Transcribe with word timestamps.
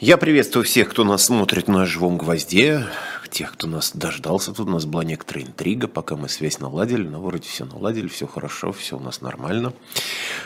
Я 0.00 0.16
приветствую 0.16 0.64
всех, 0.64 0.90
кто 0.90 1.02
нас 1.02 1.24
смотрит 1.24 1.66
на 1.66 1.84
живом 1.84 2.18
гвозде, 2.18 2.86
тех, 3.32 3.54
кто 3.54 3.66
нас 3.66 3.90
дождался. 3.92 4.52
Тут 4.52 4.68
у 4.68 4.70
нас 4.70 4.86
была 4.86 5.02
некоторая 5.02 5.44
интрига, 5.44 5.88
пока 5.88 6.14
мы 6.14 6.28
связь 6.28 6.60
наладили, 6.60 7.02
но 7.02 7.20
вроде 7.20 7.48
все 7.48 7.64
наладили, 7.64 8.06
все 8.06 8.28
хорошо, 8.28 8.70
все 8.70 8.96
у 8.96 9.00
нас 9.00 9.22
нормально. 9.22 9.72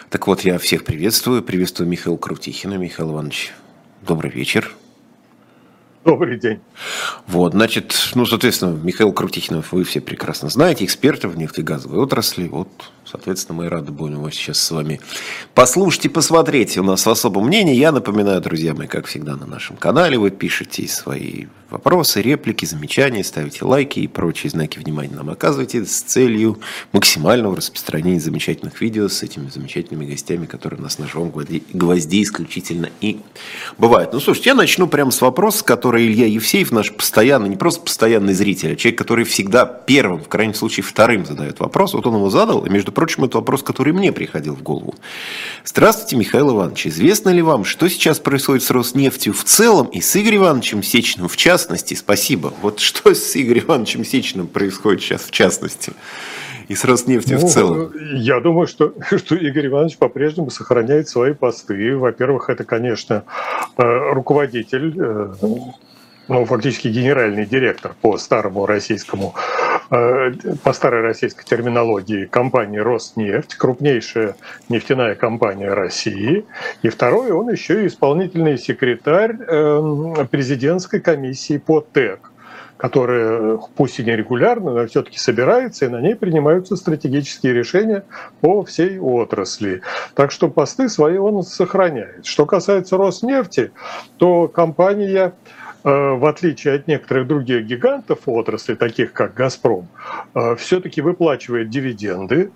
Так 0.08 0.26
вот, 0.26 0.40
я 0.40 0.58
всех 0.58 0.84
приветствую. 0.84 1.42
Приветствую 1.42 1.86
Михаила 1.86 2.16
Крутихина. 2.16 2.78
Михаил 2.78 3.10
Иванович, 3.12 3.52
добрый 4.00 4.30
вечер. 4.30 4.74
Добрый 6.02 6.38
день. 6.38 6.60
Вот, 7.26 7.52
значит, 7.52 7.94
ну, 8.14 8.24
соответственно, 8.24 8.74
Михаил 8.82 9.12
Крутихинов 9.12 9.72
вы 9.72 9.84
все 9.84 10.00
прекрасно 10.00 10.48
знаете, 10.48 10.86
эксперты 10.86 11.28
в 11.28 11.36
нефтегазовой 11.36 11.98
отрасли. 11.98 12.48
Вот, 12.48 12.68
соответственно, 13.12 13.58
мы 13.58 13.68
рады 13.68 13.92
будем 13.92 14.14
его 14.14 14.30
сейчас 14.30 14.58
с 14.58 14.70
вами 14.70 15.00
послушать 15.54 16.06
и 16.06 16.08
посмотреть. 16.08 16.76
У 16.78 16.82
нас 16.82 17.06
особое 17.06 17.44
мнение. 17.44 17.76
Я 17.76 17.92
напоминаю, 17.92 18.40
друзья 18.40 18.74
мои, 18.74 18.86
как 18.86 19.06
всегда 19.06 19.36
на 19.36 19.46
нашем 19.46 19.76
канале, 19.76 20.18
вы 20.18 20.30
пишете 20.30 20.88
свои 20.88 21.46
вопросы, 21.70 22.22
реплики, 22.22 22.64
замечания, 22.64 23.22
ставите 23.24 23.64
лайки 23.64 24.00
и 24.00 24.06
прочие 24.06 24.50
знаки 24.50 24.78
внимания 24.78 25.14
нам 25.14 25.30
оказывайте 25.30 25.84
с 25.84 26.02
целью 26.02 26.60
максимального 26.92 27.56
распространения 27.56 28.20
замечательных 28.20 28.80
видео 28.80 29.08
с 29.08 29.22
этими 29.22 29.48
замечательными 29.48 30.06
гостями, 30.06 30.46
которые 30.46 30.80
у 30.80 30.82
нас 30.82 30.98
на 30.98 31.06
живом 31.06 31.30
гвозде 31.30 32.22
исключительно 32.22 32.90
и 33.00 33.20
бывают. 33.78 34.12
Ну, 34.12 34.20
слушайте, 34.20 34.50
я 34.50 34.54
начну 34.54 34.86
прямо 34.86 35.10
с 35.10 35.20
вопроса, 35.20 35.64
который 35.64 36.06
Илья 36.06 36.26
Евсеев, 36.26 36.72
наш 36.72 36.92
постоянный, 36.92 37.48
не 37.48 37.56
просто 37.56 37.82
постоянный 37.82 38.34
зритель, 38.34 38.72
а 38.72 38.76
человек, 38.76 38.98
который 38.98 39.24
всегда 39.24 39.64
первым, 39.64 40.22
в 40.22 40.28
крайнем 40.28 40.54
случае 40.54 40.84
вторым 40.84 41.24
задает 41.26 41.60
вопрос. 41.60 41.94
Вот 41.94 42.06
он 42.06 42.16
его 42.16 42.30
задал, 42.30 42.64
и, 42.64 42.70
между 42.70 42.92
прочим, 42.92 43.01
это 43.06 43.38
вопрос, 43.38 43.62
который 43.62 43.92
мне 43.92 44.12
приходил 44.12 44.54
в 44.54 44.62
голову. 44.62 44.94
Здравствуйте, 45.64 46.16
Михаил 46.16 46.50
Иванович. 46.50 46.86
Известно 46.88 47.30
ли 47.30 47.42
вам, 47.42 47.64
что 47.64 47.88
сейчас 47.88 48.18
происходит 48.18 48.62
с 48.62 48.70
Роснефтью 48.70 49.32
в 49.32 49.44
целом 49.44 49.86
и 49.86 50.00
с 50.00 50.16
Игорем 50.16 50.42
Ивановичем 50.42 50.82
Сечным 50.82 51.28
в 51.28 51.36
частности? 51.36 51.94
спасибо. 51.94 52.52
Вот 52.62 52.80
что 52.80 53.14
с 53.14 53.36
Игорем 53.36 53.64
Ивановичем 53.64 54.04
Сечиным 54.04 54.46
происходит 54.46 55.02
сейчас 55.02 55.22
в 55.22 55.30
частности? 55.30 55.92
И 56.68 56.74
с 56.74 56.84
Роснефтью 56.84 57.38
ну, 57.40 57.46
в 57.46 57.50
целом? 57.50 57.92
Я 58.14 58.40
думаю, 58.40 58.66
что, 58.66 58.94
что 59.16 59.34
Игорь 59.34 59.66
Иванович 59.66 59.98
по-прежнему 59.98 60.50
сохраняет 60.50 61.08
свои 61.08 61.32
посты. 61.34 61.96
Во-первых, 61.96 62.50
это, 62.50 62.64
конечно, 62.64 63.24
э, 63.76 64.12
руководитель 64.12 64.94
э, 64.96 65.34
ну, 66.28 66.44
фактически 66.44 66.88
генеральный 66.88 67.46
директор 67.46 67.94
по 68.00 68.16
старому 68.16 68.66
российскому, 68.66 69.34
э, 69.90 70.32
по 70.62 70.72
старой 70.72 71.02
российской 71.02 71.44
терминологии 71.44 72.26
компании 72.26 72.78
«Роснефть», 72.78 73.54
крупнейшая 73.56 74.36
нефтяная 74.68 75.14
компания 75.14 75.72
России. 75.72 76.44
И 76.82 76.88
второй, 76.88 77.32
он 77.32 77.50
еще 77.50 77.84
и 77.84 77.86
исполнительный 77.88 78.58
секретарь 78.58 79.36
э, 79.36 80.26
президентской 80.30 81.00
комиссии 81.00 81.58
по 81.58 81.80
ТЭК 81.80 82.32
которая, 82.82 83.60
пусть 83.76 84.00
и 84.00 84.04
нерегулярно, 84.04 84.72
но 84.72 84.86
все-таки 84.88 85.16
собирается, 85.16 85.84
и 85.84 85.88
на 85.88 86.00
ней 86.00 86.16
принимаются 86.16 86.74
стратегические 86.74 87.52
решения 87.52 88.04
по 88.40 88.64
всей 88.64 88.98
отрасли. 88.98 89.82
Так 90.16 90.32
что 90.32 90.48
посты 90.48 90.88
свои 90.88 91.16
он 91.16 91.44
сохраняет. 91.44 92.26
Что 92.26 92.44
касается 92.44 92.96
Роснефти, 92.96 93.70
то 94.16 94.48
компания 94.48 95.32
в 95.84 96.28
отличие 96.28 96.74
от 96.74 96.86
некоторых 96.86 97.26
других 97.26 97.64
гигантов 97.64 98.20
отрасли, 98.26 98.74
таких 98.74 99.12
как 99.12 99.34
«Газпром», 99.34 99.88
э, 100.34 100.56
все-таки 100.56 101.00
выплачивает 101.00 101.70
дивиденды, 101.70 102.50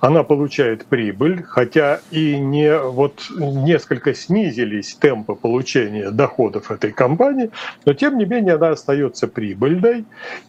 она 0.00 0.22
получает 0.22 0.86
прибыль, 0.86 1.42
хотя 1.42 2.00
и 2.10 2.36
не 2.38 2.76
вот 2.78 3.26
несколько 3.30 4.14
снизились 4.14 4.94
темпы 4.94 5.34
получения 5.34 6.10
доходов 6.10 6.70
этой 6.70 6.92
компании, 6.92 7.50
но 7.84 7.94
тем 7.94 8.18
не 8.18 8.24
менее 8.24 8.54
она 8.54 8.70
остается 8.70 9.28
прибыльной, 9.28 10.04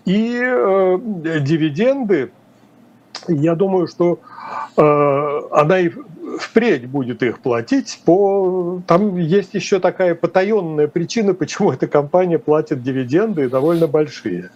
и 0.06 0.40
э, 0.42 1.00
дивиденды, 1.42 2.32
я 3.28 3.56
думаю, 3.56 3.88
что 3.88 4.20
э, 4.76 5.42
она 5.52 5.80
и 5.80 5.92
впредь 6.40 6.88
будет 6.88 7.24
их 7.24 7.40
платить 7.40 8.02
по... 8.06 8.82
Там 8.88 9.18
есть 9.18 9.54
еще 9.54 9.80
такая 9.80 10.16
потаенная 10.16 10.88
причина, 10.88 11.34
почему 11.34 11.72
эта 11.72 11.88
компания 11.88 12.40
платит 12.40 12.84
дивиденды 12.84 13.50
довольно 13.50 13.88
большие. 13.88 14.50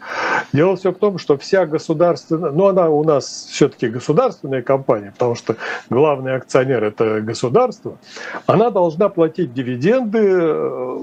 Дело 0.53 0.75
все 0.75 0.91
в 0.91 0.97
том, 0.97 1.17
что 1.17 1.37
вся 1.37 1.65
государственная... 1.65 2.51
Ну, 2.51 2.67
она 2.67 2.89
у 2.89 3.03
нас 3.03 3.47
все-таки 3.49 3.87
государственная 3.87 4.61
компания, 4.61 5.11
потому 5.11 5.35
что 5.35 5.55
главный 5.89 6.35
акционер– 6.35 6.83
это 6.85 7.21
государство. 7.21 7.97
Она 8.45 8.69
должна 8.69 9.09
платить 9.09 9.53
дивиденды 9.53 10.19
э, 10.19 10.97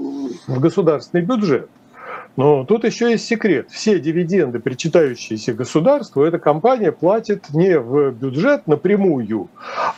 в 0.47 0.59
государственный 0.59 1.23
бюджет. 1.23 1.69
Но 2.35 2.65
тут 2.65 2.83
еще 2.83 3.11
есть 3.11 3.25
секрет. 3.25 3.69
Все 3.71 3.99
дивиденды, 3.99 4.59
причитающиеся 4.59 5.53
государству, 5.53 6.23
эта 6.23 6.37
компания 6.37 6.91
платит 6.91 7.49
не 7.53 7.79
в 7.79 8.11
бюджет 8.11 8.67
напрямую, 8.67 9.49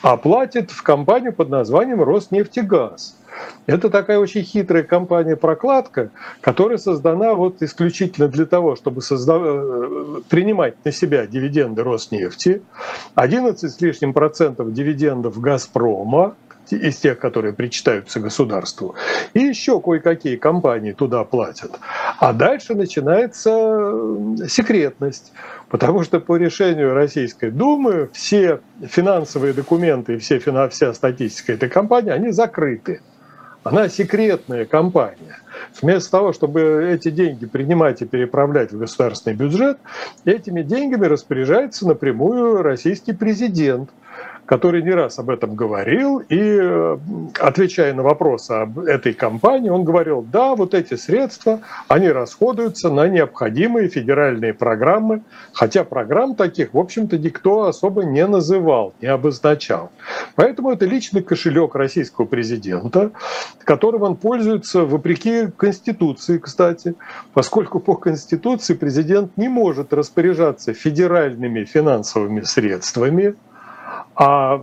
а 0.01 0.17
платит 0.17 0.71
в 0.71 0.83
компанию 0.83 1.33
под 1.33 1.49
названием 1.49 2.03
Роснефтегаз. 2.03 3.15
Это 3.65 3.89
такая 3.89 4.19
очень 4.19 4.43
хитрая 4.43 4.83
компания-прокладка, 4.83 6.11
которая 6.41 6.77
создана 6.77 7.33
вот 7.33 7.61
исключительно 7.61 8.27
для 8.27 8.45
того, 8.45 8.75
чтобы 8.75 9.01
созда... 9.01 9.37
Э, 9.39 10.21
принимать 10.29 10.83
на 10.83 10.91
себя 10.91 11.27
дивиденды 11.27 11.83
Роснефти, 11.83 12.61
11 13.15 13.71
с 13.71 13.81
лишним 13.81 14.13
процентов 14.13 14.73
дивидендов 14.73 15.39
Газпрома, 15.39 16.35
из 16.71 16.97
тех, 16.97 17.19
которые 17.19 17.53
причитаются 17.53 18.19
государству, 18.19 18.95
и 19.33 19.39
еще 19.39 19.79
кое-какие 19.79 20.35
компании 20.35 20.91
туда 20.91 21.23
платят. 21.23 21.71
А 22.19 22.33
дальше 22.33 22.75
начинается 22.75 23.93
секретность, 24.47 25.31
потому 25.69 26.03
что 26.03 26.19
по 26.19 26.37
решению 26.37 26.93
Российской 26.93 27.51
Думы 27.51 28.09
все 28.13 28.59
финансовые 28.87 29.53
документы 29.53 30.15
и 30.15 30.17
все, 30.17 30.39
вся 30.69 30.93
статистика 30.93 31.53
этой 31.53 31.69
компании, 31.69 32.11
они 32.11 32.31
закрыты. 32.31 33.01
Она 33.63 33.89
секретная 33.89 34.63
компания. 34.65 35.39
Вместо 35.81 36.11
того, 36.11 36.31
чтобы 36.31 36.89
эти 36.89 37.09
деньги 37.09 37.45
принимать 37.45 38.01
и 38.01 38.05
переправлять 38.05 38.71
в 38.71 38.77
государственный 38.77 39.35
бюджет, 39.35 39.77
этими 40.23 40.61
деньгами 40.61 41.05
распоряжается 41.05 41.85
напрямую 41.85 42.61
российский 42.61 43.11
президент– 43.13 43.89
который 44.47 44.81
не 44.81 44.91
раз 44.91 45.19
об 45.19 45.29
этом 45.29 45.55
говорил, 45.55 46.19
и 46.19 46.39
э, 46.39 46.97
отвечая 47.39 47.93
на 47.93 48.01
вопросы 48.01 48.51
об 48.51 48.79
этой 48.79 49.13
компании, 49.13 49.69
он 49.69 49.83
говорил, 49.83 50.21
да, 50.21 50.55
вот 50.55 50.73
эти 50.73 50.95
средства, 50.95 51.59
они 51.89 52.07
расходуются 52.07 52.89
на 52.89 53.09
необходимые 53.09 53.89
федеральные 53.89 54.53
программы, 54.53 55.21
хотя 55.51 55.83
программ 55.83 56.33
таких, 56.35 56.73
в 56.73 56.79
общем-то, 56.79 57.17
никто 57.17 57.65
особо 57.65 58.05
не 58.05 58.25
называл, 58.25 58.93
не 59.01 59.09
обозначал. 59.09 59.91
Поэтому 60.35 60.71
это 60.71 60.85
личный 60.85 61.21
кошелек 61.21 61.75
российского 61.75 62.25
президента, 62.25 63.11
которым 63.65 64.03
он 64.03 64.15
пользуется 64.15 64.85
вопреки 64.85 65.47
Конституции, 65.57 66.37
кстати, 66.37 66.95
поскольку 67.33 67.81
по 67.81 67.95
Конституции 67.95 68.75
президент 68.75 69.35
не 69.35 69.49
может 69.49 69.91
распоряжаться 69.91 70.73
федеральными 70.73 71.65
финансовыми 71.65 72.41
средствами, 72.43 73.35
а 74.19 74.59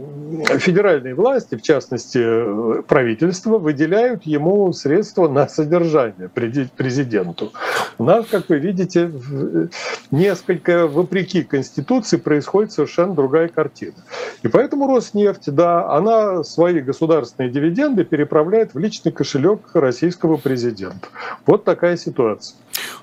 федеральные 0.59 1.15
власти, 1.15 1.55
в 1.55 1.63
частности 1.63 2.83
правительство, 2.89 3.59
выделяют 3.59 4.25
ему 4.25 4.73
средства 4.73 5.29
на 5.29 5.47
содержание 5.47 6.29
президенту. 6.29 7.53
У 7.97 8.05
нас, 8.05 8.27
как 8.27 8.49
вы 8.49 8.59
видите, 8.59 9.13
несколько 10.11 10.89
вопреки 10.89 11.45
Конституции 11.45 12.17
происходит 12.17 12.73
совершенно 12.73 13.15
другая 13.15 13.47
картина. 13.47 13.95
И 14.43 14.49
поэтому 14.49 14.89
Роснефть, 14.93 15.55
да, 15.55 15.89
она 15.89 16.43
свои 16.43 16.81
государственные 16.81 17.53
дивиденды 17.53 18.05
переправляет 18.05 18.75
в 18.75 18.79
личный 18.79 19.13
кошелек 19.13 19.61
российского 19.75 20.37
президента. 20.37 21.07
Вот 21.47 21.63
такая 21.63 21.97
ситуация. 21.97 22.57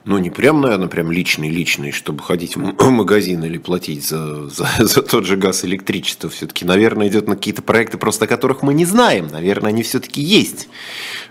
Ну, 0.04 0.18
не 0.18 0.30
прям, 0.30 0.62
наверное, 0.62 0.88
прям 0.88 1.12
личный-личный, 1.12 1.92
чтобы 1.92 2.24
ходить 2.24 2.56
в 2.56 2.90
магазин 2.90 3.44
или 3.44 3.58
платить 3.58 4.06
за, 4.06 4.50
за, 4.50 4.68
за 4.80 5.02
тот 5.02 5.26
же 5.26 5.38
газ, 5.38 5.64
электричество. 5.66 6.30
Все-таки, 6.30 6.66
наверное, 6.66 7.08
идет 7.08 7.28
на 7.28 7.36
какие-то 7.36 7.62
проекты, 7.62 7.98
просто 7.98 8.26
о 8.26 8.28
которых 8.28 8.64
мы 8.64 8.74
не 8.74 8.86
знаем. 8.86 9.28
Наверное, 9.32 9.70
они 9.70 9.84
все-таки 9.84 10.22
есть. 10.22 10.68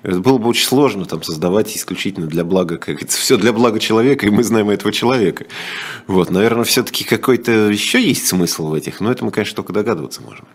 Это 0.02 0.20
было 0.20 0.38
бы 0.38 0.48
очень 0.48 0.66
сложно 0.66 1.04
там 1.04 1.22
создавать 1.22 1.76
исключительно 1.76 2.26
для 2.26 2.44
блага, 2.44 2.76
как 2.78 2.96
говорится, 2.96 3.18
все 3.18 3.36
для 3.36 3.52
блага 3.52 3.80
человека, 3.80 4.26
и 4.26 4.30
мы 4.30 4.42
знаем 4.42 4.70
этого 4.70 4.92
человека. 4.92 5.46
Вот, 6.06 6.30
наверное, 6.30 6.64
все-таки 6.64 7.04
какой-то 7.04 7.68
еще 7.68 8.00
есть 8.00 8.26
смысл 8.26 8.68
в 8.68 8.74
этих, 8.74 9.00
но 9.00 9.10
это 9.10 9.24
мы, 9.24 9.30
конечно, 9.30 9.56
только 9.56 9.72
догадываться 9.72 10.22
можем. 10.22 10.46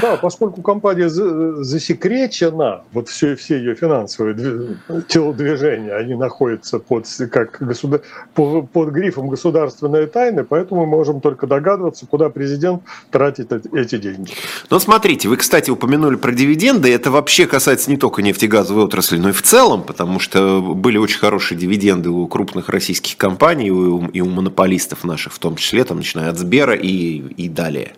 Да, 0.00 0.16
поскольку 0.16 0.62
компания 0.62 1.08
засекречена, 1.08 2.82
вот 2.92 3.08
все, 3.08 3.34
все 3.36 3.56
ее 3.58 3.74
финансовые 3.74 4.76
телодвижения, 5.08 5.94
они 5.94 6.14
находятся 6.14 6.78
под, 6.78 7.06
как 7.30 7.58
государ... 7.60 8.02
под 8.34 8.88
грифом 8.90 9.28
государственной 9.28 10.06
тайны, 10.06 10.44
поэтому 10.44 10.82
мы 10.82 10.86
можем 10.86 11.20
только 11.20 11.46
догадываться, 11.46 12.06
куда 12.06 12.28
президент 12.30 12.82
тратит 13.10 13.52
эти 13.52 13.98
деньги. 13.98 14.32
Ну, 14.70 14.78
смотрите, 14.78 15.28
вы, 15.28 15.36
кстати, 15.36 15.70
упомянули 15.70 16.16
про 16.16 16.32
дивиденды. 16.32 16.92
Это 16.92 17.10
вообще 17.10 17.46
касается 17.46 17.90
не 17.90 17.96
только 17.96 18.22
нефтегазовой 18.22 18.84
отрасли, 18.84 19.18
но 19.18 19.30
и 19.30 19.32
в 19.32 19.42
целом, 19.42 19.82
потому 19.82 20.20
что 20.20 20.60
были 20.60 20.98
очень 20.98 21.18
хорошие 21.18 21.58
дивиденды 21.58 22.10
у 22.10 22.26
крупных 22.26 22.68
российских 22.68 23.16
компаний 23.16 23.68
и 23.68 23.70
у, 23.70 24.06
и 24.06 24.20
у 24.20 24.26
монополистов 24.26 25.04
наших, 25.04 25.32
в 25.32 25.38
том 25.38 25.56
числе, 25.56 25.84
там, 25.84 25.98
начиная 25.98 26.30
от 26.30 26.38
Сбера 26.38 26.74
и, 26.74 27.18
и 27.18 27.48
далее. 27.48 27.92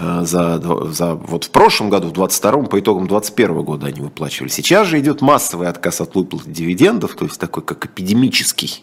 Э, 0.00 0.20
за, 0.24 0.60
за 0.92 1.14
вот 1.14 1.44
в 1.44 1.50
прошлом 1.50 1.90
году, 1.90 2.08
в 2.08 2.12
22 2.12 2.62
по 2.64 2.78
итогам 2.78 3.08
21 3.08 3.62
года 3.62 3.86
они 3.86 4.00
выплачивали. 4.00 4.48
Сейчас 4.48 4.86
же 4.86 5.00
идет 5.00 5.20
массовый 5.22 5.68
отказ 5.68 6.00
от 6.00 6.14
выплаты 6.14 6.50
дивидендов, 6.50 7.14
то 7.16 7.24
есть 7.24 7.40
такой 7.40 7.64
как 7.64 7.84
эпидемический. 7.86 8.82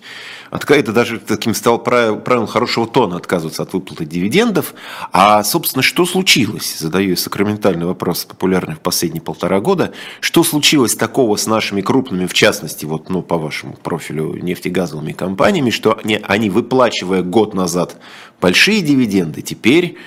Это 0.51 0.91
даже 0.91 1.19
таким 1.19 1.53
стал 1.53 1.79
правилом 1.79 2.47
хорошего 2.47 2.85
тона 2.85 3.15
отказываться 3.15 3.63
от 3.63 3.73
выплаты 3.73 4.05
дивидендов. 4.05 4.73
А, 5.11 5.43
собственно, 5.43 5.83
что 5.83 6.05
случилось? 6.05 6.77
Задаю 6.79 7.11
я 7.11 7.17
сакраментальный 7.17 7.85
вопрос, 7.85 8.25
популярный 8.25 8.75
в 8.75 8.79
последние 8.79 9.21
полтора 9.21 9.61
года. 9.61 9.93
Что 10.19 10.43
случилось 10.43 10.95
такого 10.95 11.37
с 11.37 11.47
нашими 11.47 11.81
крупными, 11.81 12.25
в 12.25 12.33
частности, 12.33 12.85
вот, 12.85 13.09
ну, 13.09 13.21
по 13.21 13.37
вашему 13.37 13.73
профилю, 13.81 14.35
нефтегазовыми 14.41 15.13
компаниями, 15.13 15.69
что 15.69 15.97
они, 16.03 16.19
они 16.27 16.49
выплачивая 16.49 17.21
год 17.21 17.53
назад 17.53 17.97
большие 18.41 18.81
дивиденды, 18.81 19.41
теперь 19.41 19.97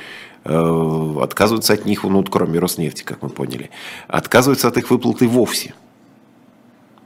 отказываются 0.49 1.75
от 1.75 1.85
них, 1.85 2.05
ну, 2.05 2.23
кроме 2.25 2.59
Роснефти, 2.59 3.03
как 3.03 3.23
мы 3.23 3.29
поняли, 3.29 3.71
отказываются 4.09 4.69
от 4.69 4.77
их 4.77 4.91
выплаты 4.91 5.29
вовсе. 5.29 5.75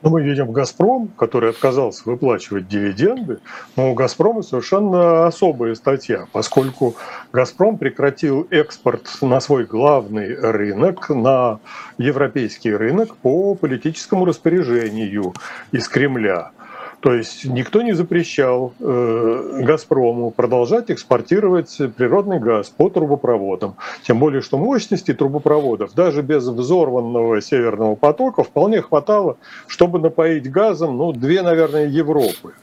Ну, 0.03 0.11
мы 0.11 0.23
видим 0.23 0.51
«Газпром», 0.51 1.11
который 1.17 1.51
отказался 1.51 2.03
выплачивать 2.07 2.67
дивиденды, 2.67 3.39
но 3.77 3.93
у 3.93 3.95
«Газпрома» 3.95 4.43
совершенно 4.43 5.27
особая 5.27 5.77
статья, 5.77 6.27
поскольку 6.33 6.97
«Газпром» 7.33 7.79
прекратил 7.79 8.49
экспорт 8.51 9.07
на 9.21 9.39
свой 9.39 9.65
главный 9.65 10.35
рынок, 10.35 11.09
на 11.09 11.61
европейский 11.99 12.75
рынок 12.75 13.15
по 13.17 13.55
политическому 13.55 14.25
распоряжению 14.25 15.35
из 15.71 15.89
Кремля– 15.89 16.51
то 17.03 17.13
есть 17.13 17.45
никто 17.45 17.83
не 17.83 17.95
запрещал 17.95 18.75
э, 18.79 19.61
«Газпрому» 19.65 20.31
продолжать 20.31 20.89
экспортировать 20.89 21.77
природный 21.97 22.39
газ 22.39 22.69
по 22.69 22.89
трубопроводам. 22.91 23.75
Тем 24.07 24.21
более, 24.21 24.41
что 24.41 24.57
мощности 24.57 25.13
трубопроводов 25.13 25.95
даже 25.95 26.23
без 26.23 26.47
взорванного 26.47 27.43
«Северного 27.43 27.97
потока» 27.97 28.45
вполне 28.45 28.83
хватало, 28.83 29.37
чтобы 29.67 29.99
напоить 29.99 30.49
газом 30.49 30.97
ну, 30.97 31.13
две, 31.13 31.43
наверное, 31.43 31.89
Европы. 31.89 32.55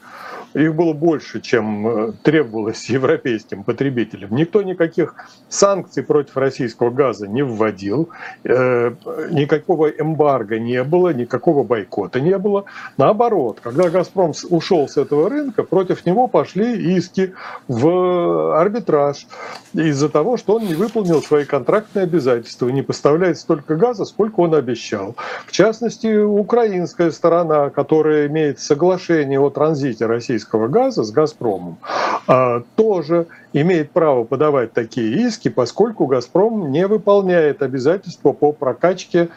Их 0.54 0.74
было 0.74 0.92
больше, 0.92 1.40
чем 1.40 1.86
э, 1.86 2.12
требовалось 2.22 2.84
европейским 2.90 3.62
потребителям. 3.62 4.34
Никто 4.34 4.62
никаких 4.62 5.14
санкций 5.48 6.02
против 6.02 6.36
российского 6.36 6.90
газа 6.90 7.28
не 7.28 7.42
вводил, 7.42 8.10
э, 8.44 8.92
никакого 9.30 9.88
эмбарго 9.88 10.58
не 10.58 10.82
было, 10.84 11.12
никакого 11.12 11.62
бойкота 11.62 12.20
не 12.20 12.36
было. 12.38 12.64
Наоборот, 12.96 13.60
когда 13.62 13.88
«Газпром» 13.88 14.32
ушел 14.50 14.88
с 14.88 14.96
этого 14.96 15.28
рынка, 15.30 15.62
против 15.62 16.04
него 16.06 16.26
пошли 16.28 16.96
иски 16.96 17.32
в 17.68 18.58
арбитраж 18.58 19.26
из-за 19.72 20.08
того, 20.08 20.36
что 20.36 20.56
он 20.56 20.66
не 20.66 20.74
выполнил 20.74 21.22
свои 21.22 21.44
контрактные 21.44 22.04
обязательства, 22.04 22.68
не 22.68 22.82
поставляет 22.82 23.38
столько 23.38 23.76
газа, 23.76 24.04
сколько 24.04 24.40
он 24.40 24.54
обещал. 24.54 25.16
В 25.46 25.52
частности, 25.52 26.22
украинская 26.22 27.10
сторона, 27.10 27.70
которая 27.70 28.26
имеет 28.26 28.58
соглашение 28.60 29.40
о 29.40 29.50
транзите 29.50 30.06
российского 30.06 30.39
российского 30.40 30.68
газа 30.68 31.04
с 31.04 31.10
«Газпромом», 31.10 31.78
а, 32.26 32.62
тоже 32.76 33.26
имеет 33.52 33.90
право 33.90 34.24
подавать 34.24 34.72
такие 34.72 35.26
иски, 35.26 35.48
поскольку 35.48 36.06
«Газпром» 36.06 36.70
не 36.72 36.86
выполняет 36.86 37.62
обязательства 37.62 38.32
по 38.32 38.52
прокачке 38.52 39.28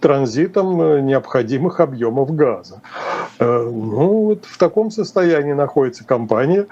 транзитом 0.00 0.82
э, 0.82 1.00
необходимых 1.00 1.78
объемов 1.78 2.34
газа. 2.34 2.80
Э, 3.38 3.62
ну, 3.62 4.24
вот 4.24 4.44
в 4.44 4.58
таком 4.58 4.90
состоянии 4.90 5.52
находится 5.52 6.04
компания. 6.04 6.66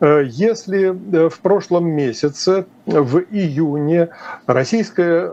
Э, 0.00 0.22
если 0.24 0.94
в 1.28 1.40
прошлом 1.40 1.88
месяце, 1.88 2.64
в 2.86 3.18
июне, 3.30 4.10
российская 4.46 5.28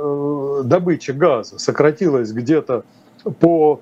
добыча 0.64 1.14
газа 1.14 1.60
сократилась 1.60 2.32
где-то 2.32 2.84
по 3.40 3.82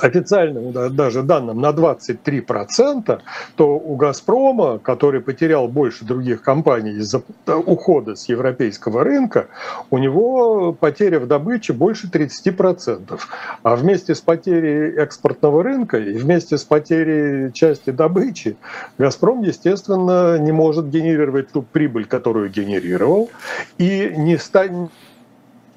официальным 0.00 0.72
даже 0.94 1.22
данным 1.22 1.60
на 1.60 1.70
23%, 1.70 3.20
то 3.56 3.68
у 3.76 3.96
«Газпрома», 3.96 4.78
который 4.78 5.20
потерял 5.20 5.68
больше 5.68 6.04
других 6.04 6.42
компаний 6.42 6.92
из-за 6.92 7.22
ухода 7.46 8.16
с 8.16 8.28
европейского 8.28 9.04
рынка, 9.04 9.46
у 9.90 9.98
него 9.98 10.72
потеря 10.72 11.20
в 11.20 11.26
добыче 11.26 11.72
больше 11.72 12.08
30%. 12.08 13.18
А 13.62 13.76
вместе 13.76 14.14
с 14.14 14.20
потерей 14.20 14.96
экспортного 14.96 15.62
рынка 15.62 15.98
и 15.98 16.14
вместе 16.14 16.58
с 16.58 16.64
потерей 16.64 17.52
части 17.52 17.90
добычи 17.90 18.56
«Газпром», 18.98 19.42
естественно, 19.42 20.38
не 20.38 20.52
может 20.52 20.88
генерировать 20.88 21.50
ту 21.52 21.62
прибыль, 21.62 22.06
которую 22.06 22.50
генерировал, 22.50 23.30
и 23.78 24.12
не 24.16 24.36
станет 24.38 24.90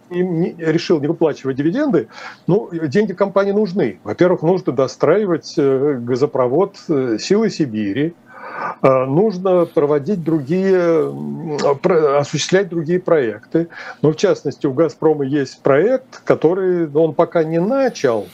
не, 0.10 0.56
решил 0.58 1.00
не 1.00 1.08
выплачивать 1.08 1.58
дивиденды, 1.58 2.08
ну, 2.48 2.70
деньги 2.72 3.14
компании 3.14 3.52
нужны. 3.52 4.00
Во-первых, 4.04 4.42
нужно 4.42 4.74
достраивать 4.74 5.54
э, 5.58 6.00
газопровод 6.00 6.78
э, 6.90 7.18
«Силы 7.20 7.50
Сибири», 7.50 8.14
э, 8.82 9.06
нужно 9.06 9.66
проводить 9.66 10.24
другие, 10.24 11.14
осуществлять 12.20 12.70
другие 12.70 13.00
проекты. 13.00 13.68
Но 14.02 14.12
в 14.12 14.16
частности 14.16 14.68
у 14.68 14.74
«Газпрома» 14.74 15.26
есть 15.26 15.62
проект, 15.62 16.22
который 16.24 16.90
он 16.92 17.14
пока 17.14 17.44
не 17.44 17.60
начал, 17.60 18.28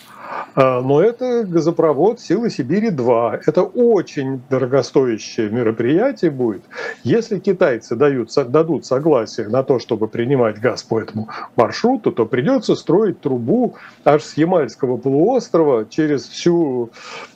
но 0.56 1.02
это 1.02 1.44
газопровод 1.46 2.20
«Силы 2.20 2.50
Сибири-2». 2.50 3.42
Это 3.46 3.64
очень 3.64 4.42
дорогостоящее 4.50 5.50
мероприятие 5.50 6.32
будет. 6.32 6.64
Если 7.04 7.40
китайцы 7.40 7.96
дают, 7.96 8.30
дадут 8.50 8.86
согласие 8.86 9.48
на 9.48 9.64
то, 9.64 9.80
чтобы 9.80 10.08
принимать 10.08 10.60
газ 10.60 10.84
по 10.84 11.00
этому 11.00 11.30
маршруту, 11.56 12.12
то 12.12 12.26
придется 12.26 12.76
строить 12.76 13.20
трубу 13.20 13.76
аж 14.06 14.24
с 14.24 14.38
Ямальского 14.38 14.98
полуострова 14.98 15.86
через 15.90 16.28
всю 16.28 16.92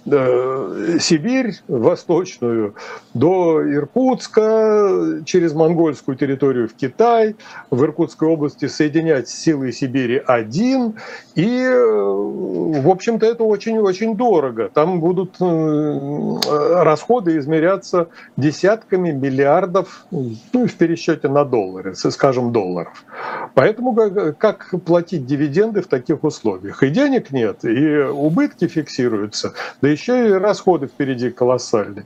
э, 0.06 0.98
Сибирь 1.00 1.56
восточную 1.68 2.76
до 3.14 3.62
Иркутска, 3.64 5.22
через 5.26 5.54
монгольскую 5.54 6.18
территорию 6.18 6.68
в 6.68 6.74
Китай, 6.74 7.36
в 7.72 7.84
Иркутской 7.84 8.28
области 8.28 8.68
соединять 8.68 9.30
силы 9.30 9.72
Сибири-1 9.72 10.94
и 11.36 11.62
э, 11.62 12.77
в 12.82 12.90
общем-то, 12.90 13.26
это 13.26 13.44
очень-очень 13.44 14.16
дорого. 14.16 14.70
Там 14.74 15.00
будут 15.00 15.36
э, 15.40 16.84
расходы 16.84 17.38
измеряться 17.38 18.10
десятками 18.36 19.12
миллиардов 19.12 20.06
ну, 20.12 20.68
в 20.68 20.74
пересчете 20.76 21.28
на 21.28 21.46
доллары, 21.46 21.96
скажем, 21.96 22.52
долларов. 22.52 23.06
Поэтому 23.54 23.96
как 24.38 24.74
платить 24.86 25.26
дивиденды 25.26 25.82
в 25.82 25.88
таких 25.88 26.24
условиях? 26.24 26.84
И 26.84 26.90
денег 26.90 27.32
нет, 27.32 27.64
и 27.64 28.00
убытки 28.00 28.68
фиксируются, 28.68 29.54
да 29.82 29.88
еще 29.88 30.30
и 30.30 30.32
расходы 30.32 30.88
впереди 30.88 31.30
колоссальные. 31.30 32.06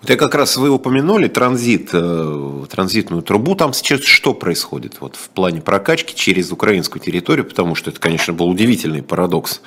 Вот 0.00 0.10
я 0.10 0.16
как 0.16 0.34
раз 0.34 0.56
вы 0.56 0.68
упомянули 0.70 1.26
транзит, 1.26 1.90
э, 1.92 2.64
транзитную 2.70 3.22
трубу. 3.22 3.54
Там 3.54 3.72
сейчас 3.72 4.02
что 4.02 4.34
происходит 4.34 5.00
вот 5.00 5.16
в 5.16 5.30
плане 5.30 5.60
прокачки 5.60 6.14
через 6.14 6.52
украинскую 6.52 7.02
территорию? 7.02 7.46
Потому 7.46 7.74
что 7.74 7.90
это, 7.90 7.98
конечно, 7.98 8.34
был 8.34 8.48
удивительный 8.48 9.02
парадокс 9.02 9.62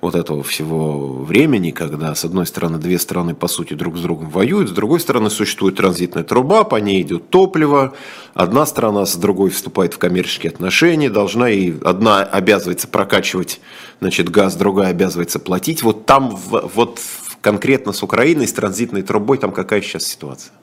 вот 0.00 0.14
этого 0.14 0.42
всего 0.42 1.14
времени, 1.14 1.70
когда, 1.70 2.14
с 2.14 2.24
одной 2.24 2.46
стороны, 2.46 2.78
две 2.78 2.98
страны, 2.98 3.34
по 3.34 3.48
сути, 3.48 3.74
друг 3.74 3.96
с 3.96 4.00
другом 4.00 4.30
воюют, 4.30 4.68
с 4.68 4.72
другой 4.72 5.00
стороны, 5.00 5.30
существует 5.30 5.76
транзитная 5.76 6.24
труба, 6.24 6.64
по 6.64 6.76
ней 6.76 7.02
идет 7.02 7.30
топливо, 7.30 7.94
одна 8.34 8.66
страна 8.66 9.06
с 9.06 9.16
другой 9.16 9.50
вступает 9.50 9.94
в 9.94 9.98
коммерческие 9.98 10.50
отношения, 10.50 11.10
должна 11.10 11.50
и 11.50 11.72
одна 11.84 12.22
обязывается 12.22 12.88
прокачивать 12.88 13.60
значит, 14.00 14.28
газ, 14.28 14.56
другая 14.56 14.90
обязывается 14.90 15.38
платить. 15.38 15.82
Вот 15.84 16.06
там 16.06 16.36
вот 16.74 17.00
конкретно 17.42 17.92
с 17.92 18.02
Украиной, 18.02 18.46
с 18.46 18.52
транзитной 18.54 19.02
трубой, 19.02 19.36
там 19.36 19.52
какая 19.52 19.82
сейчас 19.82 20.04
ситуация? 20.04 20.54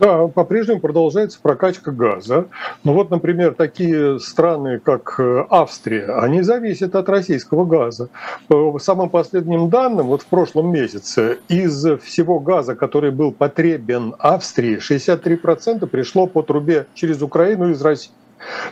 Да, 0.00 0.26
по-прежнему 0.26 0.80
продолжается 0.80 1.38
прокачка 1.40 1.92
газа. 1.92 2.46
Но 2.82 2.94
вот, 2.94 3.10
например, 3.10 3.54
такие 3.54 4.18
страны, 4.18 4.80
как 4.80 5.14
э, 5.18 5.46
Австрия, 5.48 6.06
они 6.18 6.42
зависят 6.42 6.96
от 6.96 7.08
российского 7.08 7.64
газа. 7.64 8.08
По 8.48 8.76
самым 8.80 9.08
последним 9.08 9.70
данным, 9.70 10.08
вот 10.08 10.22
в 10.22 10.26
прошлом 10.26 10.72
месяце 10.72 11.38
из 11.48 11.86
всего 12.02 12.40
газа, 12.40 12.74
который 12.74 13.12
был 13.12 13.30
потребен 13.30 14.16
Австрии, 14.18 14.78
63% 14.78 15.86
пришло 15.86 16.26
по 16.26 16.42
трубе 16.42 16.86
через 16.94 17.22
Украину 17.22 17.70
из 17.70 17.80
России. 17.80 18.10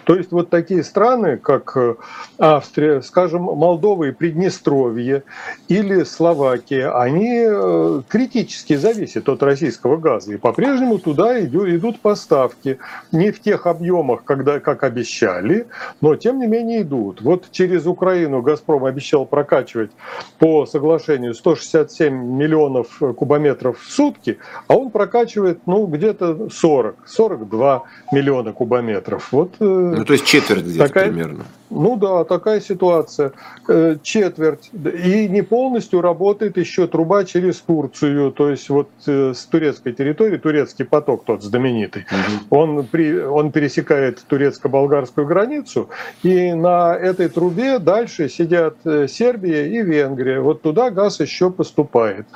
То 0.04 0.14
есть 0.14 0.32
вот 0.32 0.50
такие 0.50 0.82
страны, 0.84 1.36
как 1.36 1.76
э, 1.76 1.94
Австрия, 2.38 3.02
скажем, 3.02 3.42
Молдова 3.42 4.04
и 4.04 4.12
Приднестровье 4.12 5.22
или 5.68 6.04
Словакия, 6.04 6.90
они 6.90 7.44
э, 7.46 8.02
критически 8.08 8.76
зависят 8.76 9.28
от 9.28 9.42
российского 9.42 9.96
газа. 9.96 10.32
И 10.32 10.36
по-прежнему 10.36 10.98
туда 10.98 11.40
идут 11.40 12.00
поставки. 12.00 12.78
Не 13.12 13.30
в 13.30 13.40
тех 13.40 13.66
объемах, 13.66 14.24
когда, 14.24 14.60
как 14.60 14.82
обещали, 14.82 15.66
но 16.00 16.16
тем 16.16 16.38
не 16.40 16.46
менее 16.46 16.82
идут. 16.82 17.22
Вот 17.22 17.50
через 17.50 17.86
Украину 17.86 18.42
«Газпром» 18.42 18.84
обещал 18.84 19.26
прокачивать 19.26 19.90
по 20.38 20.66
соглашению 20.66 21.34
167 21.34 22.12
миллионов 22.12 23.00
кубометров 23.16 23.80
в 23.80 23.90
сутки, 23.90 24.38
а 24.68 24.76
он 24.76 24.90
прокачивает 24.90 25.60
ну, 25.66 25.86
где-то 25.86 26.50
40, 26.50 26.96
42 27.06 27.82
миллиона 28.12 28.52
кубометров. 28.52 29.32
Вот, 29.32 29.54
э, 29.60 29.61
ну, 29.62 30.04
то 30.04 30.12
есть 30.12 30.24
четверть 30.26 30.64
где-то 30.64 30.88
такая, 30.88 31.08
примерно. 31.08 31.44
Ну 31.74 31.96
да, 31.96 32.24
такая 32.24 32.60
ситуация. 32.60 33.32
Э, 33.66 33.96
четверть. 34.02 34.70
И 34.72 35.28
не 35.28 35.42
полностью 35.42 36.02
работает 36.02 36.58
еще 36.58 36.86
труба 36.86 37.24
через 37.24 37.60
Турцию, 37.60 38.32
то 38.32 38.50
есть 38.50 38.68
вот 38.68 38.90
э, 39.06 39.32
с 39.34 39.46
турецкой 39.46 39.92
территории, 39.92 40.36
турецкий 40.36 40.84
поток 40.84 41.24
тот 41.24 41.42
знаменитый, 41.42 42.06
угу. 42.10 42.58
он, 42.58 42.86
при, 42.86 43.18
он 43.18 43.52
пересекает 43.52 44.22
турецко-болгарскую 44.26 45.26
границу, 45.26 45.88
и 46.22 46.52
на 46.52 46.94
этой 46.94 47.28
трубе 47.28 47.78
дальше 47.78 48.28
сидят 48.28 48.76
Сербия 49.08 49.66
и 49.68 49.82
Венгрия. 49.82 50.40
Вот 50.40 50.62
туда 50.62 50.90
газ 50.90 51.20
еще 51.20 51.50
поступает. 51.50 52.26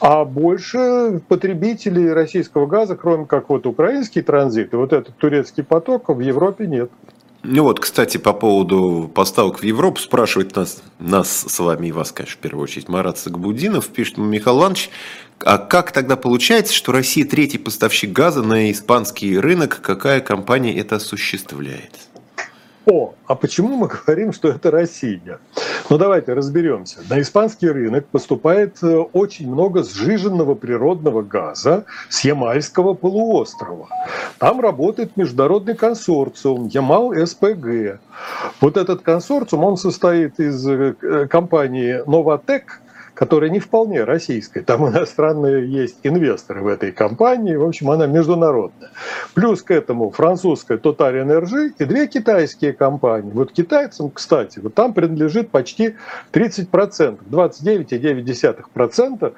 А 0.00 0.24
больше 0.24 1.20
потребителей 1.28 2.12
российского 2.12 2.66
газа, 2.66 2.96
кроме 2.96 3.26
как 3.26 3.50
вот 3.50 3.66
украинский 3.66 4.22
транзит 4.22 4.72
и 4.72 4.76
вот 4.76 4.92
этот 4.92 5.16
турецкий 5.16 5.62
поток, 5.62 6.08
в 6.08 6.20
Европе 6.20 6.66
нет. 6.66 6.90
Ну 7.42 7.62
вот, 7.62 7.80
кстати, 7.80 8.18
по 8.18 8.34
поводу 8.34 9.10
поставок 9.14 9.60
в 9.60 9.62
Европу 9.62 9.98
спрашивает 9.98 10.54
нас, 10.56 10.82
нас 10.98 11.46
с 11.48 11.58
вами 11.58 11.86
и 11.88 11.92
вас, 11.92 12.12
конечно, 12.12 12.36
в 12.36 12.40
первую 12.40 12.64
очередь, 12.64 12.88
Марат 12.88 13.18
Сагбудинов, 13.18 13.88
пишет 13.88 14.18
Михаил 14.18 14.58
Иванович, 14.58 14.90
а 15.42 15.56
как 15.56 15.92
тогда 15.92 16.16
получается, 16.16 16.74
что 16.74 16.92
Россия 16.92 17.24
третий 17.24 17.56
поставщик 17.56 18.12
газа 18.12 18.42
на 18.42 18.70
испанский 18.70 19.38
рынок? 19.38 19.80
Какая 19.82 20.20
компания 20.20 20.76
это 20.76 20.96
осуществляет? 20.96 22.09
О, 22.90 23.14
а 23.28 23.36
почему 23.36 23.76
мы 23.76 23.86
говорим, 23.86 24.32
что 24.32 24.48
это 24.48 24.72
Россия? 24.72 25.38
Ну 25.88 25.96
давайте 25.96 26.32
разберемся. 26.32 26.98
На 27.08 27.20
испанский 27.20 27.68
рынок 27.68 28.06
поступает 28.06 28.82
э, 28.82 28.96
очень 29.12 29.48
много 29.48 29.84
сжиженного 29.84 30.56
природного 30.56 31.22
газа 31.22 31.84
с 32.08 32.24
Ямальского 32.24 32.94
полуострова. 32.94 33.88
Там 34.38 34.60
работает 34.60 35.16
международный 35.16 35.76
консорциум 35.76 36.66
Ямал-СПГ. 36.66 38.00
Вот 38.60 38.76
этот 38.76 39.02
консорциум, 39.02 39.62
он 39.62 39.76
состоит 39.76 40.40
из 40.40 40.66
э, 40.66 41.28
компании 41.30 42.02
«Новотек», 42.10 42.80
которая 43.20 43.50
не 43.50 43.60
вполне 43.60 44.02
российская. 44.04 44.62
Там 44.62 44.88
иностранные 44.92 45.70
есть 45.70 45.98
инвесторы 46.04 46.62
в 46.62 46.66
этой 46.66 46.90
компании. 46.90 47.54
В 47.54 47.66
общем, 47.66 47.90
она 47.90 48.06
международная. 48.06 48.88
Плюс 49.34 49.60
к 49.60 49.70
этому 49.70 50.10
французская 50.10 50.78
Total 50.78 51.12
Energy 51.12 51.74
и 51.78 51.84
две 51.84 52.06
китайские 52.06 52.72
компании. 52.72 53.30
Вот 53.30 53.52
китайцам, 53.52 54.10
кстати, 54.10 54.58
вот 54.58 54.72
там 54.72 54.94
принадлежит 54.94 55.50
почти 55.50 55.96
30%, 56.32 57.18
29,9%. 57.30 59.34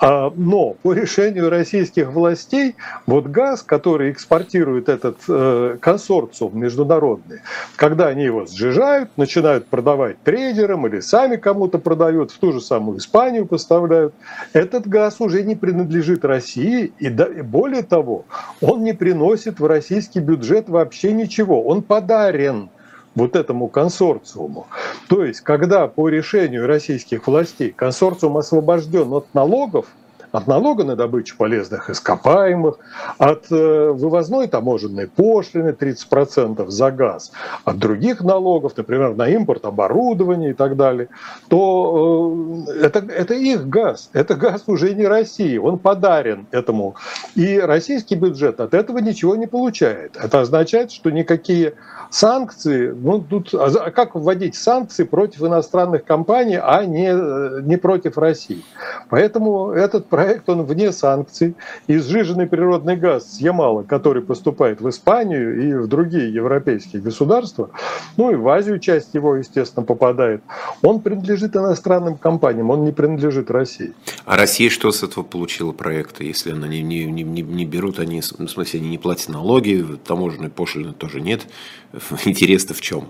А, 0.00 0.32
но 0.34 0.74
по 0.82 0.92
решению 0.92 1.50
российских 1.50 2.08
властей 2.08 2.74
вот 3.06 3.28
газ, 3.28 3.62
который 3.62 4.10
экспортирует 4.10 4.88
этот 4.88 5.18
э, 5.28 5.76
консорциум 5.80 6.58
международный, 6.58 7.42
когда 7.76 8.08
они 8.08 8.24
его 8.24 8.46
сжижают, 8.46 9.16
начинают 9.16 9.68
продавать 9.68 10.20
трейдерам 10.24 10.84
или 10.88 10.98
сами 10.98 11.36
кому-то 11.36 11.78
продают 11.78 12.32
в 12.32 12.38
ту 12.38 12.52
же 12.52 12.60
самую 12.60 12.98
Испанию, 12.98 13.19
Испанию 13.20 13.44
поставляют. 13.46 14.14
Этот 14.54 14.88
газ 14.88 15.20
уже 15.20 15.42
не 15.42 15.54
принадлежит 15.54 16.24
России, 16.24 16.90
и 16.98 17.10
более 17.10 17.82
того, 17.82 18.24
он 18.62 18.82
не 18.82 18.94
приносит 18.94 19.60
в 19.60 19.66
российский 19.66 20.20
бюджет 20.20 20.70
вообще 20.70 21.12
ничего. 21.12 21.62
Он 21.62 21.82
подарен 21.82 22.70
вот 23.14 23.36
этому 23.36 23.68
консорциуму. 23.68 24.68
То 25.08 25.22
есть, 25.22 25.42
когда 25.42 25.86
по 25.86 26.08
решению 26.08 26.66
российских 26.66 27.26
властей 27.26 27.72
консорциум 27.72 28.38
освобожден 28.38 29.12
от 29.12 29.26
налогов, 29.34 29.86
от 30.32 30.46
налога 30.46 30.84
на 30.84 30.96
добычу 30.96 31.36
полезных 31.36 31.90
ископаемых, 31.90 32.78
от 33.18 33.50
э, 33.50 33.90
вывозной 33.90 34.48
таможенной 34.48 35.08
пошлины 35.08 35.70
30% 35.70 36.68
за 36.68 36.90
газ, 36.90 37.32
от 37.64 37.78
других 37.78 38.20
налогов, 38.20 38.76
например, 38.76 39.14
на 39.14 39.28
импорт 39.28 39.64
оборудования 39.64 40.50
и 40.50 40.54
так 40.54 40.76
далее, 40.76 41.08
то 41.48 42.64
э, 42.68 42.72
это, 42.82 42.98
это 43.00 43.34
их 43.34 43.68
газ. 43.68 44.10
Это 44.12 44.34
газ 44.34 44.64
уже 44.66 44.94
не 44.94 45.06
России, 45.06 45.58
он 45.58 45.78
подарен 45.78 46.46
этому. 46.50 46.94
И 47.34 47.58
российский 47.58 48.14
бюджет 48.14 48.60
от 48.60 48.74
этого 48.74 48.98
ничего 48.98 49.36
не 49.36 49.46
получает. 49.46 50.16
Это 50.16 50.40
означает, 50.40 50.92
что 50.92 51.10
никакие 51.10 51.74
санкции, 52.10 52.90
ну 52.90 53.20
тут, 53.20 53.54
а 53.54 53.90
как 53.90 54.14
вводить 54.14 54.56
санкции 54.56 55.04
против 55.04 55.42
иностранных 55.42 56.04
компаний, 56.04 56.58
а 56.60 56.84
не, 56.84 57.08
э, 57.12 57.60
не 57.62 57.76
против 57.76 58.18
России? 58.18 58.64
Поэтому 59.08 59.70
этот 59.70 60.06
проект 60.06 60.19
проект, 60.20 60.48
он 60.48 60.62
вне 60.62 60.92
санкций. 60.92 61.54
И 61.86 61.96
сжиженный 61.96 62.46
природный 62.46 62.96
газ 62.96 63.36
с 63.36 63.40
Ямала, 63.40 63.82
который 63.82 64.22
поступает 64.22 64.80
в 64.80 64.88
Испанию 64.88 65.62
и 65.62 65.74
в 65.74 65.86
другие 65.86 66.32
европейские 66.32 67.00
государства, 67.00 67.70
ну 68.16 68.30
и 68.30 68.34
в 68.34 68.46
Азию 68.48 68.78
часть 68.78 69.14
его, 69.14 69.36
естественно, 69.36 69.84
попадает, 69.84 70.42
он 70.82 71.00
принадлежит 71.00 71.56
иностранным 71.56 72.18
компаниям, 72.18 72.70
он 72.70 72.84
не 72.84 72.92
принадлежит 72.92 73.50
России. 73.50 73.94
А 74.26 74.36
Россия 74.36 74.68
что 74.68 74.92
с 74.92 75.02
этого 75.02 75.24
получила 75.24 75.72
проекта, 75.72 76.22
если 76.22 76.52
она 76.52 76.68
не, 76.68 76.82
не, 76.82 77.04
не, 77.04 77.22
не 77.22 77.64
берут, 77.64 77.98
они, 77.98 78.20
в 78.20 78.24
смысле, 78.24 78.80
они 78.80 78.90
не 78.90 78.98
платят 78.98 79.30
налоги, 79.30 79.86
таможенной 80.04 80.50
пошлины 80.50 80.92
тоже 80.92 81.20
нет. 81.20 81.46
Интерес-то 82.24 82.74
в 82.74 82.80
чем? 82.80 83.08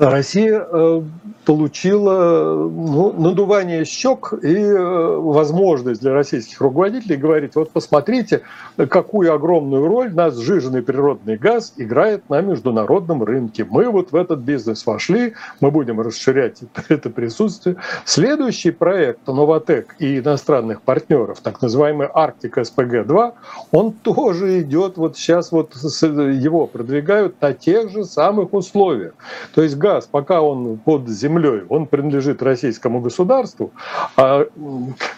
Россия 0.00 0.66
э, 0.66 1.02
получила 1.44 2.54
ну, 2.54 3.12
надувание 3.12 3.84
щек 3.84 4.32
и 4.42 4.54
э, 4.54 5.16
возможность 5.16 6.00
для 6.00 6.14
российских 6.14 6.62
руководителей 6.62 7.16
говорить, 7.16 7.54
вот 7.54 7.70
посмотрите, 7.70 8.40
какую 8.88 9.34
огромную 9.34 9.86
роль 9.86 10.14
наш 10.14 10.34
сжиженный 10.34 10.82
природный 10.82 11.36
газ 11.36 11.74
играет 11.76 12.30
на 12.30 12.40
международном 12.40 13.22
рынке. 13.22 13.66
Мы 13.68 13.90
вот 13.90 14.10
в 14.12 14.16
этот 14.16 14.40
бизнес 14.40 14.86
вошли, 14.86 15.34
мы 15.60 15.70
будем 15.70 16.00
расширять 16.00 16.60
это 16.88 17.10
присутствие. 17.10 17.76
Следующий 18.06 18.70
проект 18.70 19.26
«Новотек» 19.26 19.96
и 19.98 20.18
иностранных 20.20 20.80
партнеров, 20.80 21.40
так 21.42 21.60
называемый 21.60 22.08
«Арктик 22.12 22.56
СПГ-2», 22.56 23.32
он 23.72 23.92
тоже 23.92 24.62
идет, 24.62 24.96
вот 24.96 25.18
сейчас 25.18 25.52
вот 25.52 25.74
его 25.74 26.66
продвигают 26.66 27.38
на 27.42 27.52
тех 27.52 27.90
же 27.90 28.04
самых 28.04 28.54
условиях. 28.54 29.12
То 29.54 29.62
есть 29.62 29.76
газ, 29.90 30.08
пока 30.10 30.40
он 30.40 30.78
под 30.78 31.08
землей, 31.08 31.62
он 31.68 31.86
принадлежит 31.86 32.42
российскому 32.42 33.00
государству. 33.00 33.72
А, 34.16 34.46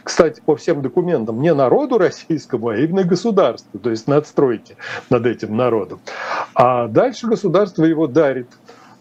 кстати, 0.02 0.40
по 0.44 0.56
всем 0.56 0.82
документам 0.82 1.40
не 1.42 1.54
народу 1.54 1.98
российскому, 1.98 2.68
а 2.68 2.76
именно 2.76 3.04
государству, 3.04 3.78
то 3.78 3.90
есть 3.90 4.08
надстройки 4.08 4.76
над 5.10 5.26
этим 5.26 5.56
народом. 5.56 6.00
А 6.54 6.88
дальше 6.88 7.26
государство 7.26 7.84
его 7.84 8.06
дарит 8.06 8.48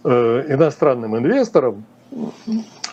э, 0.04 0.46
иностранным 0.50 1.18
инвесторам, 1.18 1.86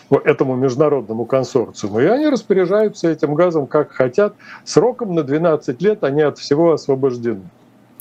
этому 0.09 0.55
международному 0.55 1.25
консорциуму. 1.25 1.99
И 1.99 2.05
они 2.05 2.27
распоряжаются 2.27 3.09
этим 3.09 3.35
газом 3.35 3.67
как 3.67 3.91
хотят. 3.91 4.33
Сроком 4.63 5.13
на 5.13 5.23
12 5.23 5.81
лет 5.81 6.03
они 6.03 6.21
от 6.21 6.39
всего 6.39 6.71
освобождены. 6.71 7.43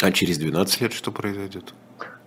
А 0.01 0.13
через 0.13 0.39
12 0.39 0.81
лет 0.81 0.93
что 0.93 1.11
произойдет? 1.11 1.75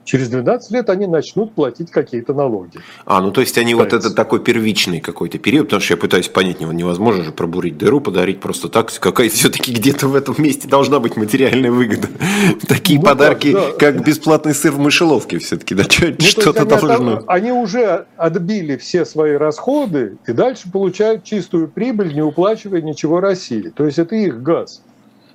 Через 0.04 0.30
12 0.30 0.72
лет 0.72 0.90
они 0.90 1.08
начнут 1.08 1.54
платить 1.54 1.92
какие-то 1.92 2.34
налоги. 2.34 2.80
А, 3.06 3.22
ну 3.22 3.32
то 3.32 3.42
есть 3.42 3.58
они 3.58 3.74
Ставится. 3.74 3.98
вот 3.98 4.06
это 4.06 4.16
такой 4.16 4.40
первичный 4.40 5.00
какой-то 5.00 5.38
период, 5.38 5.68
потому 5.68 5.82
что 5.82 5.94
я 5.94 5.98
пытаюсь 5.98 6.28
понять, 6.28 6.60
невозможно 6.60 7.24
же 7.24 7.32
пробурить 7.32 7.78
дыру, 7.78 8.02
подарить 8.02 8.40
просто 8.40 8.70
так, 8.70 8.92
какая 9.00 9.30
все-таки 9.30 9.74
где-то 9.74 10.08
в 10.08 10.16
этом 10.16 10.36
месте 10.38 10.68
должна 10.68 11.00
быть 11.00 11.16
материальная 11.16 11.72
выгода. 11.72 12.08
Такие 12.68 13.00
ну, 13.00 13.06
подарки, 13.06 13.54
да, 13.54 13.68
да. 13.68 13.78
как 13.78 14.06
бесплатный 14.06 14.54
сыр 14.54 14.72
в 14.72 14.80
мышеловке 14.80 15.40
все-таки, 15.40 15.76
да, 15.76 15.84
ну, 16.00 16.16
что-то 16.20 16.66
должно. 16.66 17.24
Они 17.28 17.52
уже 17.52 18.06
отбили 18.18 18.78
все 18.78 19.06
свои 19.06 19.34
расходы 19.34 20.18
и 20.28 20.32
дальше 20.34 20.72
получают 20.72 21.24
чистую 21.24 21.68
прибыль, 21.68 22.14
не 22.14 22.22
уплачивая 22.22 22.82
ничего 22.82 23.20
России. 23.20 23.72
То 23.76 23.86
есть 23.86 24.00
это 24.00 24.16
их 24.16 24.42
газ. 24.42 24.82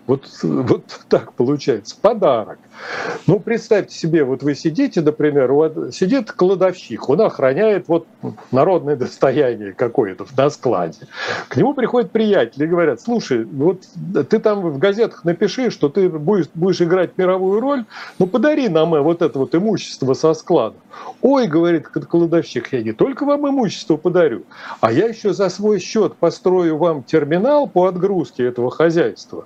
Вот, 0.06 0.28
вот 0.42 0.84
так 1.08 1.32
получается, 1.32 1.96
подарок. 2.00 2.58
Ну, 3.26 3.40
представьте 3.40 3.96
себе, 3.96 4.24
вот 4.24 4.42
вы 4.42 4.54
сидите, 4.54 5.00
например, 5.00 5.52
вот 5.52 5.94
сидит 5.94 6.32
кладовщик, 6.32 7.08
он 7.08 7.20
охраняет 7.22 7.88
вот 7.88 8.06
народное 8.52 8.96
достояние 8.96 9.72
какое-то 9.72 10.26
на 10.36 10.50
складе. 10.50 11.08
К 11.48 11.56
нему 11.56 11.74
приходят 11.74 12.10
приятели 12.10 12.64
и 12.64 12.68
говорят, 12.68 13.00
слушай, 13.00 13.44
вот 13.44 13.82
ты 14.28 14.38
там 14.38 14.60
в 14.60 14.78
газетах 14.78 15.24
напиши, 15.24 15.70
что 15.70 15.88
ты 15.88 16.08
будешь, 16.08 16.46
будешь 16.54 16.80
играть 16.80 17.16
мировую 17.16 17.60
роль, 17.60 17.84
ну 18.18 18.26
подари 18.26 18.68
нам 18.68 18.94
э, 18.94 19.00
вот 19.00 19.22
это 19.22 19.38
вот 19.38 19.54
имущество 19.54 20.14
со 20.14 20.34
склада. 20.34 20.76
Ой, 21.20 21.46
говорит 21.46 21.88
кладовщик, 21.88 22.72
я 22.72 22.82
не 22.82 22.92
только 22.92 23.24
вам 23.24 23.48
имущество 23.48 23.96
подарю, 23.96 24.44
а 24.80 24.92
я 24.92 25.06
еще 25.06 25.32
за 25.32 25.48
свой 25.48 25.80
счет 25.80 26.14
построю 26.16 26.78
вам 26.78 27.02
терминал 27.02 27.66
по 27.66 27.86
отгрузке 27.86 28.44
этого 28.46 28.70
хозяйства, 28.70 29.44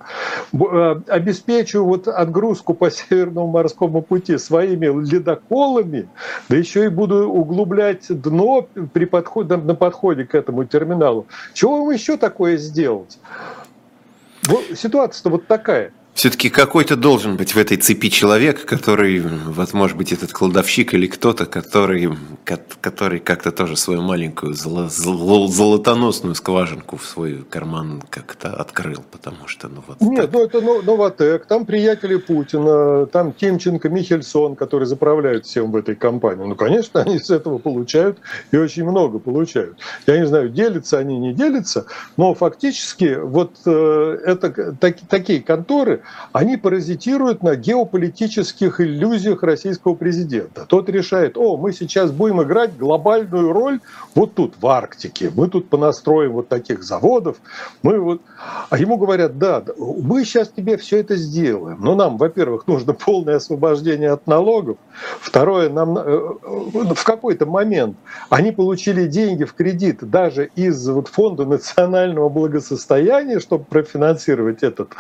э, 0.53 1.01
обеспечу 1.09 1.85
вот 1.85 2.09
отгрузку 2.09 2.75
по 2.75 2.91
Северному 3.21 3.49
морскому 3.49 4.03
пути 4.03 4.39
своими 4.39 4.87
ледоколами, 4.87 6.09
да 6.49 6.57
еще 6.57 6.85
и 6.85 6.89
буду 6.89 7.29
углублять 7.29 8.07
дно 8.09 8.67
при 8.93 9.05
подходе, 9.05 9.57
на 9.57 9.75
подходе 9.75 10.25
к 10.25 10.35
этому 10.35 10.65
терминалу. 10.65 11.27
Чего 11.53 11.85
вам 11.85 11.91
еще 11.91 12.17
такое 12.17 12.57
сделать? 12.57 13.19
Вот 14.45 14.65
ситуация-то 14.75 15.31
вот 15.31 15.47
такая. 15.47 15.93
Все-таки 16.21 16.51
какой-то 16.51 16.97
должен 16.97 17.39
быть 17.39 17.55
в 17.55 17.57
этой 17.57 17.79
цепи 17.79 18.11
человек, 18.11 18.67
который, 18.67 19.21
вот 19.21 19.73
может 19.73 19.97
быть, 19.97 20.13
этот 20.13 20.35
кладовщик 20.35 20.93
или 20.93 21.07
кто-то, 21.07 21.47
который, 21.47 22.11
который 22.83 23.21
как-то 23.21 23.51
тоже 23.53 23.75
свою 23.75 24.03
маленькую 24.03 24.53
золо, 24.53 24.91
золо, 24.91 25.49
золотоносную 25.49 26.35
скважинку 26.35 26.99
в 26.99 27.07
свой 27.07 27.43
карман 27.49 28.03
как-то 28.11 28.53
открыл, 28.53 29.03
потому 29.11 29.47
что, 29.49 29.69
ну 29.69 29.83
вот. 29.87 29.99
Нет, 30.03 30.31
так. 30.31 30.33
ну 30.35 30.45
это 30.45 30.61
Новотек, 30.61 31.47
там 31.47 31.65
приятели 31.65 32.17
Путина, 32.17 33.07
там 33.07 33.33
Тимченко, 33.33 33.89
Михельсон, 33.89 34.57
которые 34.57 34.87
заправляют 34.87 35.47
всем 35.47 35.73
в 35.73 35.77
этой 35.77 35.95
компании. 35.95 36.45
Ну, 36.45 36.55
конечно, 36.55 37.01
они 37.01 37.19
с 37.19 37.31
этого 37.31 37.57
получают 37.57 38.19
и 38.51 38.59
очень 38.59 38.85
много 38.85 39.21
получают. 39.21 39.79
Я 40.07 40.19
не 40.19 40.27
знаю, 40.27 40.51
делятся 40.51 40.99
они, 40.99 41.19
не 41.19 41.33
делятся, 41.33 41.87
но 42.19 42.35
фактически 42.35 43.19
вот 43.19 43.53
э, 43.65 44.19
это 44.27 44.75
так, 44.79 44.99
такие 45.09 45.41
конторы, 45.41 46.03
они 46.33 46.57
паразитируют 46.57 47.43
на 47.43 47.57
геополитических 47.57 48.81
иллюзиях 48.81 49.43
российского 49.43 49.95
президента. 49.95 50.65
Тот 50.67 50.89
решает, 50.89 51.37
о, 51.37 51.57
мы 51.57 51.73
сейчас 51.73 52.11
будем 52.13 52.43
играть 52.43 52.77
глобальную 52.77 53.53
роль 53.53 53.81
вот 54.15 54.35
тут, 54.35 54.55
в 54.61 54.67
Арктике, 54.67 55.31
мы 55.35 55.49
тут 55.49 55.69
понастроим 55.69 56.33
вот 56.33 56.49
таких 56.49 56.83
заводов, 56.83 57.37
мы 57.83 57.99
вот... 57.99 58.23
А 58.71 58.79
ему 58.79 58.97
говорят, 58.97 59.39
да, 59.39 59.63
мы 59.79 60.25
сейчас 60.25 60.49
тебе 60.49 60.77
все 60.77 60.99
это 60.99 61.17
сделаем, 61.17 61.79
но 61.81 61.95
нам, 61.95 62.17
во-первых, 62.17 62.67
нужно 62.67 62.93
полное 62.93 63.37
освобождение 63.37 64.11
от 64.11 64.27
налогов, 64.27 64.79
второе, 65.21 65.69
нам 65.71 65.99
э, 65.99 66.03
э, 66.03 66.95
в 66.95 67.05
какой-то 67.05 67.47
момент 67.47 67.97
они 68.29 68.53
получили 68.53 69.07
деньги 69.07 69.45
в 69.45 69.55
кредит 69.55 69.99
даже 70.03 70.51
из 70.55 70.89
вот 70.89 71.09
фонда 71.09 71.45
национального 71.45 72.29
благосостояния, 72.29 73.41
чтобы 73.41 73.65
профинансировать 73.65 74.63
этот, 74.63 74.93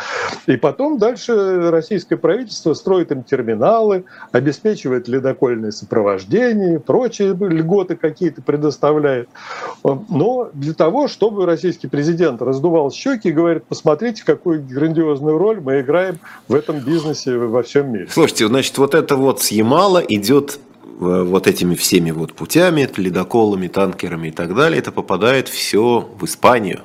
и 0.47 0.57
потом 0.57 0.89
потом 0.90 0.99
дальше 0.99 1.70
российское 1.70 2.16
правительство 2.16 2.75
строит 2.75 3.12
им 3.12 3.23
терминалы, 3.23 4.04
обеспечивает 4.32 5.09
ледокольное 5.09 5.70
сопровождение, 5.70 6.80
прочие 6.80 7.35
льготы 7.35 7.97
какие-то 7.97 8.42
предоставляет. 8.42 9.28
Но 9.85 10.50
для 10.52 10.75
того, 10.75 11.09
чтобы 11.09 11.47
российский 11.47 11.87
президент 11.87 12.42
раздувал 12.42 12.90
щеки 12.90 13.28
и 13.28 13.32
говорит, 13.32 13.64
посмотрите, 13.64 14.25
какую 14.25 14.62
грандиозную 14.62 15.38
роль 15.38 15.61
мы 15.61 15.80
играем 15.80 16.18
в 16.49 16.54
этом 16.54 16.80
бизнесе 16.80 17.37
во 17.37 17.62
всем 17.62 17.92
мире. 17.92 18.09
Слушайте, 18.11 18.49
значит, 18.49 18.76
вот 18.78 18.94
это 18.94 19.16
вот 19.16 19.42
с 19.42 19.50
Ямала 19.50 19.99
идет 19.99 20.59
э, 20.85 21.23
вот 21.23 21.47
этими 21.47 21.75
всеми 21.75 22.11
вот 22.11 22.32
путями, 22.32 22.88
ледоколами, 22.97 23.68
танкерами 23.68 24.28
и 24.28 24.32
так 24.32 24.54
далее, 24.54 24.78
это 24.78 24.92
попадает 24.92 25.49
все 25.49 26.09
в 26.18 26.25
Испанию. 26.25 26.80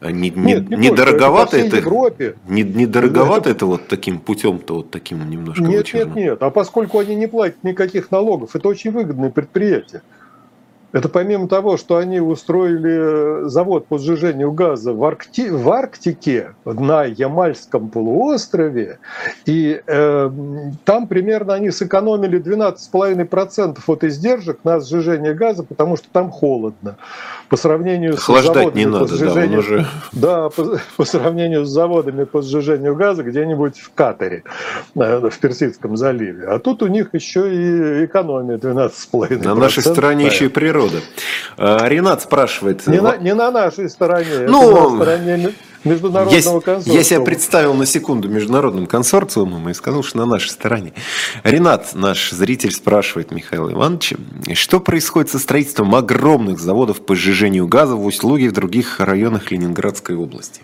А 0.00 0.10
не, 0.10 0.30
Нет, 0.30 0.68
не, 0.68 0.76
не 0.76 0.90
дороговато 0.90 1.56
это, 1.56 1.76
Европе. 1.76 2.36
Не, 2.46 2.62
не 2.62 2.86
дороговато 2.86 3.50
это... 3.50 3.50
это 3.50 3.66
вот 3.66 3.88
таким 3.88 4.18
путем-то 4.18 4.76
вот 4.76 4.90
таким 4.90 5.28
немножко 5.28 5.62
Нет, 5.62 5.78
вычурным. 5.78 6.08
нет, 6.08 6.16
нет. 6.16 6.42
А 6.42 6.50
поскольку 6.50 6.98
они 6.98 7.14
не 7.14 7.26
платят 7.26 7.62
никаких 7.62 8.10
налогов, 8.10 8.54
это 8.54 8.68
очень 8.68 8.90
выгодное 8.90 9.30
предприятие. 9.30 10.02
Это 10.94 11.08
помимо 11.08 11.48
того, 11.48 11.76
что 11.76 11.96
они 11.96 12.20
устроили 12.20 13.48
завод 13.48 13.88
по 13.88 13.98
сжижению 13.98 14.52
газа 14.52 14.92
в, 14.92 15.02
Аркти... 15.02 15.50
в 15.50 15.68
Арктике, 15.68 16.54
на 16.64 17.02
Ямальском 17.02 17.88
полуострове, 17.88 19.00
и 19.44 19.82
э, 19.84 20.30
там 20.84 21.08
примерно 21.08 21.54
они 21.54 21.72
сэкономили 21.72 22.40
12,5% 22.40 23.78
от 23.84 24.04
издержек 24.04 24.60
на 24.62 24.78
сжижение 24.78 25.34
газа, 25.34 25.64
потому 25.64 25.96
что 25.96 26.06
там 26.12 26.30
холодно. 26.30 26.96
По 27.48 27.56
сравнению 27.56 28.16
с 28.16 28.24
заводами 28.24 28.78
не 28.78 28.86
надо, 28.86 29.06
по 29.06 29.14
сжижению, 29.14 29.50
да, 29.50 29.58
уже... 29.58 29.86
да 30.12 30.48
по, 30.50 30.80
по 30.96 31.04
сравнению 31.04 31.66
с 31.66 31.70
заводами 31.70 32.22
по 32.22 32.40
сжижению 32.40 32.94
газа 32.94 33.24
где-нибудь 33.24 33.80
в 33.80 33.92
Катаре, 33.94 34.44
э, 34.94 35.28
в 35.28 35.38
Персидском 35.40 35.96
заливе. 35.96 36.46
А 36.46 36.60
тут 36.60 36.84
у 36.84 36.86
них 36.86 37.14
еще 37.14 37.52
и 37.52 38.04
экономия 38.04 38.58
12,5%. 38.58 39.42
На 39.42 39.56
нашей 39.56 39.82
стороне 39.82 40.26
еще 40.26 40.44
и 40.44 40.48
природа 40.48 40.83
народа. 40.84 41.04
А, 41.56 41.88
Ренат 41.88 42.22
спрашивает. 42.22 42.86
Не 42.86 43.00
на, 43.00 43.16
не 43.16 43.34
на 43.34 43.50
нашей 43.50 43.88
стороне, 43.88 44.46
ну, 44.48 44.90
на 44.90 45.04
стороне 45.04 45.52
международного 45.84 46.56
я, 46.56 46.60
консорциума. 46.60 46.96
Я 46.96 47.04
себя 47.04 47.20
представил 47.20 47.74
на 47.74 47.86
секунду 47.86 48.28
международным 48.28 48.86
консорциумом 48.86 49.68
и 49.68 49.74
сказал, 49.74 50.02
что 50.02 50.18
на 50.18 50.26
нашей 50.26 50.50
стороне. 50.50 50.92
Ренат, 51.42 51.94
наш 51.94 52.30
зритель, 52.30 52.72
спрашивает 52.72 53.30
Михаила 53.30 53.70
Ивановича, 53.70 54.16
что 54.54 54.80
происходит 54.80 55.30
со 55.30 55.38
строительством 55.38 55.94
огромных 55.94 56.58
заводов 56.58 57.04
по 57.04 57.14
сжижению 57.14 57.66
газа 57.66 57.96
в 57.96 58.04
Усть-Луге 58.04 58.46
и 58.46 58.48
в 58.48 58.52
других 58.52 59.00
районах 59.00 59.50
Ленинградской 59.50 60.16
области? 60.16 60.62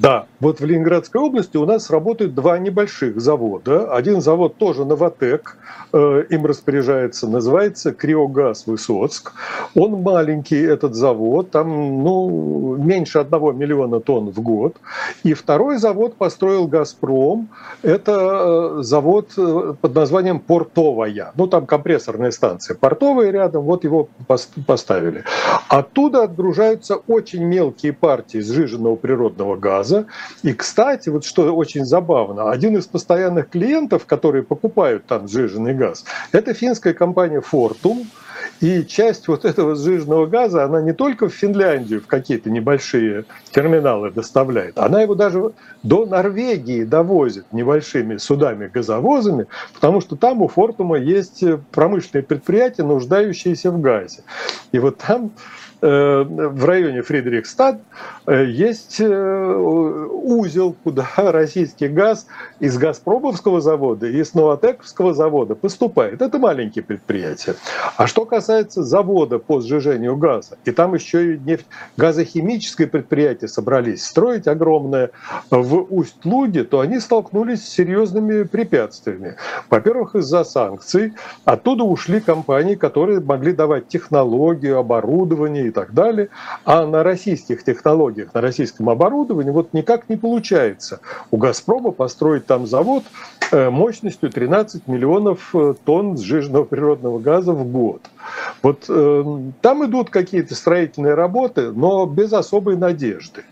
Да, 0.00 0.24
вот 0.40 0.60
в 0.60 0.64
Ленинградской 0.64 1.20
области 1.20 1.58
у 1.58 1.66
нас 1.66 1.90
работают 1.90 2.34
два 2.34 2.58
небольших 2.58 3.20
завода. 3.20 3.92
Один 3.94 4.22
завод 4.22 4.56
тоже 4.56 4.86
«Новотек», 4.86 5.58
э, 5.92 6.24
им 6.30 6.46
распоряжается, 6.46 7.28
называется 7.28 7.92
«Криогаз 7.92 8.66
Высоцк». 8.66 9.34
Он 9.74 10.00
маленький, 10.00 10.56
этот 10.56 10.94
завод, 10.94 11.50
там 11.50 11.68
ну, 12.02 12.76
меньше 12.76 13.18
одного 13.18 13.52
миллиона 13.52 14.00
тонн 14.00 14.30
в 14.30 14.40
год. 14.40 14.76
И 15.22 15.34
второй 15.34 15.76
завод 15.76 16.14
построил 16.14 16.66
«Газпром». 16.66 17.50
Это 17.82 18.78
э, 18.78 18.82
завод 18.82 19.32
э, 19.36 19.74
под 19.78 19.94
названием 19.94 20.40
«Портовая». 20.40 21.32
Ну, 21.36 21.46
там 21.46 21.66
компрессорная 21.66 22.30
станция. 22.30 22.74
Портовая 22.74 23.30
рядом, 23.30 23.64
вот 23.64 23.84
его 23.84 24.08
поставили. 24.66 25.24
Оттуда 25.68 26.22
отгружаются 26.22 26.96
очень 26.96 27.44
мелкие 27.44 27.92
партии 27.92 28.38
сжиженного 28.38 28.96
природного 28.96 29.56
газа 29.56 29.89
газа. 29.90 30.06
И, 30.42 30.52
кстати, 30.52 31.08
вот 31.08 31.24
что 31.24 31.54
очень 31.54 31.84
забавно, 31.84 32.50
один 32.50 32.76
из 32.76 32.86
постоянных 32.86 33.50
клиентов, 33.50 34.06
которые 34.06 34.42
покупают 34.42 35.06
там 35.06 35.28
сжиженный 35.28 35.74
газ, 35.74 36.04
это 36.32 36.54
финская 36.54 36.94
компания 36.94 37.40
Fortum, 37.40 38.06
и 38.60 38.84
часть 38.84 39.28
вот 39.28 39.44
этого 39.44 39.74
сжиженного 39.74 40.26
газа, 40.26 40.64
она 40.64 40.82
не 40.82 40.92
только 40.92 41.28
в 41.28 41.34
Финляндию 41.34 42.00
в 42.00 42.06
какие-то 42.06 42.50
небольшие 42.50 43.24
терминалы 43.52 44.10
доставляет, 44.10 44.78
она 44.78 45.02
его 45.02 45.14
даже 45.14 45.52
до 45.82 46.06
Норвегии 46.06 46.84
довозит 46.84 47.52
небольшими 47.52 48.18
судами-газовозами, 48.18 49.46
потому 49.74 50.00
что 50.00 50.16
там 50.16 50.42
у 50.42 50.48
Фортума 50.48 50.98
есть 50.98 51.42
промышленные 51.70 52.22
предприятия, 52.22 52.82
нуждающиеся 52.82 53.70
в 53.70 53.80
газе. 53.80 54.22
И 54.72 54.78
вот 54.78 54.98
там 54.98 55.32
Э, 55.82 56.24
в 56.26 56.64
районе 56.66 57.00
Фридрихстад 57.00 57.80
есть 58.34 59.00
э, 59.00 59.56
узел, 60.30 60.76
куда 60.84 61.08
российский 61.16 61.88
газ 61.88 62.26
из 62.60 62.78
Газпромовского 62.78 63.60
завода 63.60 64.06
и 64.06 64.20
из 64.20 64.34
Новотековского 64.34 65.14
завода 65.14 65.54
поступает. 65.54 66.22
Это 66.22 66.38
маленькие 66.38 66.84
предприятия. 66.84 67.56
А 67.96 68.06
что 68.06 68.24
касается 68.24 68.82
завода 68.82 69.38
по 69.38 69.60
сжижению 69.60 70.16
газа, 70.16 70.58
и 70.64 70.70
там 70.70 70.94
еще 70.94 71.34
и 71.34 71.38
нефть, 71.38 71.66
газохимическое 71.96 72.86
предприятие 72.86 73.48
собрались 73.48 74.04
строить 74.04 74.46
огромное 74.46 75.10
в 75.50 75.86
Усть-Луге, 75.90 76.64
то 76.64 76.80
они 76.80 77.00
столкнулись 77.00 77.64
с 77.64 77.68
серьезными 77.68 78.44
препятствиями. 78.44 79.36
Во-первых, 79.68 80.14
из-за 80.14 80.44
санкций. 80.44 81.14
Оттуда 81.44 81.84
ушли 81.84 82.20
компании, 82.20 82.74
которые 82.74 83.20
могли 83.20 83.52
давать 83.52 83.88
технологию, 83.88 84.78
оборудование 84.78 85.68
и 85.68 85.70
так 85.70 85.92
далее. 85.92 86.28
А 86.64 86.86
на 86.86 87.02
российских 87.02 87.64
технологиях, 87.64 88.19
на 88.34 88.40
российском 88.40 88.88
оборудовании 88.90 89.50
вот 89.50 89.72
никак 89.72 90.08
не 90.08 90.16
получается 90.16 91.00
у 91.30 91.36
«Газпрома» 91.36 91.90
построить 91.90 92.46
там 92.46 92.66
завод 92.66 93.04
э, 93.50 93.70
мощностью 93.70 94.30
13 94.30 94.86
миллионов 94.86 95.54
э, 95.54 95.74
тонн 95.84 96.16
сжиженного 96.16 96.64
природного 96.64 97.18
газа 97.18 97.52
в 97.52 97.64
год. 97.70 98.02
Вот 98.62 98.84
э, 98.88 99.24
там 99.60 99.84
идут 99.84 100.10
какие-то 100.10 100.54
строительные 100.54 101.14
работы, 101.14 101.72
но 101.72 102.06
без 102.06 102.32
особой 102.32 102.76
надежды. 102.76 103.42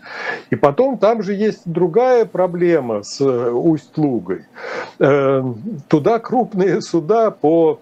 И 0.49 0.55
потом 0.55 0.97
там 0.97 1.23
же 1.23 1.33
есть 1.33 1.61
другая 1.65 2.25
проблема 2.25 3.03
с 3.03 3.19
э, 3.21 3.51
Усть-Лугой. 3.51 4.45
Э, 4.99 5.43
туда 5.87 6.19
крупные 6.19 6.81
суда 6.81 7.31
по 7.31 7.79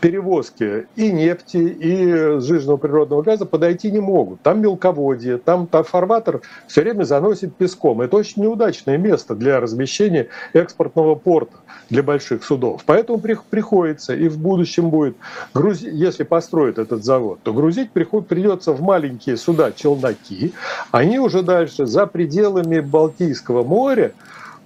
перевозки 0.00 0.86
и 0.96 1.10
нефти, 1.12 1.56
и 1.56 2.40
сжиженного 2.40 2.76
природного 2.76 3.22
газа 3.22 3.46
подойти 3.46 3.90
не 3.90 4.00
могут. 4.00 4.40
Там 4.42 4.60
мелководье, 4.60 5.38
там, 5.38 5.66
фарватер 5.66 6.40
все 6.66 6.82
время 6.82 7.04
заносит 7.04 7.54
песком. 7.56 8.00
Это 8.00 8.16
очень 8.16 8.42
неудачное 8.42 8.98
место 8.98 9.34
для 9.34 9.60
размещения 9.60 10.28
экспортного 10.52 11.14
порта 11.14 11.56
для 11.88 12.02
больших 12.02 12.44
судов. 12.44 12.82
Поэтому 12.86 13.18
приходится, 13.18 14.14
и 14.14 14.28
в 14.28 14.38
будущем 14.38 14.90
будет, 14.90 15.16
грузить, 15.54 15.92
если 15.92 16.24
построят 16.24 16.78
этот 16.78 17.04
завод, 17.04 17.40
то 17.42 17.52
грузить 17.52 17.90
приход, 17.90 18.28
придется 18.28 18.72
в 18.72 18.80
маленькие 18.80 19.36
суда 19.36 19.72
челноки. 19.72 20.52
Они 20.90 21.18
уже 21.18 21.42
дальше 21.42 21.86
за 21.86 22.06
пределами 22.06 22.80
Балтийского 22.80 23.64
моря 23.64 24.12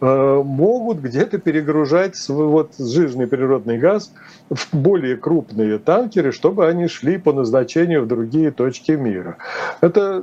Э, 0.01 0.43
могут 0.45 0.99
где-то 0.99 1.39
перегружать 1.39 2.29
вот 2.29 2.73
сжиженный 2.79 3.27
природный 3.27 3.79
газ 3.79 4.13
в 4.51 4.75
более 4.75 5.17
крупные 5.17 5.79
танкеры, 5.79 6.33
чтобы 6.33 6.67
они 6.69 6.87
шли 6.87 7.19
по 7.19 7.33
назначению 7.33 8.03
в 8.03 8.07
другие 8.07 8.51
точки 8.51 8.93
мира. 8.93 9.39
Это 9.81 10.23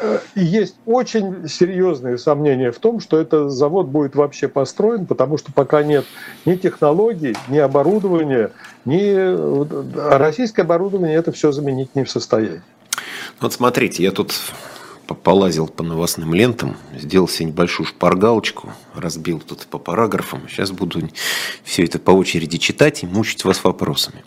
э, 0.00 0.18
есть 0.36 0.76
очень 0.86 1.48
серьезные 1.48 2.16
сомнения 2.16 2.70
в 2.70 2.78
том, 2.78 3.00
что 3.00 3.18
этот 3.18 3.50
завод 3.50 3.86
будет 3.86 4.14
вообще 4.14 4.48
построен, 4.48 5.06
потому 5.06 5.36
что 5.36 5.52
пока 5.52 5.82
нет 5.82 6.04
ни 6.46 6.54
технологий, 6.54 7.34
ни 7.48 7.58
оборудования, 7.58 8.52
ни 8.84 10.16
российское 10.16 10.62
оборудование 10.62 11.16
это 11.16 11.32
все 11.32 11.50
заменить 11.50 11.94
не 11.96 12.04
в 12.04 12.10
состоянии. 12.10 12.62
Вот 13.40 13.52
смотрите, 13.52 14.02
я 14.02 14.12
тут 14.12 14.32
полазил 15.14 15.68
по 15.68 15.82
новостным 15.82 16.34
лентам, 16.34 16.76
сделал 16.94 17.28
себе 17.28 17.46
небольшую 17.46 17.86
шпаргалочку, 17.86 18.72
разбил 18.94 19.40
тут 19.40 19.66
по 19.66 19.78
параграфам. 19.78 20.48
Сейчас 20.48 20.70
буду 20.70 21.08
все 21.64 21.84
это 21.84 21.98
по 21.98 22.10
очереди 22.10 22.58
читать 22.58 23.02
и 23.02 23.06
мучить 23.06 23.44
вас 23.44 23.62
вопросами. 23.64 24.24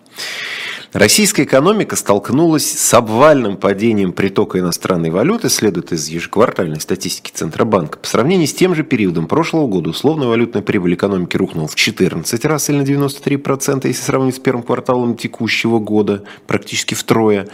Российская 0.94 1.46
экономика 1.46 1.96
столкнулась 1.96 2.72
с 2.72 2.94
обвальным 2.94 3.58
падением 3.58 4.14
притока 4.14 4.60
иностранной 4.60 5.10
валюты, 5.10 5.50
следует 5.50 5.92
из 5.92 6.08
ежеквартальной 6.08 6.80
статистики 6.80 7.32
Центробанка. 7.34 7.98
По 7.98 8.08
сравнению 8.08 8.48
с 8.48 8.54
тем 8.54 8.76
же 8.76 8.84
периодом 8.84 9.26
прошлого 9.26 9.66
года 9.66 9.90
условная 9.90 10.28
валютная 10.28 10.62
прибыль 10.62 10.94
экономики 10.94 11.36
рухнула 11.36 11.68
в 11.68 11.74
14 11.74 12.46
раз 12.46 12.70
или 12.70 12.78
на 12.78 12.84
93%, 12.84 13.88
если 13.88 14.04
сравнить 14.04 14.36
с 14.36 14.40
первым 14.40 14.62
кварталом 14.62 15.18
текущего 15.18 15.80
года, 15.80 16.26
практически 16.46 16.94
втрое. 16.94 17.48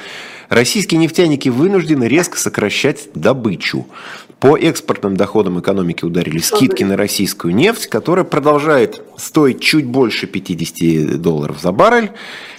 Российские 0.49 0.99
нефтяники 0.99 1.47
вынуждены 1.47 2.10
резко 2.10 2.38
сокращать 2.38 3.08
добычу. 3.13 3.88
По 4.39 4.58
экспортным 4.58 5.17
доходам 5.17 5.60
экономики 5.60 6.06
ударили 6.06 6.39
скидки 6.39 6.84
на 6.84 6.95
российскую 6.95 7.54
нефть, 7.54 7.88
которая 7.88 8.23
продолжает 8.23 9.02
стоить 9.17 9.60
чуть 9.60 9.86
больше 9.86 10.28
50 10.28 11.21
долларов 11.21 11.60
за 11.62 11.73
баррель. 11.73 12.12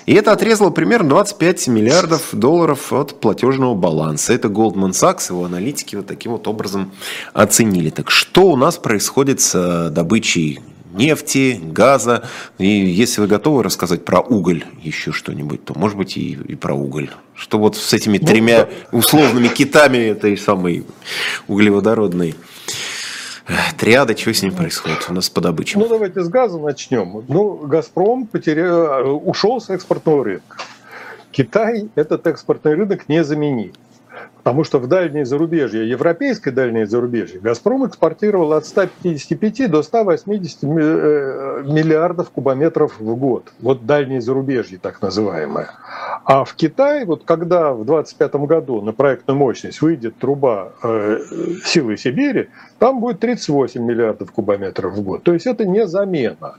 И 0.04 0.12
это 0.12 0.32
отрезало 0.32 0.70
примерно 0.70 1.08
25 1.10 1.68
миллиардов 1.68 2.28
долларов 2.32 2.92
от 2.92 3.18
платежного 3.18 3.74
баланса. 3.74 4.34
Это 4.34 4.48
Goldman 4.48 4.90
Sachs, 4.90 5.30
его 5.30 5.44
аналитики 5.44 5.96
вот 5.96 6.06
таким 6.06 6.32
вот 6.32 6.46
образом 6.48 6.92
оценили. 7.32 7.88
Так 7.88 8.10
что 8.10 8.50
у 8.50 8.56
нас 8.56 8.76
происходит 8.76 9.40
с 9.40 9.90
добычей 9.90 10.60
нефти, 10.92 11.59
газа. 11.62 12.29
И 12.59 12.66
если 12.66 13.20
вы 13.20 13.26
готовы 13.26 13.62
рассказать 13.62 14.05
про 14.05 14.20
уголь 14.20 14.64
еще 14.83 15.12
что-нибудь, 15.12 15.64
то 15.64 15.74
может 15.79 15.96
быть 15.96 16.16
и, 16.16 16.33
и 16.33 16.55
про 16.55 16.74
уголь. 16.74 17.11
Что 17.35 17.59
вот 17.59 17.76
с 17.76 17.92
этими 17.92 18.18
ну, 18.18 18.26
тремя 18.26 18.68
условными 18.92 19.48
китами 19.48 19.98
этой 19.98 20.37
самой 20.37 20.85
углеводородной 21.48 22.35
э, 23.48 23.53
триады, 23.79 24.16
что 24.16 24.33
с 24.33 24.42
ним 24.42 24.53
происходит 24.53 25.07
у 25.09 25.12
нас 25.12 25.31
по 25.31 25.40
добыче? 25.40 25.79
Ну, 25.79 25.88
давайте 25.88 26.22
с 26.22 26.29
газа 26.29 26.59
начнем. 26.59 27.24
Ну, 27.29 27.57
«Газпром» 27.66 28.26
потерял, 28.26 29.16
ушел 29.26 29.61
с 29.61 29.70
экспортного 29.70 30.24
рынка. 30.24 30.59
Китай 31.33 31.88
этот 31.94 32.26
экспортный 32.26 32.74
рынок 32.74 33.09
не 33.09 33.22
заменил. 33.24 33.72
Потому 34.42 34.64
что 34.64 34.79
в 34.79 34.87
дальние 34.87 35.26
зарубежье, 35.26 35.87
европейское 35.88 36.53
дальнее 36.53 36.87
зарубежье, 36.87 37.40
«Газпром» 37.40 37.87
экспортировал 37.87 38.55
от 38.55 38.64
155 38.64 39.70
до 39.70 39.83
180 39.83 40.64
э, 40.64 40.66
миллиардов 41.66 42.31
кубометров 42.31 42.98
в 42.98 43.16
год. 43.16 43.53
Вот 43.61 43.85
дальнее 43.85 44.22
зарубежье, 44.22 44.79
так 44.79 45.03
называемое. 45.03 45.68
А 46.24 46.44
в 46.44 46.55
Китае, 46.55 47.05
вот 47.05 47.24
когда 47.24 47.74
в 47.74 47.85
2025 47.85 48.35
году 48.46 48.81
на 48.81 48.92
проектную 48.92 49.37
мощность 49.37 49.83
выйдет 49.83 50.16
труба 50.16 50.72
э, 50.83 51.18
силы 51.64 51.98
Сибири, 51.98 52.48
там 52.79 53.00
будет 53.00 53.20
38 53.20 53.83
миллиардов 53.83 54.33
кубометров 54.33 54.94
в 54.94 55.03
год. 55.03 55.22
То 55.22 55.35
есть 55.35 55.46
это 55.46 55.66
не 55.66 55.87
замена. 55.87 56.55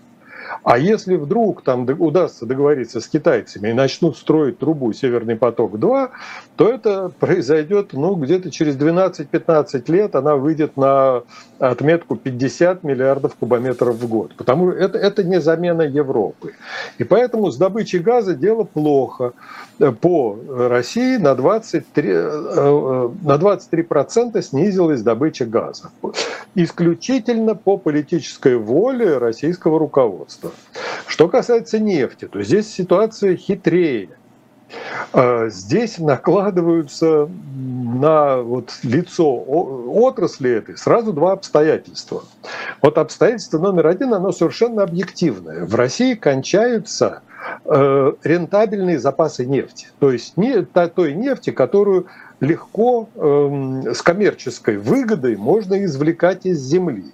А 0.63 0.77
если 0.77 1.15
вдруг 1.15 1.63
там 1.63 1.87
удастся 1.99 2.45
договориться 2.45 3.01
с 3.01 3.07
китайцами 3.07 3.69
и 3.69 3.73
начнут 3.73 4.17
строить 4.17 4.59
трубу 4.59 4.93
«Северный 4.93 5.35
поток-2», 5.35 6.09
то 6.55 6.69
это 6.69 7.11
произойдет 7.19 7.93
ну, 7.93 8.15
где-то 8.15 8.51
через 8.51 8.75
12-15 8.77 9.91
лет, 9.91 10.15
она 10.15 10.35
выйдет 10.35 10.77
на 10.77 11.23
отметку 11.59 12.15
50 12.15 12.83
миллиардов 12.83 13.35
кубометров 13.35 13.95
в 13.95 14.07
год. 14.07 14.35
Потому 14.35 14.71
это, 14.71 14.97
это 14.97 15.23
не 15.23 15.39
замена 15.39 15.83
Европы. 15.83 16.53
И 16.97 17.03
поэтому 17.03 17.51
с 17.51 17.57
добычей 17.57 17.99
газа 17.99 18.33
дело 18.33 18.63
плохо. 18.63 19.33
По 19.89 20.37
России 20.47 21.17
на 21.17 21.33
23, 21.33 22.09
э, 22.09 22.13
э, 22.13 23.09
на 23.23 23.37
23% 23.37 24.39
снизилась 24.41 25.01
добыча 25.01 25.45
газа. 25.45 25.89
Исключительно 26.53 27.55
по 27.55 27.77
политической 27.77 28.57
воле 28.57 29.17
российского 29.17 29.79
руководства. 29.79 30.51
Что 31.07 31.27
касается 31.27 31.79
нефти, 31.79 32.27
то 32.27 32.43
здесь 32.43 32.71
ситуация 32.71 33.35
хитрее. 33.35 34.09
А, 35.13 35.49
здесь 35.49 35.97
накладываются 35.97 37.27
на 37.55 38.37
вот 38.37 38.71
лицо 38.83 39.25
отрасли 39.27 40.51
этой 40.51 40.77
сразу 40.77 41.11
два 41.11 41.33
обстоятельства. 41.33 42.23
Вот 42.81 42.97
обстоятельство 42.97 43.57
номер 43.57 43.87
один, 43.87 44.13
оно 44.13 44.31
совершенно 44.31 44.83
объективное. 44.83 45.65
В 45.65 45.75
России 45.75 46.13
кончаются 46.13 47.21
э, 47.65 48.13
рентабельные 48.23 48.99
запасы 48.99 49.45
нефти. 49.45 49.87
То 49.99 50.11
есть 50.11 50.37
не 50.37 50.63
той 50.63 51.13
нефти, 51.13 51.51
которую 51.51 52.07
легко 52.39 53.07
э, 53.15 53.93
с 53.93 54.01
коммерческой 54.01 54.77
выгодой 54.77 55.37
можно 55.37 55.83
извлекать 55.85 56.45
из 56.45 56.59
земли. 56.59 57.05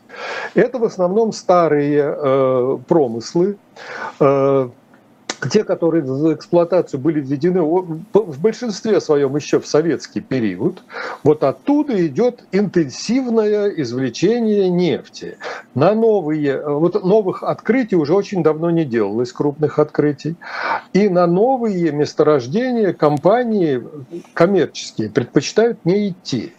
Это 0.55 0.79
в 0.79 0.85
основном 0.85 1.33
старые 1.33 2.15
э, 2.17 2.77
промыслы, 2.87 3.57
э, 4.19 4.69
те, 5.51 5.63
которые 5.63 6.03
в 6.03 6.33
эксплуатацию 6.33 6.99
были 6.99 7.19
введены 7.21 7.61
в 7.61 8.41
большинстве 8.41 8.99
своем 9.01 9.35
еще 9.35 9.59
в 9.59 9.67
советский 9.67 10.21
период, 10.21 10.83
вот 11.23 11.43
оттуда 11.43 12.05
идет 12.05 12.43
интенсивное 12.51 13.69
извлечение 13.69 14.69
нефти. 14.69 15.37
На 15.75 15.93
новые, 15.93 16.61
вот 16.65 17.03
новых 17.03 17.43
открытий 17.43 17.95
уже 17.95 18.13
очень 18.13 18.43
давно 18.43 18.71
не 18.71 18.85
делалось, 18.85 19.31
крупных 19.31 19.79
открытий. 19.79 20.35
И 20.93 21.09
на 21.09 21.27
новые 21.27 21.91
месторождения 21.91 22.93
компании 22.93 23.83
коммерческие 24.33 25.09
предпочитают 25.09 25.85
не 25.85 26.09
идти. 26.09 26.53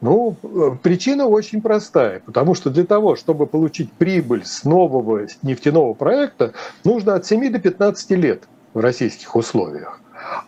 Ну, 0.00 0.36
причина 0.82 1.26
очень 1.26 1.60
простая, 1.60 2.20
потому 2.24 2.54
что 2.54 2.70
для 2.70 2.84
того, 2.84 3.16
чтобы 3.16 3.46
получить 3.46 3.92
прибыль 3.92 4.44
с 4.44 4.64
нового 4.64 5.26
нефтяного 5.42 5.94
проекта, 5.94 6.52
нужно 6.84 7.14
от 7.14 7.26
7 7.26 7.50
до 7.52 7.58
15 7.58 8.10
лет 8.12 8.44
в 8.74 8.80
российских 8.80 9.34
условиях. 9.34 10.00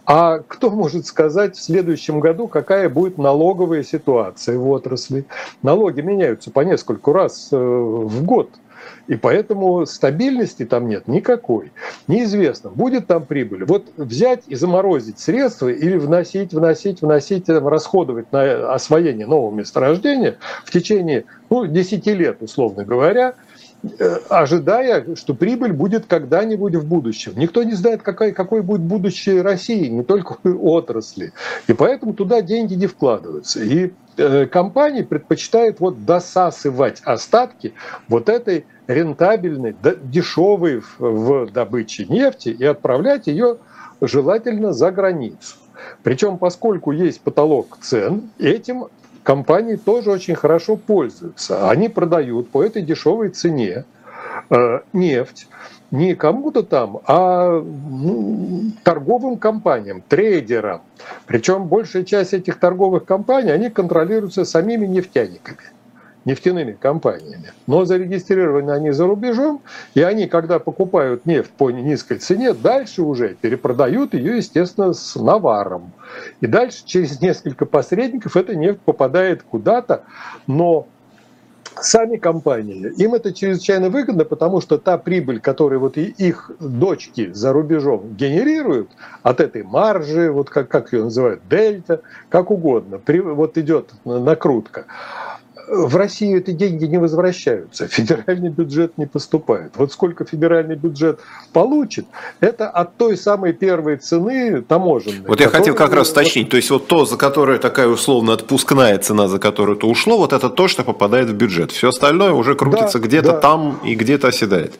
А 0.04 0.38
кто 0.38 0.70
может 0.70 1.06
сказать 1.06 1.56
в 1.56 1.62
следующем 1.62 2.20
году, 2.20 2.48
какая 2.48 2.88
будет 2.88 3.18
налоговая 3.18 3.82
ситуация 3.82 4.58
в 4.58 4.68
отрасли? 4.68 5.24
Налоги 5.62 6.00
меняются 6.00 6.50
по 6.50 6.60
нескольку 6.60 7.12
раз 7.12 7.48
э, 7.50 7.56
в 7.56 8.24
год– 8.24 8.50
и 9.06 9.16
поэтому 9.16 9.86
стабильности 9.86 10.64
там 10.64 10.88
нет 10.88 11.08
никакой. 11.08 11.72
Неизвестно, 12.06 12.70
будет 12.70 13.06
там 13.06 13.24
прибыль. 13.24 13.64
Вот 13.64 13.86
взять 13.96 14.44
и 14.46 14.54
заморозить 14.54 15.18
средства 15.18 15.68
или 15.68 15.96
вносить, 15.96 16.52
вносить, 16.52 17.02
вносить, 17.02 17.48
расходовать 17.48 18.30
на 18.32 18.72
освоение 18.72 19.26
нового 19.26 19.52
месторождения 19.52 20.36
в 20.64 20.70
течение 20.70 21.24
ну, 21.50 21.66
10 21.66 22.06
лет, 22.06 22.38
условно 22.40 22.84
говоря, 22.84 23.34
э, 23.82 24.16
ожидая, 24.28 25.16
что 25.16 25.34
прибыль 25.34 25.72
будет 25.72 26.06
когда-нибудь 26.06 26.76
в 26.76 26.86
будущем. 26.86 27.32
Никто 27.36 27.62
не 27.62 27.72
знает, 27.72 28.02
какой, 28.02 28.32
какой 28.32 28.62
будет 28.62 28.82
будущее 28.82 29.42
России, 29.42 29.88
не 29.88 30.04
только 30.04 30.36
отрасли. 30.44 31.32
И 31.66 31.72
поэтому 31.72 32.14
туда 32.14 32.42
деньги 32.42 32.74
не 32.74 32.86
вкладываются. 32.86 33.60
И 33.60 33.92
компании 34.50 35.02
предпочитают 35.02 35.80
вот 35.80 36.04
досасывать 36.04 37.00
остатки 37.04 37.74
вот 38.08 38.28
этой 38.28 38.66
рентабельной, 38.86 39.74
дешевой 40.02 40.82
в 40.98 41.50
добыче 41.50 42.06
нефти 42.06 42.48
и 42.48 42.64
отправлять 42.64 43.26
ее 43.26 43.58
желательно 44.00 44.72
за 44.72 44.90
границу. 44.90 45.56
Причем, 46.02 46.38
поскольку 46.38 46.92
есть 46.92 47.20
потолок 47.20 47.78
цен, 47.80 48.30
этим 48.38 48.86
компании 49.22 49.76
тоже 49.76 50.10
очень 50.10 50.34
хорошо 50.34 50.76
пользуются. 50.76 51.70
Они 51.70 51.88
продают 51.88 52.50
по 52.50 52.62
этой 52.62 52.82
дешевой 52.82 53.30
цене 53.30 53.84
э, 54.50 54.80
нефть 54.92 55.48
не 55.90 56.14
кому-то 56.14 56.62
там, 56.62 57.00
а 57.06 57.60
ну, 57.60 58.72
торговым 58.84 59.36
компаниям, 59.36 60.02
трейдерам. 60.06 60.82
Причем 61.26 61.66
большая 61.66 62.04
часть 62.04 62.32
этих 62.32 62.58
торговых 62.58 63.04
компаний, 63.04 63.50
они 63.50 63.70
контролируются 63.70 64.44
самими 64.44 64.86
нефтяниками 64.86 65.70
нефтяными 66.24 66.72
компаниями. 66.72 67.52
Но 67.66 67.84
зарегистрированы 67.84 68.70
они 68.70 68.90
за 68.90 69.06
рубежом, 69.06 69.62
и 69.94 70.02
они, 70.02 70.26
когда 70.26 70.58
покупают 70.58 71.26
нефть 71.26 71.50
по 71.50 71.70
низкой 71.70 72.18
цене, 72.18 72.52
дальше 72.52 73.02
уже 73.02 73.36
перепродают 73.40 74.14
ее, 74.14 74.36
естественно, 74.36 74.92
с 74.92 75.16
наваром. 75.16 75.92
И 76.40 76.46
дальше 76.46 76.82
через 76.84 77.20
несколько 77.20 77.66
посредников 77.66 78.36
эта 78.36 78.54
нефть 78.54 78.80
попадает 78.80 79.42
куда-то, 79.42 80.04
но 80.46 80.86
сами 81.80 82.16
компании, 82.16 82.92
им 82.96 83.14
это 83.14 83.32
чрезвычайно 83.32 83.90
выгодно, 83.90 84.24
потому 84.24 84.60
что 84.60 84.78
та 84.78 84.98
прибыль, 84.98 85.40
которую 85.40 85.80
вот 85.80 85.96
их 85.96 86.50
дочки 86.60 87.32
за 87.32 87.52
рубежом 87.52 88.14
генерируют 88.14 88.90
от 89.22 89.40
этой 89.40 89.62
маржи, 89.62 90.30
вот 90.30 90.50
как, 90.50 90.68
как 90.68 90.92
ее 90.92 91.04
называют, 91.04 91.42
дельта, 91.48 92.02
как 92.28 92.50
угодно, 92.50 92.98
при, 92.98 93.20
вот 93.20 93.58
идет 93.58 93.92
накрутка, 94.04 94.86
в 95.70 95.96
Россию 95.96 96.38
эти 96.38 96.50
деньги 96.50 96.84
не 96.84 96.98
возвращаются, 96.98 97.86
федеральный 97.88 98.50
бюджет 98.50 98.98
не 98.98 99.06
поступает. 99.06 99.72
Вот 99.76 99.92
сколько 99.92 100.24
федеральный 100.24 100.74
бюджет 100.74 101.20
получит, 101.52 102.06
это 102.40 102.68
от 102.68 102.96
той 102.96 103.16
самой 103.16 103.52
первой 103.52 103.96
цены 103.96 104.62
таможенной. 104.62 105.26
Вот 105.26 105.40
я 105.40 105.48
хотел 105.48 105.74
как 105.74 105.92
раз 105.92 106.10
уточнить, 106.10 106.50
то 106.50 106.56
есть 106.56 106.70
вот 106.70 106.88
то, 106.88 107.04
за 107.04 107.16
которое 107.16 107.58
такая 107.58 107.86
условно 107.86 108.32
отпускная 108.32 108.98
цена, 108.98 109.28
за 109.28 109.38
которую 109.38 109.78
это 109.78 109.86
ушло, 109.86 110.18
вот 110.18 110.32
это 110.32 110.50
то, 110.50 110.68
что 110.68 110.82
попадает 110.82 111.28
в 111.28 111.34
бюджет. 111.34 111.70
Все 111.70 111.90
остальное 111.90 112.32
уже 112.32 112.54
крутится 112.54 112.98
да, 112.98 113.06
где-то 113.06 113.32
да. 113.32 113.38
там 113.38 113.80
и 113.84 113.94
где-то 113.94 114.28
оседает. 114.28 114.74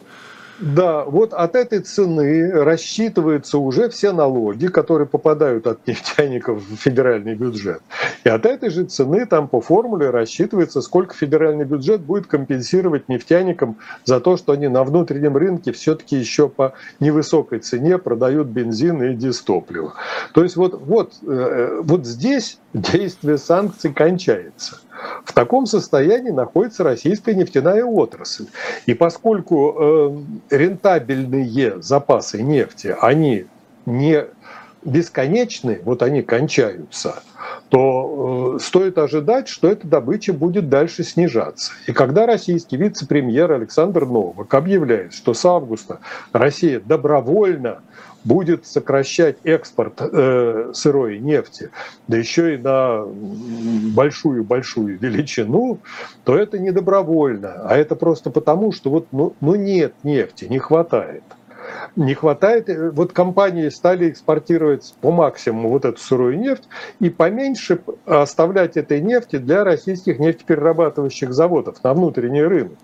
Да, 0.61 1.05
вот 1.05 1.33
от 1.33 1.55
этой 1.55 1.79
цены 1.79 2.51
рассчитываются 2.51 3.57
уже 3.57 3.89
все 3.89 4.11
налоги, 4.11 4.67
которые 4.67 5.07
попадают 5.07 5.65
от 5.65 5.87
нефтяников 5.87 6.61
в 6.63 6.75
федеральный 6.75 7.33
бюджет. 7.33 7.81
И 8.23 8.29
от 8.29 8.45
этой 8.45 8.69
же 8.69 8.83
цены 8.83 9.25
там 9.25 9.47
по 9.47 9.59
формуле 9.59 10.11
рассчитывается, 10.11 10.81
сколько 10.81 11.15
федеральный 11.15 11.65
бюджет 11.65 12.01
будет 12.01 12.27
компенсировать 12.27 13.09
нефтяникам 13.09 13.77
за 14.05 14.19
то, 14.19 14.37
что 14.37 14.53
они 14.53 14.67
на 14.67 14.83
внутреннем 14.83 15.35
рынке 15.35 15.71
все-таки 15.71 16.15
еще 16.15 16.47
по 16.47 16.73
невысокой 16.99 17.57
цене 17.57 17.97
продают 17.97 18.47
бензин 18.47 19.01
и 19.01 19.15
дистопливо. 19.15 19.95
То 20.33 20.43
есть 20.43 20.57
вот, 20.57 20.79
вот, 20.79 21.13
э, 21.25 21.79
вот 21.81 22.05
здесь 22.05 22.59
действие 22.73 23.39
санкций 23.39 23.91
кончается. 23.91 24.77
В 25.25 25.33
таком 25.33 25.65
состоянии 25.65 26.31
находится 26.31 26.83
российская 26.83 27.35
нефтяная 27.35 27.83
отрасль. 27.83 28.47
И 28.85 28.93
поскольку 28.93 29.75
э, 30.49 30.55
рентабельные 30.55 31.81
запасы 31.81 32.41
нефти, 32.41 32.95
они 32.99 33.45
не 33.85 34.25
бесконечны, 34.83 35.79
вот 35.83 36.01
они 36.01 36.21
кончаются, 36.21 37.21
то 37.69 38.55
э, 38.55 38.59
стоит 38.63 38.97
ожидать, 38.97 39.47
что 39.47 39.69
эта 39.69 39.87
добыча 39.87 40.33
будет 40.33 40.69
дальше 40.69 41.03
снижаться. 41.03 41.71
И 41.87 41.93
когда 41.93 42.25
российский 42.25 42.77
вице-премьер 42.77 43.51
Александр 43.51 44.05
Новак 44.05 44.53
объявляет, 44.53 45.13
что 45.13 45.33
с 45.33 45.45
августа 45.45 45.99
Россия 46.33 46.79
добровольно 46.79 47.81
будет 48.23 48.65
сокращать 48.65 49.37
экспорт 49.43 49.99
э, 49.99 50.71
сырой 50.73 51.19
нефти, 51.19 51.71
да 52.07 52.17
еще 52.17 52.55
и 52.55 52.57
на 52.57 53.05
большую-большую 53.95 54.99
величину, 54.99 55.79
то 56.23 56.37
это 56.37 56.59
не 56.59 56.71
добровольно, 56.71 57.61
а 57.65 57.77
это 57.77 57.95
просто 57.95 58.29
потому, 58.29 58.71
что 58.71 58.89
вот 58.89 59.07
ну, 59.11 59.33
ну 59.41 59.55
нет 59.55 59.93
нефти, 60.03 60.45
не 60.45 60.59
хватает. 60.59 61.23
Не 61.95 62.13
хватает, 62.15 62.69
э, 62.69 62.91
вот 62.91 63.13
компании 63.13 63.69
стали 63.69 64.09
экспортировать 64.09 64.93
по 65.01 65.11
максимуму 65.11 65.69
вот 65.69 65.85
эту 65.85 65.99
сырую 65.99 66.39
нефть 66.39 66.67
и 66.99 67.09
поменьше 67.09 67.81
оставлять 68.05 68.77
этой 68.77 69.01
нефти 69.01 69.37
для 69.37 69.63
российских 69.63 70.19
нефтеперерабатывающих 70.19 71.33
заводов 71.33 71.83
на 71.83 71.93
внутренний 71.93 72.43
рынок. 72.43 72.77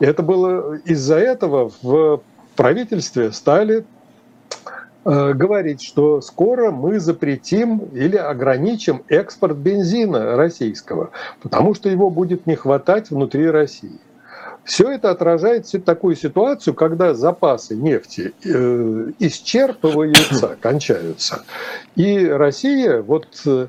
И 0.00 0.04
это 0.04 0.22
было 0.22 0.76
из-за 0.84 1.18
этого 1.18 1.70
в 1.82 2.22
правительстве 2.56 3.32
стали 3.32 3.84
Э, 3.84 4.01
говорить, 5.04 5.82
что 5.82 6.20
скоро 6.20 6.70
мы 6.70 7.00
запретим 7.00 7.78
или 7.92 8.16
ограничим 8.16 9.02
экспорт 9.08 9.56
бензина 9.56 10.36
российского, 10.36 11.10
потому 11.42 11.74
что 11.74 11.88
его 11.88 12.10
будет 12.10 12.46
не 12.46 12.56
хватать 12.56 13.10
внутри 13.10 13.50
России. 13.50 13.98
Все 14.64 14.92
это 14.92 15.10
отражает 15.10 15.66
такую 15.84 16.14
ситуацию, 16.14 16.74
когда 16.74 17.14
запасы 17.14 17.74
нефти 17.74 18.32
э, 18.44 19.10
исчерпываются, 19.18 20.56
кончаются. 20.60 21.44
И 21.96 22.26
Россия 22.26 23.02
вот 23.02 23.26
э, 23.44 23.66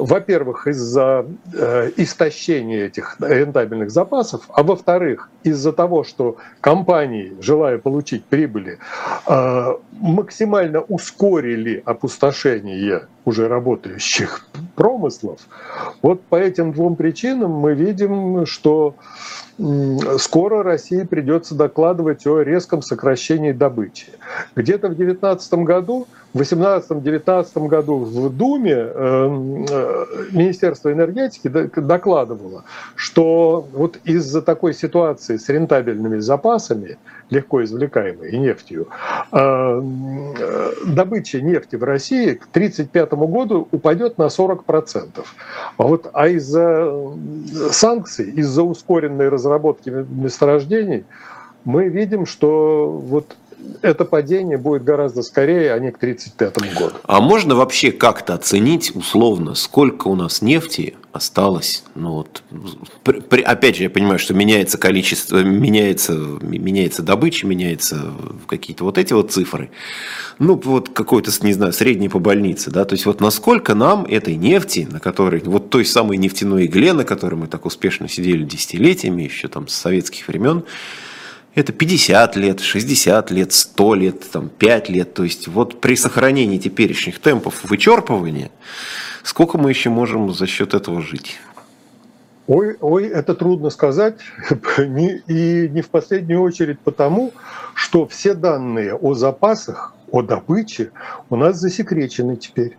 во-первых, 0.00 0.66
из-за 0.66 1.26
э, 1.52 1.90
истощения 1.96 2.86
этих 2.86 3.16
рентабельных 3.20 3.90
запасов, 3.90 4.42
а 4.48 4.62
во-вторых, 4.62 5.28
из-за 5.42 5.72
того, 5.72 6.04
что 6.04 6.36
компании, 6.60 7.36
желая 7.40 7.78
получить 7.78 8.24
прибыли, 8.24 8.78
э, 9.26 9.74
максимально 9.92 10.80
ускорили 10.80 11.82
опустошение 11.84 13.08
уже 13.24 13.48
работающих 13.48 14.46
промыслов, 14.74 15.40
вот 16.02 16.22
по 16.22 16.36
этим 16.36 16.72
двум 16.72 16.96
причинам 16.96 17.50
мы 17.50 17.74
видим, 17.74 18.46
что 18.46 18.94
скоро 20.18 20.62
России 20.62 21.02
придется 21.02 21.54
докладывать 21.54 22.26
о 22.26 22.40
резком 22.40 22.80
сокращении 22.80 23.52
добычи. 23.52 24.06
Где-то 24.56 24.88
в 24.88 24.94
2019 24.94 25.54
году, 25.64 26.06
в 26.32 26.40
2018-2019 26.40 27.66
году 27.66 27.96
в 27.98 28.30
Думе 28.30 28.72
эм, 28.72 29.66
э, 29.68 30.04
Министерство 30.30 30.92
энергетики 30.92 31.48
докладывало, 31.48 32.64
что 32.94 33.66
вот 33.72 33.98
из-за 34.04 34.40
такой 34.40 34.74
ситуации 34.74 35.36
с 35.36 35.48
рентабельными 35.48 36.18
запасами, 36.18 36.98
легко 37.30 37.64
извлекаемой 37.64 38.36
нефтью, 38.38 38.88
э, 39.32 39.82
добыча 40.86 41.40
нефти 41.40 41.76
в 41.76 41.84
России 41.84 42.34
к 42.34 42.46
1935 42.46 43.12
году 43.26 43.68
упадет 43.72 44.18
на 44.18 44.28
40%. 44.28 45.24
А, 45.76 45.82
вот, 45.82 46.10
а 46.12 46.28
из-за 46.28 46.92
санкций, 47.72 48.30
из-за 48.30 48.62
ускоренной 48.62 49.28
разработки 49.28 49.90
месторождений, 49.90 51.04
мы 51.64 51.88
видим, 51.88 52.24
что 52.24 52.88
вот 52.88 53.36
это 53.82 54.04
падение 54.04 54.58
будет 54.58 54.84
гораздо 54.84 55.22
скорее, 55.22 55.72
а 55.72 55.78
не 55.78 55.90
к 55.90 55.96
1935 55.96 56.78
году. 56.78 56.96
А 57.04 57.20
можно 57.20 57.54
вообще 57.54 57.92
как-то 57.92 58.34
оценить 58.34 58.94
условно, 58.94 59.54
сколько 59.54 60.08
у 60.08 60.14
нас 60.14 60.42
нефти 60.42 60.96
осталось? 61.12 61.84
Ну 61.94 62.12
вот, 62.12 62.42
при, 63.02 63.20
при, 63.20 63.42
опять 63.42 63.76
же, 63.76 63.84
я 63.84 63.90
понимаю, 63.90 64.18
что 64.18 64.34
меняется 64.34 64.78
количество, 64.78 65.42
меняется, 65.42 66.12
меняется 66.12 67.02
добыча, 67.02 67.46
меняются 67.46 68.12
какие-то 68.46 68.84
вот 68.84 68.98
эти 68.98 69.12
вот 69.12 69.32
цифры. 69.32 69.70
Ну, 70.38 70.60
вот 70.64 70.90
какой-то, 70.90 71.30
не 71.44 71.52
знаю, 71.52 71.72
средний 71.72 72.08
по 72.08 72.18
больнице, 72.18 72.70
да, 72.70 72.84
то 72.84 72.94
есть 72.94 73.06
вот 73.06 73.20
насколько 73.20 73.74
нам 73.74 74.04
этой 74.06 74.36
нефти, 74.36 74.88
на 74.90 75.00
которой, 75.00 75.42
вот 75.44 75.70
той 75.70 75.84
самой 75.84 76.16
нефтяной 76.16 76.66
игле, 76.66 76.92
на 76.92 77.04
которой 77.04 77.34
мы 77.34 77.46
так 77.46 77.66
успешно 77.66 78.08
сидели 78.08 78.44
десятилетиями, 78.44 79.22
еще 79.22 79.48
там 79.48 79.68
с 79.68 79.74
советских 79.74 80.28
времен, 80.28 80.64
это 81.54 81.72
50 81.72 82.36
лет, 82.36 82.60
60 82.60 83.30
лет, 83.30 83.52
100 83.52 83.94
лет, 83.94 84.30
там, 84.30 84.48
5 84.48 84.88
лет. 84.88 85.14
То 85.14 85.24
есть 85.24 85.48
вот 85.48 85.80
при 85.80 85.96
сохранении 85.96 86.58
теперешних 86.58 87.18
темпов 87.18 87.64
вычерпывания, 87.64 88.50
сколько 89.22 89.58
мы 89.58 89.70
еще 89.70 89.90
можем 89.90 90.32
за 90.32 90.46
счет 90.46 90.74
этого 90.74 91.00
жить? 91.02 91.38
Ой, 92.46 92.76
ой, 92.80 93.06
это 93.06 93.34
трудно 93.34 93.70
сказать, 93.70 94.18
и 94.78 95.68
не 95.70 95.82
в 95.82 95.88
последнюю 95.88 96.42
очередь 96.42 96.80
потому, 96.80 97.32
что 97.74 98.08
все 98.08 98.34
данные 98.34 98.94
о 98.94 99.14
запасах, 99.14 99.94
о 100.10 100.22
добыче 100.22 100.90
у 101.28 101.36
нас 101.36 101.58
засекречены 101.58 102.36
теперь. 102.36 102.76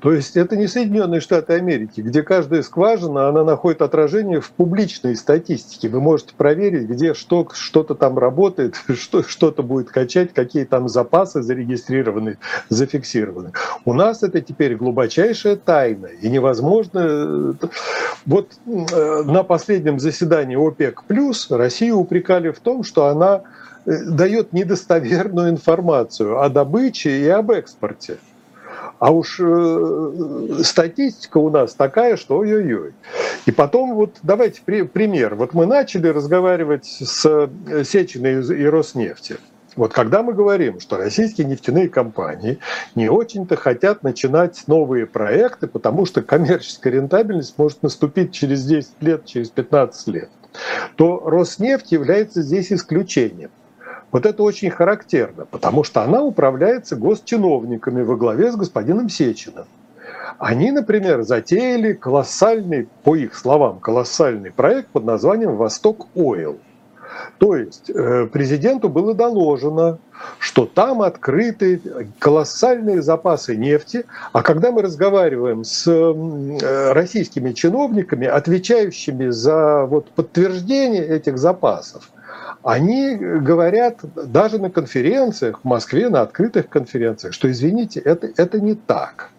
То 0.00 0.12
есть 0.12 0.36
это 0.36 0.56
не 0.56 0.68
Соединенные 0.68 1.20
Штаты 1.20 1.54
Америки, 1.54 2.00
где 2.00 2.22
каждая 2.22 2.62
скважина, 2.62 3.28
она 3.28 3.42
находит 3.42 3.82
отражение 3.82 4.40
в 4.40 4.50
публичной 4.52 5.16
статистике. 5.16 5.88
Вы 5.88 6.00
можете 6.00 6.34
проверить, 6.34 6.88
где 6.88 7.14
что, 7.14 7.48
что-то 7.52 7.96
там 7.96 8.16
работает, 8.16 8.76
что, 8.94 9.24
что-то 9.24 9.64
будет 9.64 9.90
качать, 9.90 10.32
какие 10.32 10.64
там 10.64 10.88
запасы 10.88 11.42
зарегистрированы, 11.42 12.38
зафиксированы. 12.68 13.52
У 13.84 13.92
нас 13.92 14.22
это 14.22 14.40
теперь 14.40 14.76
глубочайшая 14.76 15.56
тайна, 15.56 16.06
и 16.06 16.28
невозможно... 16.28 17.56
Вот 18.26 18.52
э, 18.66 19.22
на 19.24 19.42
последнем 19.42 19.98
заседании 19.98 20.56
ОПЕК+, 20.56 21.02
Россию 21.50 21.98
упрекали 21.98 22.50
в 22.50 22.60
том, 22.60 22.84
что 22.84 23.06
она 23.06 23.42
э, 23.84 24.04
дает 24.04 24.52
недостоверную 24.52 25.50
информацию 25.50 26.40
о 26.40 26.48
добыче 26.48 27.20
и 27.20 27.28
об 27.28 27.50
экспорте. 27.50 28.18
А 28.98 29.12
уж 29.12 29.38
э, 29.40 30.60
статистика 30.62 31.38
у 31.38 31.50
нас 31.50 31.74
такая, 31.74 32.16
что 32.16 32.38
ой-ой-ой. 32.38 32.94
И 33.46 33.52
потом 33.52 33.94
вот 33.94 34.16
давайте 34.22 34.60
при, 34.64 34.82
пример. 34.82 35.36
Вот 35.36 35.54
мы 35.54 35.66
начали 35.66 36.08
разговаривать 36.08 36.86
с 36.86 37.24
э, 37.24 37.84
Сечиной 37.84 38.42
и 38.42 38.66
Роснефти. 38.66 39.36
Вот 39.76 39.92
когда 39.92 40.24
мы 40.24 40.32
говорим, 40.32 40.80
что 40.80 40.96
российские 40.96 41.46
нефтяные 41.46 41.88
компании 41.88 42.58
не 42.96 43.08
очень-то 43.08 43.54
хотят 43.54 44.02
начинать 44.02 44.64
новые 44.66 45.06
проекты, 45.06 45.68
потому 45.68 46.04
что 46.04 46.20
коммерческая 46.20 46.94
рентабельность 46.94 47.56
может 47.56 47.84
наступить 47.84 48.32
через 48.32 48.64
10 48.64 48.90
лет, 49.00 49.24
через 49.24 49.50
15 49.50 50.08
лет, 50.08 50.30
то 50.96 51.20
Роснефть 51.24 51.92
является 51.92 52.42
здесь 52.42 52.72
исключением. 52.72 53.50
Вот 54.10 54.24
это 54.24 54.42
очень 54.42 54.70
характерно, 54.70 55.44
потому 55.44 55.84
что 55.84 56.02
она 56.02 56.22
управляется 56.22 56.96
госчиновниками 56.96 58.02
во 58.02 58.16
главе 58.16 58.50
с 58.50 58.56
господином 58.56 59.08
Сечиным. 59.08 59.66
Они, 60.38 60.70
например, 60.70 61.22
затеяли 61.22 61.92
колоссальный, 61.92 62.88
по 63.02 63.16
их 63.16 63.34
словам, 63.34 63.80
колоссальный 63.80 64.50
проект 64.50 64.88
под 64.88 65.04
названием 65.04 65.56
«Восток 65.56 66.06
Ойл». 66.14 66.58
То 67.38 67.56
есть 67.56 67.90
э, 67.90 68.26
президенту 68.26 68.88
было 68.88 69.14
доложено, 69.14 69.98
что 70.38 70.66
там 70.66 71.02
открыты 71.02 71.80
колоссальные 72.18 73.02
запасы 73.02 73.56
нефти, 73.56 74.04
а 74.32 74.42
когда 74.42 74.72
мы 74.72 74.82
разговариваем 74.82 75.64
с 75.64 75.86
э, 75.86 76.92
российскими 76.92 77.52
чиновниками, 77.52 78.26
отвечающими 78.26 79.28
за 79.28 79.84
вот 79.84 80.10
подтверждение 80.10 81.06
этих 81.06 81.38
запасов, 81.38 82.10
они 82.62 83.14
говорят 83.14 84.00
даже 84.14 84.58
на 84.58 84.70
конференциях 84.70 85.60
в 85.62 85.64
Москве, 85.64 86.08
на 86.08 86.22
открытых 86.22 86.68
конференциях, 86.68 87.32
что, 87.32 87.50
извините, 87.50 88.00
это, 88.00 88.28
это 88.36 88.60
не 88.60 88.74
так. 88.74 89.30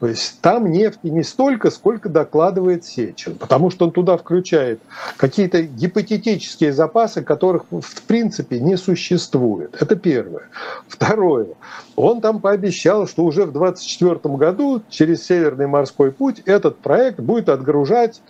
То 0.00 0.06
есть 0.06 0.40
там 0.40 0.70
нефти 0.70 1.08
не 1.08 1.24
столько, 1.24 1.70
сколько 1.70 2.08
докладывает 2.08 2.84
Сечин, 2.84 3.34
потому 3.34 3.70
что 3.70 3.86
он 3.86 3.90
туда 3.90 4.16
включает 4.16 4.80
какие-то 5.16 5.62
гипотетические 5.62 6.72
запасы, 6.72 7.22
которых 7.22 7.64
в 7.70 8.02
принципе 8.02 8.60
не 8.60 8.76
существует. 8.76 9.76
Это 9.80 9.96
первое. 9.96 10.48
Второе. 10.86 11.48
Он 11.96 12.20
там 12.20 12.40
пообещал, 12.40 13.08
что 13.08 13.24
уже 13.24 13.44
в 13.44 13.52
2024 13.52 14.36
году 14.36 14.82
через 14.88 15.24
Северный 15.26 15.66
морской 15.66 16.12
путь 16.12 16.42
этот 16.46 16.78
проект 16.78 17.18
будет 17.18 17.48
отгружать 17.48 18.22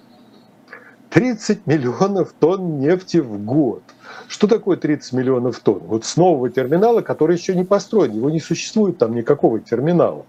30 1.10 1.66
миллионов 1.66 2.32
тонн 2.38 2.78
нефти 2.78 3.18
в 3.18 3.44
год. 3.44 3.82
Что 4.26 4.46
такое 4.46 4.78
30 4.78 5.12
миллионов 5.12 5.58
тонн? 5.60 5.80
Вот 5.86 6.06
с 6.06 6.16
нового 6.16 6.48
терминала, 6.48 7.02
который 7.02 7.36
еще 7.36 7.54
не 7.54 7.64
построен, 7.64 8.12
его 8.12 8.30
не 8.30 8.40
существует 8.40 8.96
там 8.96 9.14
никакого 9.14 9.60
терминала. 9.60 10.24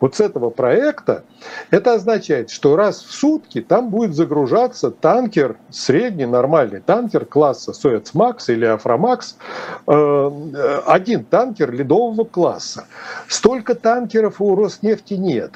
Вот 0.00 0.16
с 0.16 0.20
этого 0.20 0.50
проекта 0.50 1.24
это 1.70 1.94
означает, 1.94 2.50
что 2.50 2.76
раз 2.76 3.02
в 3.02 3.12
сутки 3.12 3.60
там 3.60 3.90
будет 3.90 4.14
загружаться 4.14 4.90
танкер, 4.90 5.56
средний 5.70 6.26
нормальный 6.26 6.80
танкер 6.80 7.24
класса 7.24 7.72
Суэцмакс 7.72 8.48
или 8.48 8.64
Афрамакс, 8.64 9.36
э, 9.86 10.80
один 10.86 11.24
танкер 11.24 11.72
ледового 11.72 12.24
класса. 12.24 12.86
Столько 13.28 13.74
танкеров 13.74 14.40
у 14.40 14.54
Роснефти 14.54 15.14
нет. 15.14 15.52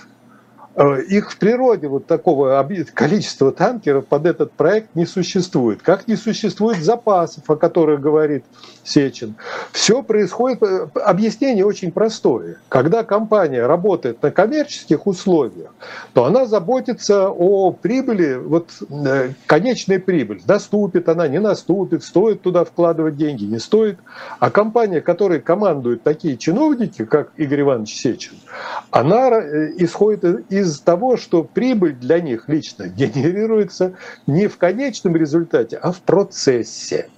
Э, 0.79 1.03
их 1.03 1.33
в 1.33 1.39
природе 1.39 1.89
вот 1.89 2.07
такого 2.07 2.67
количества 2.95 3.51
танкеров 3.51 4.07
под 4.07 4.27
этот 4.27 4.53
проект 4.53 4.95
не 4.95 5.07
существует. 5.07 5.83
Как 5.83 6.07
не 6.07 6.15
существует 6.15 6.85
запасов, 6.85 7.51
о 7.51 7.57
которых 7.57 8.01
говорит 8.01 8.45
Сечин. 8.85 9.35
Все 9.73 10.05
происходит, 10.05 10.63
э, 10.63 10.87
объяснение 11.05 11.67
очень 11.67 11.91
простое. 11.91 12.59
Когда 12.69 13.03
компания 13.03 13.67
работает 13.67 14.23
на 14.23 14.31
коммерческих 14.31 15.09
условиях, 15.09 15.75
то 16.13 16.27
она 16.27 16.47
заботится 16.47 17.29
о 17.29 17.73
прибыли, 17.73 18.35
вот 18.35 18.71
э, 18.89 19.31
конечной 19.47 19.99
прибыль. 19.99 20.43
Наступит 20.47 21.09
она, 21.09 21.27
не 21.27 21.41
наступит, 21.41 22.05
стоит 22.05 22.43
туда 22.43 22.65
вкладывать 22.65 23.17
деньги, 23.17 23.45
не 23.47 23.59
стоит. 23.59 23.99
А 24.39 24.49
компания, 24.51 25.01
которой 25.01 25.41
командуют 25.41 26.05
такие 26.05 26.37
чиновники, 26.37 27.05
как 27.05 27.33
Игорь 27.37 27.63
Иванович 27.63 27.97
Сечин, 27.97 28.35
она 28.93 29.29
исходит 29.77 30.49
из 30.51 30.68
из 30.69 30.81
того, 30.81 31.17
что 31.17 31.43
прибыль 31.43 31.95
для 31.95 32.21
них 32.21 32.49
лично 32.49 32.89
генерируется 32.89 33.95
не 34.27 34.47
в 34.47 34.59
конечном 34.59 35.17
результате, 35.17 35.77
а 35.77 35.93
в 35.93 36.01
процессе. 36.01 37.09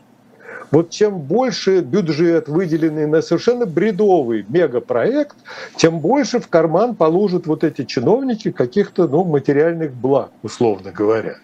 Вот 0.70 0.90
чем 0.90 1.18
больше 1.18 1.80
бюджет, 1.80 2.48
выделенный 2.48 3.06
на 3.06 3.22
совершенно 3.22 3.66
бредовый 3.66 4.46
мегапроект, 4.48 5.36
тем 5.76 5.98
больше 5.98 6.38
в 6.38 6.46
карман 6.46 6.94
положат 6.94 7.46
вот 7.46 7.64
эти 7.64 7.84
чиновники 7.84 8.52
каких-то 8.52 9.08
ну, 9.08 9.24
материальных 9.24 9.92
благ, 9.92 10.30
условно 10.42 10.92
говоря. 10.92 11.36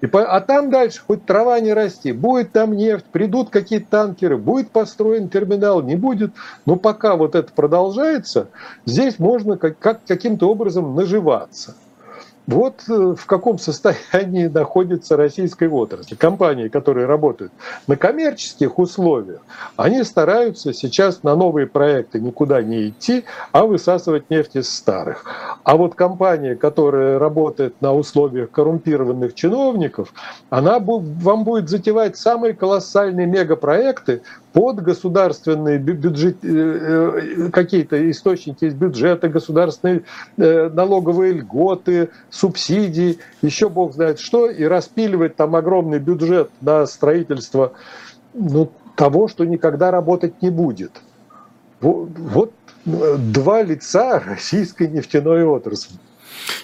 И 0.00 0.06
по, 0.06 0.24
а 0.24 0.40
там 0.40 0.70
дальше 0.70 1.02
хоть 1.06 1.26
трава 1.26 1.60
не 1.60 1.72
расти, 1.72 2.12
будет 2.12 2.52
там 2.52 2.72
нефть, 2.72 3.04
придут 3.06 3.50
какие-то 3.50 3.86
танкеры, 3.90 4.36
будет 4.36 4.70
построен 4.70 5.28
терминал, 5.28 5.82
не 5.82 5.96
будет. 5.96 6.32
Но 6.66 6.76
пока 6.76 7.16
вот 7.16 7.34
это 7.34 7.52
продолжается, 7.52 8.48
здесь 8.84 9.18
можно 9.18 9.56
как, 9.56 9.78
как, 9.78 10.04
каким-то 10.06 10.48
образом 10.50 10.94
наживаться. 10.94 11.74
Вот 12.50 12.82
э, 12.88 13.14
в 13.16 13.26
каком 13.26 13.60
состоянии 13.60 14.46
находится 14.52 15.16
российская 15.16 15.68
отрасль. 15.68 16.16
Компании, 16.16 16.66
которые 16.66 17.06
работают 17.06 17.52
на 17.86 17.96
коммерческих 17.96 18.76
условиях, 18.76 19.40
они 19.76 20.02
стараются 20.02 20.72
сейчас 20.72 21.22
на 21.22 21.36
новые 21.36 21.68
проекты 21.68 22.18
никуда 22.18 22.60
не 22.60 22.88
идти, 22.88 23.24
а 23.52 23.64
высасывать 23.64 24.30
нефть 24.30 24.56
из 24.56 24.68
старых. 24.68 25.24
А 25.62 25.76
вот 25.76 25.94
компания, 25.94 26.56
которая 26.56 27.20
работает 27.20 27.80
на 27.80 27.94
условиях 27.94 28.50
коррумпированных 28.50 29.34
чиновников, 29.34 30.12
она 30.50 30.80
вам 30.80 31.44
будет 31.44 31.68
затевать 31.68 32.16
самые 32.16 32.54
колоссальные 32.54 33.26
мегапроекты, 33.26 34.22
под 34.52 34.82
государственные 34.82 35.78
бюджет, 35.78 36.38
э, 36.42 36.48
э, 36.48 37.50
какие-то 37.50 38.10
источники 38.10 38.64
из 38.64 38.74
бюджета, 38.74 39.28
государственные 39.28 40.02
э, 40.36 40.68
налоговые 40.68 41.34
льготы, 41.34 42.10
субсидии, 42.30 43.18
еще 43.42 43.68
бог 43.68 43.94
знает 43.94 44.18
что, 44.18 44.50
и 44.50 44.64
распиливать 44.64 45.36
там 45.36 45.54
огромный 45.54 45.98
бюджет 45.98 46.50
на 46.60 46.86
строительство 46.86 47.72
ну, 48.34 48.72
того, 48.96 49.28
что 49.28 49.44
никогда 49.44 49.90
работать 49.90 50.42
не 50.42 50.50
будет. 50.50 51.00
Вот, 51.80 52.10
вот 52.16 52.52
два 52.84 53.62
лица 53.62 54.18
российской 54.26 54.88
нефтяной 54.88 55.44
отрасли. 55.44 55.96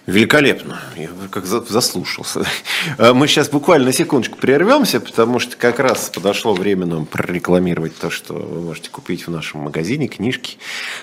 Великолепно. 0.07 0.81
Я 0.97 1.09
как 1.31 1.47
заслушался. 1.47 2.47
А 2.99 3.13
мы 3.13 3.27
сейчас 3.27 3.49
буквально 3.49 3.93
секундочку 3.93 4.39
прервемся, 4.39 5.01
потому 5.01 5.41
что 5.41 5.57
как 5.57 5.81
раз 5.81 6.11
подошло 6.11 6.55
время 6.55 6.87
нам 6.87 7.07
прорекламировать 7.07 7.99
то, 7.99 8.11
что 8.11 8.35
вы 8.35 8.63
можете 8.63 8.91
купить 8.91 9.27
в 9.27 9.31
нашем 9.31 9.63
магазине, 9.63 10.07
книжки, 10.07 10.59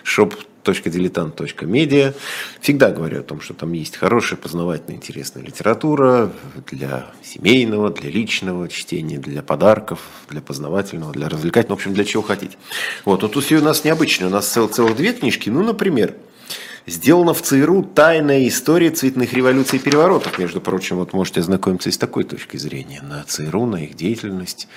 shop.diletant.media. 0.05 2.13
Всегда 2.61 2.91
говорю 2.91 3.19
о 3.19 3.23
том, 3.23 3.41
что 3.41 3.53
там 3.53 3.73
есть 3.73 3.97
хорошая, 3.97 4.39
познавательная, 4.39 4.95
интересная 4.95 5.43
литература 5.43 6.31
для 6.71 7.07
семейного, 7.21 7.89
для 7.89 8.09
личного 8.09 8.69
чтения, 8.69 9.17
для 9.17 9.41
подарков, 9.41 9.99
для 10.29 10.39
познавательного, 10.39 11.11
для 11.11 11.27
развлекательного, 11.27 11.77
в 11.77 11.81
общем, 11.81 11.93
для 11.93 12.05
чего 12.05 12.23
хотите. 12.23 12.55
Вот, 13.03 13.21
но 13.21 13.27
тут 13.27 13.51
у 13.51 13.59
нас 13.59 13.83
необычно. 13.83 14.27
У 14.27 14.29
нас 14.29 14.47
целых 14.47 14.95
две 14.95 15.11
книжки. 15.11 15.49
Ну, 15.49 15.61
например, 15.61 16.15
Сделана 16.85 17.33
в 17.33 17.41
ЦРУ 17.41 17.83
тайная 17.83 18.45
история 18.47 18.89
цветных 18.89 19.31
революций 19.33 19.79
и 19.79 19.81
переворотов. 19.81 20.37
Между 20.37 20.59
прочим, 20.59 20.97
вот 20.97 21.13
можете 21.13 21.39
ознакомиться 21.39 21.87
и 21.87 21.93
с 21.93 21.97
такой 21.97 22.25
точки 22.25 22.57
зрения 22.57 23.01
на 23.01 23.23
ЦРУ, 23.23 23.65
на 23.65 23.85
их 23.85 23.95
деятельность 23.95 24.67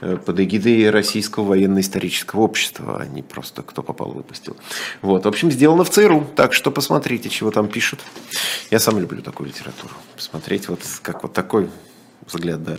э, 0.00 0.16
под 0.24 0.38
эгидой 0.38 0.88
Российского 0.90 1.46
военно-исторического 1.46 2.42
общества, 2.42 3.00
а 3.00 3.06
не 3.06 3.22
просто 3.22 3.62
кто 3.62 3.82
попал 3.82 4.12
выпустил. 4.12 4.56
Вот, 5.02 5.24
в 5.24 5.28
общем, 5.28 5.50
сделано 5.50 5.82
в 5.82 5.90
ЦРУ, 5.90 6.28
так 6.36 6.52
что 6.52 6.70
посмотрите, 6.70 7.28
чего 7.28 7.50
там 7.50 7.66
пишут. 7.66 7.98
Я 8.70 8.78
сам 8.78 9.00
люблю 9.00 9.20
такую 9.20 9.48
литературу. 9.48 9.94
Посмотреть 10.14 10.68
вот 10.68 10.80
как 11.02 11.24
вот 11.24 11.32
такой 11.32 11.68
взгляд, 12.24 12.62
да. 12.62 12.78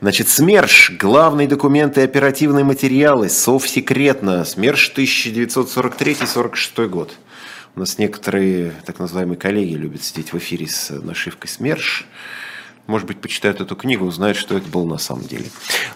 Значит, 0.00 0.28
СМЕРШ. 0.28 0.92
Главные 1.00 1.48
документы 1.48 2.02
и 2.02 2.04
оперативные 2.04 2.64
материалы. 2.64 3.28
Совсекретно. 3.28 4.44
СМЕРШ 4.44 4.92
1943-46 4.96 6.86
год. 6.86 7.16
У 7.76 7.80
нас 7.80 7.98
некоторые 7.98 8.72
так 8.86 9.00
называемые 9.00 9.36
коллеги 9.36 9.74
любят 9.74 10.04
сидеть 10.04 10.32
в 10.32 10.38
эфире 10.38 10.68
с 10.68 10.90
нашивкой 10.90 11.50
СМЕРШ. 11.50 12.06
Может 12.86 13.08
быть, 13.08 13.20
почитают 13.20 13.60
эту 13.60 13.74
книгу, 13.74 14.04
узнают, 14.04 14.36
что 14.36 14.56
это 14.56 14.68
было 14.68 14.84
на 14.84 14.98
самом 14.98 15.24
деле. 15.24 15.46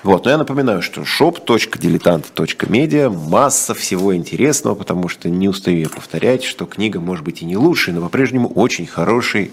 Вот. 0.02 0.24
Но 0.24 0.32
я 0.32 0.38
напоминаю, 0.38 0.82
что 0.82 1.02
shop.diletant.media 1.02 3.10
масса 3.10 3.74
всего 3.74 4.16
интересного, 4.16 4.74
потому 4.74 5.06
что 5.08 5.28
не 5.28 5.48
устаю 5.48 5.78
я 5.78 5.88
повторять, 5.88 6.42
что 6.42 6.66
книга 6.66 6.98
может 6.98 7.24
быть 7.24 7.42
и 7.42 7.44
не 7.44 7.56
лучшей, 7.56 7.94
но 7.94 8.00
по-прежнему 8.00 8.48
очень 8.48 8.86
хороший, 8.86 9.52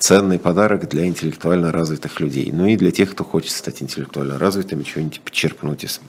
ценный 0.00 0.40
подарок 0.40 0.88
для 0.88 1.06
интеллектуально 1.06 1.70
развитых 1.70 2.18
людей. 2.18 2.50
Ну 2.52 2.66
и 2.66 2.76
для 2.76 2.90
тех, 2.90 3.12
кто 3.12 3.22
хочет 3.22 3.52
стать 3.52 3.82
интеллектуально 3.82 4.36
развитым, 4.38 4.82
чего-нибудь 4.82 5.20
почерпнуть 5.20 5.84
из 5.84 6.00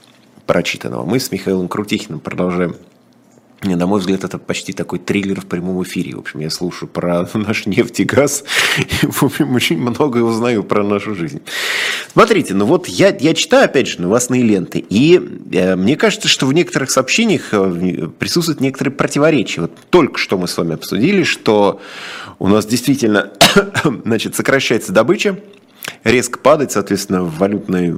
прочитанного. 0.46 1.04
Мы 1.04 1.20
с 1.20 1.30
Михаилом 1.30 1.68
Крутихиным 1.68 2.18
продолжаем 2.18 2.74
на 3.62 3.86
мой 3.86 3.98
взгляд, 3.98 4.22
это 4.22 4.38
почти 4.38 4.72
такой 4.72 4.98
триллер 4.98 5.40
в 5.40 5.46
прямом 5.46 5.82
эфире. 5.82 6.14
В 6.14 6.20
общем, 6.20 6.40
я 6.40 6.50
слушаю 6.50 6.88
про 6.88 7.28
наш 7.34 7.66
нефть 7.66 8.00
и 8.00 8.04
газ, 8.04 8.44
и, 8.78 9.06
в 9.06 9.22
общем, 9.22 9.54
очень 9.54 9.78
многое 9.78 10.22
узнаю 10.22 10.62
про 10.62 10.84
нашу 10.84 11.14
жизнь. 11.14 11.40
Смотрите, 12.12 12.54
ну 12.54 12.66
вот 12.66 12.86
я, 12.86 13.14
я 13.18 13.34
читаю, 13.34 13.64
опять 13.64 13.88
же, 13.88 14.00
новостные 14.00 14.42
ленты, 14.42 14.84
и 14.88 15.20
э, 15.52 15.74
мне 15.76 15.96
кажется, 15.96 16.28
что 16.28 16.46
в 16.46 16.52
некоторых 16.52 16.90
сообщениях 16.90 17.48
э, 17.52 18.08
присутствуют 18.18 18.60
некоторые 18.60 18.94
противоречия. 18.94 19.62
Вот 19.62 19.72
только 19.90 20.18
что 20.18 20.38
мы 20.38 20.46
с 20.46 20.56
вами 20.56 20.74
обсудили, 20.74 21.24
что 21.24 21.80
у 22.38 22.46
нас 22.46 22.64
действительно 22.64 23.32
значит, 24.04 24.36
сокращается 24.36 24.92
добыча, 24.92 25.38
резко 26.04 26.38
падает, 26.38 26.72
соответственно, 26.72 27.24
валютный 27.24 27.96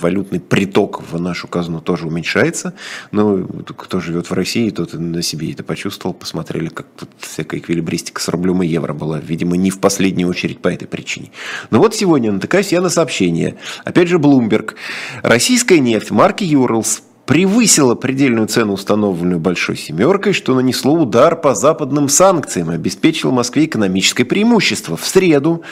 валютный 0.00 0.40
приток 0.40 1.02
в 1.10 1.20
нашу 1.20 1.48
казну 1.48 1.80
тоже 1.80 2.06
уменьшается. 2.06 2.74
Но 3.10 3.46
кто 3.76 4.00
живет 4.00 4.30
в 4.30 4.32
России, 4.32 4.70
тот 4.70 4.94
на 4.94 5.22
себе 5.22 5.52
это 5.52 5.62
почувствовал, 5.62 6.14
посмотрели, 6.14 6.68
как 6.68 6.86
тут 6.96 7.08
всякая 7.18 7.58
эквилибристика 7.58 8.20
с 8.20 8.28
рублем 8.28 8.62
и 8.62 8.66
евро 8.66 8.92
была. 8.92 9.18
Видимо, 9.18 9.56
не 9.56 9.70
в 9.70 9.80
последнюю 9.80 10.28
очередь 10.28 10.60
по 10.60 10.68
этой 10.68 10.86
причине. 10.86 11.30
Но 11.70 11.78
вот 11.78 11.94
сегодня 11.94 12.32
натыкаюсь 12.32 12.72
я 12.72 12.80
на 12.80 12.90
сообщение. 12.90 13.56
Опять 13.84 14.08
же, 14.08 14.18
Bloomberg. 14.18 14.74
Российская 15.22 15.80
нефть 15.80 16.10
марки 16.10 16.44
Юрлс 16.44 17.02
превысила 17.28 17.94
предельную 17.94 18.48
цену, 18.48 18.72
установленную 18.72 19.38
Большой 19.38 19.76
Семеркой, 19.76 20.32
что 20.32 20.54
нанесло 20.54 20.94
удар 20.94 21.38
по 21.38 21.54
западным 21.54 22.08
санкциям 22.08 22.72
и 22.72 22.74
обеспечило 22.74 23.30
Москве 23.30 23.66
экономическое 23.66 24.24
преимущество. 24.24 24.96
В 24.96 25.04
среду 25.04 25.62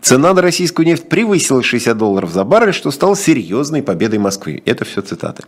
цена 0.00 0.32
на 0.32 0.40
российскую 0.40 0.86
нефть 0.86 1.08
превысила 1.08 1.64
60 1.64 1.98
долларов 1.98 2.30
за 2.30 2.44
баррель, 2.44 2.72
что 2.72 2.92
стало 2.92 3.16
серьезной 3.16 3.82
победой 3.82 4.20
Москвы. 4.20 4.62
Это 4.64 4.84
все 4.84 5.02
цитаты. 5.02 5.42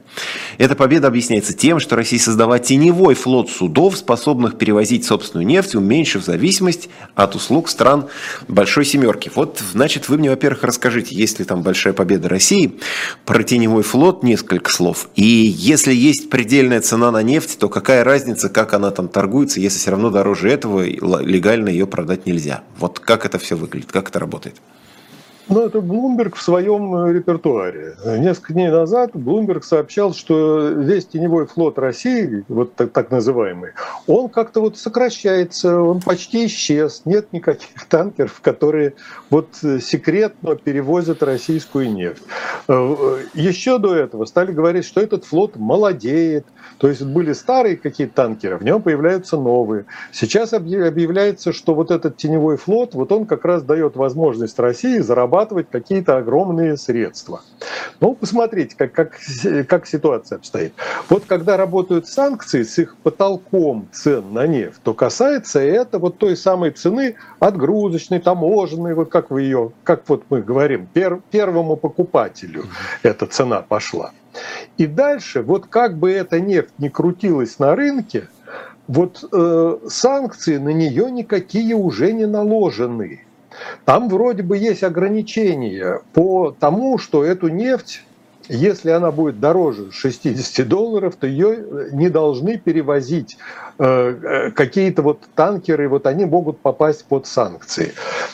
Эта 0.59 0.75
победа 0.75 1.07
объясняется 1.07 1.53
тем, 1.53 1.79
что 1.79 1.95
Россия 1.95 2.19
создала 2.19 2.59
теневой 2.59 3.15
флот 3.15 3.49
судов, 3.49 3.97
способных 3.97 4.59
перевозить 4.59 5.05
собственную 5.05 5.47
нефть, 5.47 5.77
уменьшив 5.77 6.25
зависимость 6.25 6.89
от 7.15 7.37
услуг 7.37 7.69
стран 7.69 8.09
Большой 8.49 8.85
Семерки. 8.85 9.31
Вот, 9.33 9.63
значит, 9.73 10.09
вы 10.09 10.19
мне, 10.19 10.29
во-первых, 10.29 10.65
расскажите, 10.65 11.15
есть 11.15 11.39
ли 11.39 11.45
там 11.45 11.63
большая 11.63 11.93
победа 11.93 12.29
России, 12.29 12.81
про 13.25 13.45
теневой 13.45 13.85
флот 13.85 14.25
несколько 14.25 14.69
слов, 14.69 15.09
и 15.15 15.52
если 15.53 15.93
есть 15.93 16.31
предельная 16.31 16.81
цена 16.81 17.11
на 17.11 17.23
нефть, 17.23 17.59
то 17.59 17.69
какая 17.69 18.05
разница, 18.05 18.49
как 18.49 18.73
она 18.75 18.91
там 18.91 19.09
торгуется, 19.09 19.61
если 19.61 19.79
все 19.79 19.91
равно 19.91 20.11
дороже 20.11 20.51
этого 20.51 20.83
легально 20.83 21.69
ее 21.69 21.87
продать 21.87 22.27
нельзя? 22.27 22.63
Вот 22.79 22.99
как 22.99 23.27
это 23.27 23.39
все 23.39 23.57
выглядит, 23.57 23.93
как 23.93 24.09
это 24.09 24.19
работает? 24.19 24.57
Ну, 25.53 25.67
это 25.67 25.83
Блумберг 25.83 26.37
в 26.37 26.41
своем 26.41 26.97
э, 26.97 27.13
репертуаре. 27.13 27.95
Несколько 28.07 28.55
дней 28.55 28.71
назад 28.71 29.11
Блумберг 29.13 29.65
сообщал, 29.65 30.15
что 30.15 30.69
весь 30.69 31.05
теневой 31.05 31.47
флот 31.47 31.79
России, 31.79 32.43
вот 32.49 32.75
так, 32.75 32.93
так 32.93 33.11
называемый, 33.11 33.73
он 34.07 34.31
как-то 34.31 34.63
вот 34.63 34.79
сокращается, 34.79 35.79
он 35.79 36.01
почти 36.01 36.47
исчез. 36.47 37.03
Нет 37.05 37.35
никаких 37.35 37.85
танкеров, 37.87 38.41
которые 38.41 38.95
вот 39.29 39.49
э, 39.63 39.79
секретно 39.81 40.57
перевозят 40.57 41.23
российскую 41.23 41.93
нефть. 41.93 42.23
Э, 42.69 43.19
еще 43.35 43.77
до 43.77 43.95
этого 43.95 44.25
стали 44.25 44.53
говорить, 44.53 44.87
что 44.87 45.03
этот 45.03 45.27
флот 45.27 45.57
молодеет. 45.57 46.47
То 46.79 46.89
есть 46.89 47.03
были 47.03 47.35
старые 47.35 47.77
какие-то 47.77 48.15
танкеры, 48.15 48.57
в 48.57 48.65
нем 48.65 48.81
появляются 48.81 49.37
новые. 49.37 49.85
Сейчас 50.13 50.55
объявляется, 50.55 51.53
что 51.53 51.75
вот 51.75 51.91
этот 51.91 52.17
теневой 52.17 52.57
флот, 52.57 52.95
вот 52.95 53.13
он 53.13 53.27
как 53.27 53.45
раз 53.45 53.63
дает 53.63 53.97
возможность 53.97 54.59
России 54.59 54.99
зарабатывать 55.01 55.42
зарабатывать 55.43 55.69
какие-то 55.71 56.17
огромные 56.17 56.77
средства. 56.77 57.43
Ну, 58.01 58.15
посмотрите, 58.15 58.75
как, 58.77 58.93
как, 58.93 59.19
как 59.69 59.87
ситуация 59.87 60.37
обстоит. 60.37 60.73
Вот 61.09 61.25
когда 61.27 61.57
работают 61.57 62.07
санкции 62.07 62.63
с 62.63 62.79
их 62.79 62.97
потолком 63.03 63.89
цен 63.93 64.33
на 64.33 64.47
нефть, 64.47 64.81
то 64.83 64.95
касается 64.95 65.61
это 65.61 65.99
вот 65.99 66.19
той 66.19 66.37
самой 66.37 66.71
цены 66.71 67.17
отгрузочной, 67.41 68.21
таможенной, 68.21 68.95
вот 68.95 69.11
как 69.11 69.31
вы 69.31 69.43
ее, 69.43 69.73
как 69.85 70.09
вот 70.09 70.25
мы 70.31 70.43
говорим, 70.43 70.87
пер, 70.93 71.21
первому 71.31 71.77
покупателю 71.77 72.65
эта 73.03 73.27
цена 73.27 73.63
пошла. 73.63 74.13
И 74.79 74.87
дальше, 74.87 75.43
вот 75.43 75.67
как 75.67 75.99
бы 75.99 76.11
эта 76.11 76.41
нефть 76.41 76.73
не 76.79 76.89
крутилась 76.89 77.59
на 77.59 77.75
рынке, 77.77 78.29
вот 78.89 79.25
э, 79.33 79.79
санкции 79.89 80.57
на 80.59 80.71
нее 80.71 81.11
никакие 81.11 81.75
уже 81.75 82.13
не 82.13 82.27
наложены. 82.27 83.21
Там 83.85 84.09
вроде 84.09 84.43
бы 84.43 84.57
есть 84.57 84.83
ограничения 84.83 86.01
по 86.13 86.55
тому, 86.59 86.99
что 86.99 87.25
эту 87.25 87.49
нефть 87.49 88.03
если 88.49 88.91
она 88.91 89.11
будет 89.11 89.41
дороже 89.41 89.91
60 89.93 90.67
долларов, 90.67 91.15
то 91.17 91.27
ее 91.27 91.89
не 91.93 92.09
должны 92.09 92.59
перевозить 92.59 93.39
э, 93.79 93.85
э, 93.85 94.51
какие-то 94.51 95.03
вот 95.03 95.21
танкеры, 95.35 95.89
вот 95.89 96.07
они 96.07 96.25
могут 96.25 96.59
попасть 96.61 97.05
под 97.05 97.27
санкции. 97.27 97.93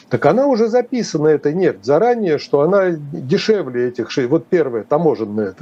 Так 0.08 0.24
она 0.26 0.46
уже 0.46 0.68
записана, 0.68 1.28
эта 1.28 1.52
нефть, 1.52 1.84
заранее, 1.84 2.38
что 2.38 2.62
она 2.62 2.90
дешевле 2.90 3.88
этих, 3.88 4.08
вот 4.28 4.46
первая 4.46 4.84
таможенная 4.84 5.54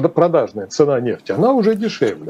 продажная 0.00 0.66
цена 0.66 1.00
нефти, 1.00 1.32
она 1.32 1.52
уже 1.52 1.74
дешевле. 1.74 2.28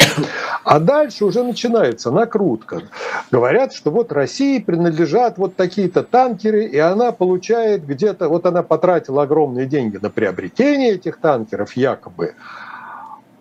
А 0.64 0.78
дальше 0.78 1.24
уже 1.24 1.42
начинается 1.42 2.10
накрутка. 2.10 2.82
Говорят, 3.30 3.72
что 3.72 3.90
вот 3.90 4.12
России 4.12 4.58
принадлежат 4.58 5.38
вот 5.38 5.56
такие-то 5.56 6.02
танкеры, 6.02 6.64
и 6.64 6.78
она 6.78 7.12
получает 7.12 7.86
где-то, 7.86 8.28
вот 8.28 8.46
она 8.46 8.62
потратила 8.62 9.22
огромные 9.22 9.66
деньги 9.66 9.98
на 10.00 10.10
приобретение 10.10 10.92
этих 10.92 11.18
танкеров 11.18 11.76
якобы, 11.76 12.34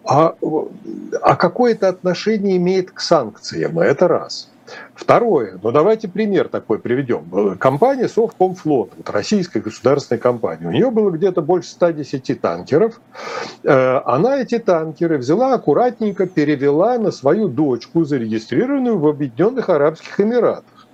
а, 0.04 0.36
а 1.22 1.36
какое 1.36 1.74
это 1.74 1.90
отношение 1.90 2.58
имеет 2.58 2.92
к 2.92 3.00
санкциям? 3.00 3.80
Это 3.80 4.08
раз. 4.08 4.50
Второе, 4.96 5.60
ну 5.62 5.72
давайте 5.72 6.08
пример 6.08 6.48
такой 6.48 6.80
приведем. 6.80 7.58
Компания 7.58 8.08
Совкомфлот, 8.08 8.92
вот 8.96 9.10
российская 9.10 9.60
государственная 9.60 10.20
компания, 10.20 10.68
у 10.68 10.72
нее 10.72 10.92
было 10.92 11.10
где-то 11.10 11.42
больше 11.42 11.70
110 11.70 12.40
танкеров. 12.40 13.02
Э, 13.64 14.02
она 14.06 14.38
эти 14.38 14.60
танкеры 14.60 15.18
взяла 15.18 15.54
аккуратненько, 15.54 16.28
перевела 16.28 16.98
на 16.98 17.12
свою 17.12 17.48
дочку, 17.48 18.04
зарегистрированную 18.04 18.98
в 18.98 19.08
Объединенных 19.08 19.70
Арабских 19.70 20.20
Эмиратах. 20.20 20.88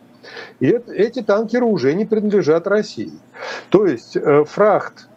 И 0.59 0.67
эти 0.67 1.21
танкеры 1.21 1.65
уже 1.65 1.93
не 1.93 2.05
принадлежат 2.05 2.67
России. 2.67 3.13
То 3.69 3.85
есть 3.85 4.15
э, 4.15 4.43
фрахт 4.45 5.07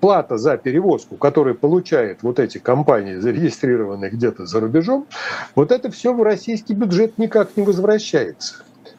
плата 0.00 0.38
за 0.38 0.56
перевозку, 0.56 1.16
которую 1.16 1.54
получают 1.54 2.22
вот 2.22 2.38
эти 2.38 2.58
компании, 2.58 3.16
зарегистрированные 3.16 4.10
где-то 4.10 4.46
за 4.46 4.60
рубежом, 4.60 5.06
вот 5.54 5.72
это 5.72 5.90
все 5.90 6.12
в 6.12 6.22
российский 6.22 6.74
бюджет 6.74 7.18
никак 7.18 7.56
не 7.56 7.62
возвращается. 7.62 8.56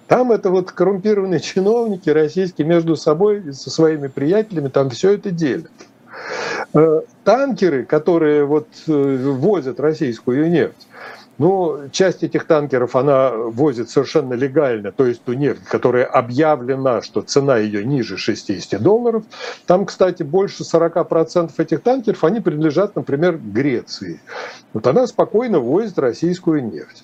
Там 0.07 0.31
это 0.31 0.49
вот 0.49 0.71
коррумпированные 0.71 1.39
чиновники 1.41 2.09
российские 2.09 2.67
между 2.67 2.95
собой, 2.95 3.53
со 3.53 3.69
своими 3.69 4.07
приятелями, 4.07 4.69
там 4.69 4.89
все 4.89 5.13
это 5.13 5.31
делят. 5.31 5.71
Э, 6.73 7.01
танкеры, 7.23 7.85
которые 7.85 8.45
вот 8.45 8.67
э, 8.87 9.17
возят 9.31 9.79
российскую 9.79 10.49
нефть, 10.49 10.87
ну, 11.37 11.89
часть 11.91 12.23
этих 12.23 12.45
танкеров 12.45 12.95
она 12.95 13.31
возит 13.31 13.89
совершенно 13.89 14.33
легально, 14.33 14.91
то 14.91 15.05
есть 15.05 15.23
ту 15.23 15.33
нефть, 15.33 15.63
которая 15.65 16.05
объявлена, 16.05 17.01
что 17.01 17.21
цена 17.21 17.57
ее 17.57 17.83
ниже 17.83 18.17
60 18.17 18.81
долларов. 18.81 19.23
Там, 19.65 19.85
кстати, 19.85 20.23
больше 20.23 20.63
40% 20.63 21.51
этих 21.57 21.81
танкеров, 21.81 22.23
они 22.23 22.39
принадлежат, 22.39 22.95
например, 22.95 23.37
Греции. 23.37 24.21
Вот 24.73 24.87
она 24.87 25.07
спокойно 25.07 25.59
возит 25.59 25.99
российскую 25.99 26.63
нефть. 26.63 27.03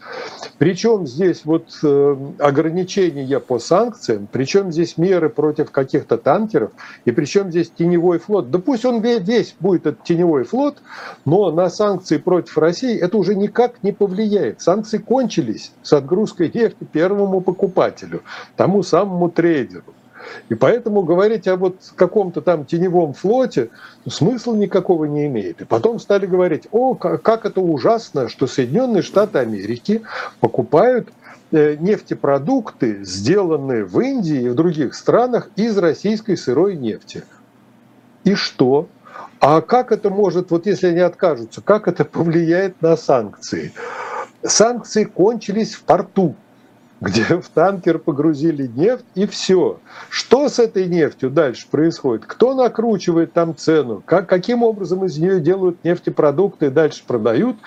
Причем 0.58 1.08
здесь 1.08 1.42
вот 1.44 1.68
э, 1.84 2.16
ограничения 2.40 3.40
по 3.40 3.60
санкциям, 3.60 4.28
причем 4.32 4.72
здесь 4.72 4.98
меры 4.98 5.30
против 5.30 5.72
каких-то 5.72 6.18
танкеров, 6.18 6.72
и 7.04 7.12
причем 7.12 7.50
здесь 7.50 7.70
теневой 7.70 8.20
флот. 8.20 8.50
Да 8.50 8.60
пусть 8.60 8.86
он 8.86 9.02
весь 9.02 9.56
будет 9.60 9.88
этот 9.88 10.04
теневой 10.04 10.44
флот, 10.44 10.78
но 11.26 11.52
на 11.52 11.70
санкции 11.70 12.18
против 12.18 12.58
России 12.58 12.98
это 12.98 13.18
уже 13.18 13.36
никак 13.36 13.84
не 13.84 13.92
повлияет 13.92 14.21
влияет. 14.22 14.62
Санкции 14.62 14.98
кончились 14.98 15.72
с 15.82 15.94
отгрузкой 15.94 16.52
нефти 16.54 16.84
первому 16.92 17.42
покупателю, 17.42 18.24
тому 18.56 18.84
самому 18.84 19.30
трейдеру. 19.30 19.84
И 20.50 20.56
поэтому 20.56 21.02
говорить 21.02 21.48
о 21.48 21.56
вот 21.56 21.78
каком-то 21.96 22.42
там 22.42 22.66
теневом 22.66 23.14
флоте 23.14 23.70
смысла 24.08 24.54
никакого 24.56 25.06
не 25.06 25.26
имеет. 25.26 25.62
И 25.62 25.66
потом 25.66 26.00
стали 26.00 26.28
говорить, 26.28 26.68
о, 26.72 26.94
как 26.94 27.46
это 27.46 27.60
ужасно, 27.60 28.30
что 28.30 28.46
Соединенные 28.46 29.02
Штаты 29.02 29.40
Америки 29.40 30.04
покупают 30.40 31.10
э, 31.52 31.76
нефтепродукты, 31.80 33.04
сделанные 33.04 33.84
в 33.84 34.00
Индии 34.00 34.44
и 34.44 34.50
в 34.50 34.56
других 34.56 34.94
странах 34.94 35.50
из 35.56 35.76
российской 35.78 36.38
сырой 36.38 36.76
нефти. 36.76 37.24
И 38.24 38.36
что? 38.36 38.88
А 39.40 39.62
как 39.62 39.92
это 39.92 40.12
может, 40.12 40.52
вот 40.52 40.68
если 40.68 40.88
они 40.88 41.00
откажутся, 41.00 41.62
как 41.62 41.88
это 41.88 42.06
повлияет 42.06 42.80
на 42.84 42.96
санкции? 42.96 43.74
Санкции 44.44 45.04
кончились 45.04 45.76
в 45.76 45.84
порту. 45.84 46.36
Где 47.02 47.24
в 47.24 47.50
танкер 47.50 47.98
погрузили 47.98 48.68
нефть 48.68 49.06
и 49.16 49.26
все. 49.26 49.80
Что 50.10 50.48
с 50.48 50.60
этой 50.60 50.86
нефтью 50.86 51.32
дальше 51.32 51.66
происходит? 51.70 52.26
Кто 52.28 52.54
накручивает 52.54 53.34
там 53.34 53.58
цену? 53.58 54.04
Как, 54.06 54.30
каким 54.30 54.62
образом 54.62 55.04
из 55.06 55.18
нее 55.18 55.40
делают 55.40 55.84
нефтепродукты 55.84 56.68
и 56.68 56.70
дальше 56.70 57.04
продают? 57.06 57.58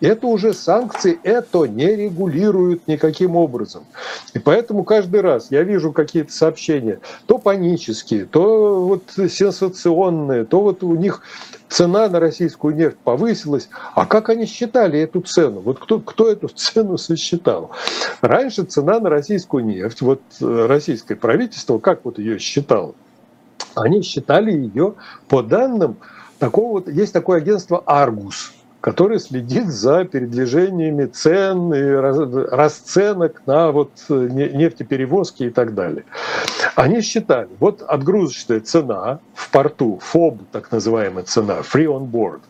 Это 0.00 0.28
уже 0.28 0.54
санкции, 0.54 1.18
это 1.24 1.64
не 1.64 1.94
регулируют 1.96 2.86
никаким 2.86 3.34
образом. 3.34 3.84
И 4.32 4.38
поэтому 4.38 4.84
каждый 4.84 5.20
раз 5.20 5.48
я 5.50 5.64
вижу 5.64 5.92
какие-то 5.92 6.32
сообщения, 6.32 7.00
то 7.26 7.38
панические, 7.38 8.26
то 8.26 8.84
вот 8.84 9.02
сенсационные, 9.28 10.44
то 10.44 10.60
вот 10.60 10.84
у 10.84 10.94
них 10.94 11.20
цена 11.68 12.08
на 12.08 12.20
российскую 12.20 12.76
нефть 12.76 12.98
повысилась. 13.02 13.68
А 13.94 14.06
как 14.06 14.28
они 14.28 14.46
считали 14.46 15.00
эту 15.00 15.20
цену? 15.20 15.60
Вот 15.60 15.80
кто, 15.80 15.98
кто 15.98 16.30
эту 16.30 16.48
цену 16.54 16.96
сосчитал? 16.98 17.72
Раньше 18.20 18.62
цена 18.62 18.83
на 18.84 19.10
российскую 19.10 19.64
нефть, 19.64 20.00
вот 20.02 20.20
э, 20.40 20.66
российское 20.66 21.16
правительство, 21.16 21.78
как 21.78 22.04
вот 22.04 22.18
ее 22.18 22.38
считало? 22.38 22.94
Они 23.74 24.02
считали 24.02 24.52
ее 24.52 24.94
по 25.28 25.42
данным 25.42 25.96
такого 26.38 26.72
вот, 26.72 26.88
есть 26.88 27.12
такое 27.12 27.38
агентство 27.38 27.82
«Аргус», 27.86 28.52
который 28.84 29.18
следит 29.18 29.68
за 29.68 30.04
передвижениями 30.04 31.06
цен 31.06 31.72
и 31.72 31.80
расценок 31.80 33.40
на 33.46 33.72
вот 33.72 33.92
нефтеперевозки 34.10 35.44
и 35.44 35.48
так 35.48 35.74
далее. 35.74 36.04
Они 36.74 37.00
считали, 37.00 37.48
вот 37.60 37.80
отгрузочная 37.80 38.60
цена 38.60 39.20
в 39.32 39.50
порту, 39.50 40.00
ФОБ, 40.02 40.50
так 40.52 40.70
называемая 40.70 41.24
цена, 41.24 41.60
free 41.60 41.86
on 41.86 42.10
board, 42.10 42.40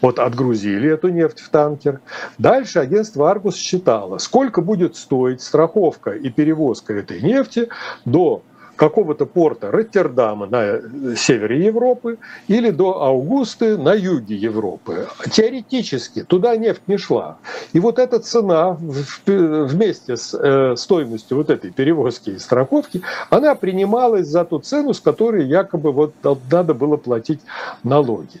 вот 0.00 0.20
отгрузили 0.20 0.88
эту 0.88 1.08
нефть 1.08 1.40
в 1.40 1.48
танкер. 1.48 1.98
Дальше 2.38 2.78
агентство 2.78 3.28
Аргус 3.28 3.56
считало, 3.56 4.18
сколько 4.18 4.60
будет 4.60 4.94
стоить 4.94 5.42
страховка 5.42 6.12
и 6.12 6.30
перевозка 6.30 6.94
этой 6.94 7.20
нефти 7.20 7.68
до 8.04 8.42
какого-то 8.80 9.26
порта 9.26 9.70
Роттердама 9.70 10.46
на 10.46 11.14
севере 11.14 11.66
Европы 11.66 12.16
или 12.48 12.70
до 12.70 13.02
Аугусты 13.02 13.76
на 13.76 13.92
юге 13.92 14.36
Европы. 14.36 15.06
Теоретически 15.30 16.22
туда 16.22 16.56
нефть 16.56 16.80
не 16.86 16.96
шла. 16.96 17.36
И 17.74 17.78
вот 17.78 17.98
эта 17.98 18.20
цена 18.20 18.78
вместе 19.26 20.16
с 20.16 20.32
э, 20.32 20.76
стоимостью 20.76 21.36
вот 21.36 21.50
этой 21.50 21.70
перевозки 21.70 22.30
и 22.30 22.38
страховки, 22.38 23.02
она 23.28 23.54
принималась 23.54 24.28
за 24.28 24.46
ту 24.46 24.58
цену, 24.60 24.94
с 24.94 25.00
которой 25.00 25.44
якобы 25.44 25.92
вот 25.92 26.14
надо 26.50 26.72
было 26.72 26.96
платить 26.96 27.40
налоги. 27.84 28.40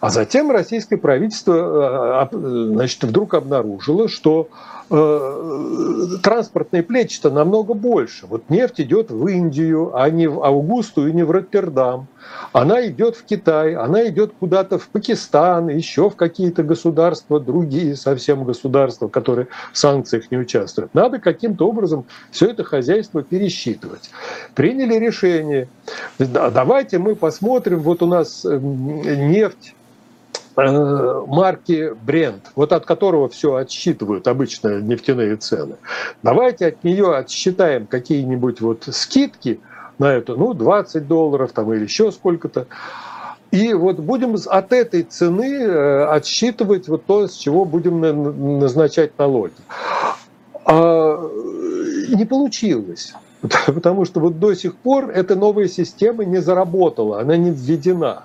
А 0.00 0.10
затем 0.10 0.50
российское 0.50 0.98
правительство 0.98 2.28
э, 2.30 2.36
значит, 2.36 3.04
вдруг 3.04 3.32
обнаружило, 3.32 4.06
что 4.08 4.50
Э, 4.90 6.16
транспортные 6.22 6.82
плечи-то 6.82 7.30
намного 7.30 7.74
больше. 7.74 8.26
Вот 8.26 8.48
нефть 8.48 8.80
идет 8.80 9.10
в 9.10 9.26
Индию, 9.26 9.94
а 9.94 10.08
не 10.08 10.26
в 10.28 10.42
Аугусту 10.42 11.06
и 11.06 11.12
не 11.12 11.24
в 11.24 11.30
Роттердам. 11.30 12.06
Она 12.52 12.86
идет 12.86 13.16
в 13.16 13.24
Китай, 13.24 13.74
она 13.74 14.08
идет 14.08 14.32
куда-то 14.40 14.78
в 14.78 14.88
Пакистан, 14.88 15.68
еще 15.68 16.08
в 16.08 16.16
какие-то 16.16 16.62
государства, 16.62 17.38
другие 17.38 17.96
совсем 17.96 18.44
государства, 18.44 19.08
которые 19.08 19.48
в 19.74 19.78
санкциях 19.78 20.30
не 20.30 20.38
участвуют. 20.38 20.94
Надо 20.94 21.18
каким-то 21.18 21.68
образом 21.68 22.06
все 22.30 22.46
это 22.46 22.64
хозяйство 22.64 23.22
пересчитывать. 23.22 24.10
Приняли 24.54 24.94
решение, 24.94 25.68
давайте 26.18 26.98
мы 26.98 27.14
посмотрим, 27.14 27.80
вот 27.80 28.02
у 28.02 28.06
нас 28.06 28.44
нефть 28.44 29.74
Э, 29.78 29.87
марки 30.66 31.94
бренд, 32.02 32.50
вот 32.56 32.72
от 32.72 32.84
которого 32.84 33.28
все 33.28 33.54
отсчитывают 33.54 34.26
обычно 34.26 34.80
нефтяные 34.80 35.36
цены. 35.36 35.76
Давайте 36.22 36.66
от 36.68 36.84
нее 36.84 37.16
отсчитаем 37.16 37.86
какие-нибудь 37.86 38.60
вот 38.60 38.84
скидки 38.90 39.60
на 39.98 40.12
это, 40.12 40.34
ну, 40.34 40.54
20 40.54 41.06
долларов 41.06 41.52
там 41.52 41.72
или 41.72 41.84
еще 41.84 42.10
сколько-то. 42.10 42.66
И 43.50 43.72
вот 43.72 43.98
будем 43.98 44.36
от 44.46 44.72
этой 44.72 45.04
цены 45.04 45.62
э, 45.62 46.04
отсчитывать 46.04 46.88
вот 46.88 47.06
то, 47.06 47.26
с 47.26 47.34
чего 47.34 47.64
будем 47.64 48.58
назначать 48.58 49.16
налоги. 49.18 49.54
А 50.66 51.18
не 52.08 52.26
получилось. 52.26 53.14
Потому 53.66 54.04
что 54.04 54.20
вот 54.20 54.38
до 54.38 54.54
сих 54.54 54.76
пор 54.76 55.10
эта 55.10 55.34
новая 55.36 55.68
система 55.68 56.24
не 56.24 56.38
заработала, 56.38 57.20
она 57.20 57.36
не 57.36 57.50
введена. 57.50 58.24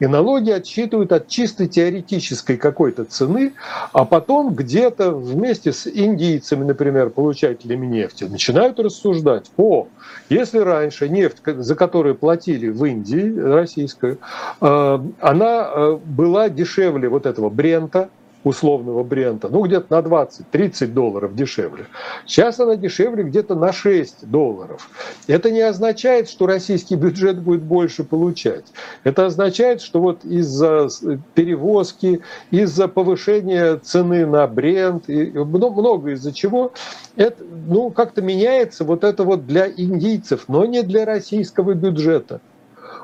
И 0.00 0.06
налоги 0.06 0.50
отсчитывают 0.50 1.12
от 1.12 1.28
чисто 1.28 1.66
теоретической 1.66 2.56
какой-то 2.56 3.04
цены, 3.04 3.52
а 3.92 4.04
потом 4.04 4.54
где-то 4.54 5.10
вместе 5.10 5.72
с 5.72 5.86
индийцами, 5.86 6.64
например, 6.64 7.10
получателями 7.10 7.86
нефти, 7.86 8.24
начинают 8.24 8.78
рассуждать, 8.78 9.50
о, 9.56 9.88
если 10.28 10.58
раньше 10.58 11.08
нефть, 11.08 11.38
за 11.44 11.74
которую 11.74 12.14
платили 12.14 12.68
в 12.68 12.84
Индии, 12.84 13.38
российская, 13.38 14.18
э, 14.60 14.98
она 15.20 15.70
э, 15.70 15.98
была 16.04 16.48
дешевле 16.48 17.08
вот 17.08 17.26
этого 17.26 17.48
брента, 17.48 18.08
условного 18.46 19.02
брента, 19.02 19.48
ну 19.48 19.64
где-то 19.64 19.86
на 19.90 20.06
20-30 20.06 20.86
долларов 20.86 21.34
дешевле. 21.34 21.86
Сейчас 22.26 22.60
она 22.60 22.76
дешевле 22.76 23.24
где-то 23.24 23.56
на 23.56 23.72
6 23.72 24.30
долларов. 24.30 24.88
Это 25.26 25.50
не 25.50 25.62
означает, 25.62 26.28
что 26.28 26.46
российский 26.46 26.94
бюджет 26.94 27.40
будет 27.40 27.62
больше 27.62 28.04
получать. 28.04 28.66
Это 29.02 29.26
означает, 29.26 29.80
что 29.82 30.00
вот 30.00 30.24
из-за 30.24 30.86
перевозки, 31.34 32.20
из-за 32.52 32.86
повышения 32.86 33.78
цены 33.78 34.24
на 34.26 34.46
брент, 34.46 35.08
и 35.08 35.32
много 35.32 36.12
из-за 36.12 36.32
чего, 36.32 36.72
это, 37.16 37.42
ну, 37.66 37.90
как-то 37.90 38.22
меняется 38.22 38.84
вот 38.84 39.02
это 39.02 39.24
вот 39.24 39.44
для 39.48 39.68
индийцев, 39.68 40.44
но 40.46 40.66
не 40.66 40.84
для 40.84 41.04
российского 41.04 41.74
бюджета. 41.74 42.40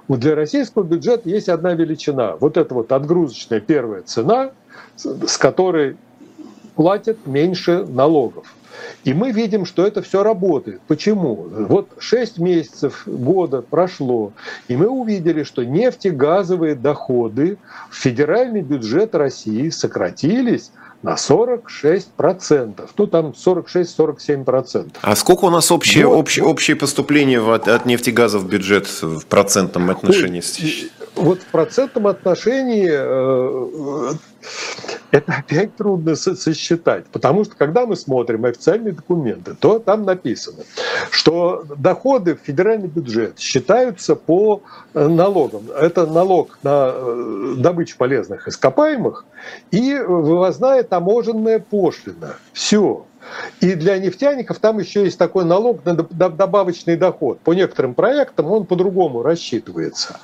Вот 0.09 0.21
для 0.21 0.35
российского 0.35 0.83
бюджета 0.83 1.29
есть 1.29 1.49
одна 1.49 1.75
величина. 1.75 2.37
Вот 2.37 2.57
это 2.57 2.75
вот 2.75 2.93
отгрузочная 2.93 3.61
первая 3.61 4.03
цена– 4.03 4.51
с 4.97 5.37
которой 5.39 5.97
платят 6.75 7.27
меньше 7.27 7.85
налогов. 7.87 8.55
И 9.05 9.15
мы 9.15 9.33
видим, 9.33 9.65
что 9.65 9.87
это 9.87 10.01
все 10.03 10.23
работает. 10.23 10.81
Почему? 10.87 11.35
Вот 11.35 11.89
6 11.99 12.39
месяцев 12.39 13.03
года 13.07 13.63
прошло, 13.63 14.33
и 14.69 14.77
мы 14.77 14.89
увидели, 14.89 15.43
что 15.43 15.65
нефтегазовые 15.65 16.75
доходы 16.75 17.59
в 17.91 17.97
федеральный 17.97 18.63
бюджет 18.63 19.15
России 19.15 19.71
сократились 19.71 20.73
на 21.03 21.15
46%. 21.15 22.91
Ну, 22.97 23.07
там 23.07 23.35
46-47%. 23.47 24.97
А 25.03 25.17
сколько 25.17 25.45
у 25.45 25.51
нас 25.51 25.71
общее, 25.73 26.07
вот. 26.07 26.17
общее, 26.17 26.45
общее 26.45 26.77
поступление 26.77 27.41
от, 27.41 27.69
от 27.69 27.87
нефтегаза 27.87 28.39
в 28.39 28.49
бюджет 28.49 28.87
в 29.03 29.27
процентном 29.27 29.91
отношении? 29.91 30.43
Вот 31.15 31.43
в 31.43 31.47
процентном 31.47 32.07
отношении 32.07 32.89
э, 32.91 34.15
это 35.11 35.35
опять 35.35 35.77
трудно 35.77 36.17
сосчитать, 36.17 37.05
потому 37.13 37.45
что 37.45 37.55
когда 37.55 37.87
мы 37.87 37.97
смотрим 37.97 38.47
официальные 38.47 38.95
документы, 38.95 39.55
то 39.55 39.79
там 39.79 40.05
написано, 40.05 40.65
что 41.11 41.65
доходы 41.77 42.35
в 42.35 42.39
федеральный 42.41 42.89
бюджет 42.89 43.39
считаются 43.39 44.17
по 44.17 44.63
э, 44.95 45.07
налогам. 45.07 45.71
Это 45.71 46.07
налог 46.07 46.59
на 46.63 46.93
э, 46.95 47.55
добычу 47.59 47.99
полезных 47.99 48.49
ископаемых 48.49 49.27
и 49.71 49.99
вывозная 49.99 50.83
таможенная 50.83 51.59
пошлина. 51.59 52.37
Все. 52.55 53.05
И 53.61 53.75
для 53.75 53.99
нефтяников 53.99 54.59
там 54.59 54.79
еще 54.79 55.05
есть 55.05 55.19
такой 55.19 55.45
налог 55.45 55.85
на 55.85 55.95
добавочный 55.95 56.97
доход. 56.97 57.41
По 57.41 57.53
некоторым 57.53 57.95
проектам 57.95 58.47
он 58.47 58.67
по-другому 58.67 59.23
рассчитывается. 59.23 60.19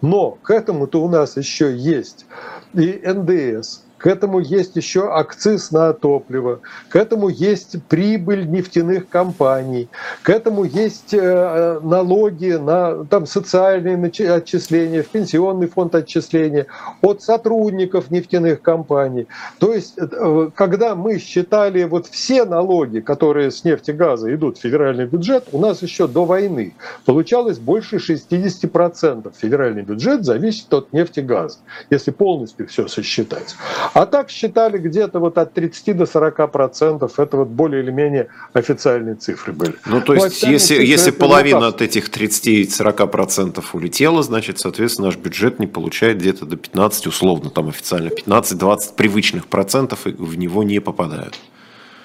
Но 0.00 0.32
к 0.42 0.50
этому-то 0.50 1.02
у 1.02 1.08
нас 1.08 1.36
еще 1.36 1.74
есть 1.76 2.26
и 2.74 3.00
НДС, 3.04 3.82
к 4.00 4.06
этому 4.06 4.40
есть 4.40 4.76
еще 4.76 5.12
акциз 5.12 5.70
на 5.72 5.92
топливо, 5.92 6.60
к 6.88 6.96
этому 6.96 7.28
есть 7.28 7.82
прибыль 7.84 8.48
нефтяных 8.48 9.08
компаний, 9.08 9.88
к 10.22 10.30
этому 10.30 10.64
есть 10.64 11.12
э, 11.12 11.80
налоги 11.82 12.52
на 12.52 13.04
там, 13.04 13.26
социальные 13.26 13.96
отчисления, 14.34 15.02
в 15.02 15.08
пенсионный 15.08 15.68
фонд 15.68 15.94
отчисления 15.94 16.66
от 17.02 17.22
сотрудников 17.22 18.10
нефтяных 18.10 18.62
компаний. 18.62 19.26
То 19.58 19.74
есть, 19.74 19.98
э, 19.98 20.50
когда 20.54 20.94
мы 20.94 21.18
считали 21.18 21.84
вот 21.84 22.06
все 22.06 22.46
налоги, 22.46 23.00
которые 23.00 23.50
с 23.50 23.64
нефти 23.64 23.90
и 23.90 23.94
газа 23.94 24.34
идут 24.34 24.56
в 24.56 24.62
федеральный 24.62 25.04
бюджет, 25.04 25.48
у 25.52 25.58
нас 25.58 25.82
еще 25.82 26.08
до 26.08 26.24
войны 26.24 26.74
получалось 27.04 27.58
больше 27.58 27.96
60% 27.96 29.30
федеральный 29.36 29.82
бюджет 29.82 30.24
зависит 30.24 30.72
от 30.72 30.92
нефти 30.94 31.20
и 31.20 31.22
газа, 31.22 31.58
если 31.90 32.12
полностью 32.12 32.66
все 32.66 32.88
сосчитать. 32.88 33.56
А 33.94 34.06
так 34.06 34.30
считали 34.30 34.78
где-то 34.78 35.18
вот 35.18 35.38
от 35.38 35.54
30 35.54 35.96
до 35.96 36.06
40 36.06 36.50
процентов. 36.52 37.18
Это 37.18 37.36
вот 37.36 37.48
более 37.48 37.82
или 37.82 37.90
менее 37.90 38.28
официальные 38.52 39.16
цифры 39.16 39.52
были. 39.52 39.74
Ну, 39.86 40.00
то 40.00 40.14
есть, 40.14 40.42
если, 40.42 40.84
если 40.84 41.10
половина 41.10 41.68
от 41.68 41.82
этих 41.82 42.08
30-40 42.08 43.06
процентов 43.08 43.74
улетела, 43.74 44.22
значит, 44.22 44.58
соответственно, 44.58 45.08
наш 45.08 45.16
бюджет 45.16 45.58
не 45.58 45.66
получает 45.66 46.18
где-то 46.18 46.46
до 46.46 46.56
15, 46.56 47.06
условно, 47.06 47.50
там 47.50 47.68
официально 47.68 48.08
15-20 48.08 48.94
привычных 48.96 49.46
процентов, 49.46 50.06
и 50.06 50.10
в 50.10 50.38
него 50.38 50.62
не 50.62 50.80
попадают. 50.80 51.38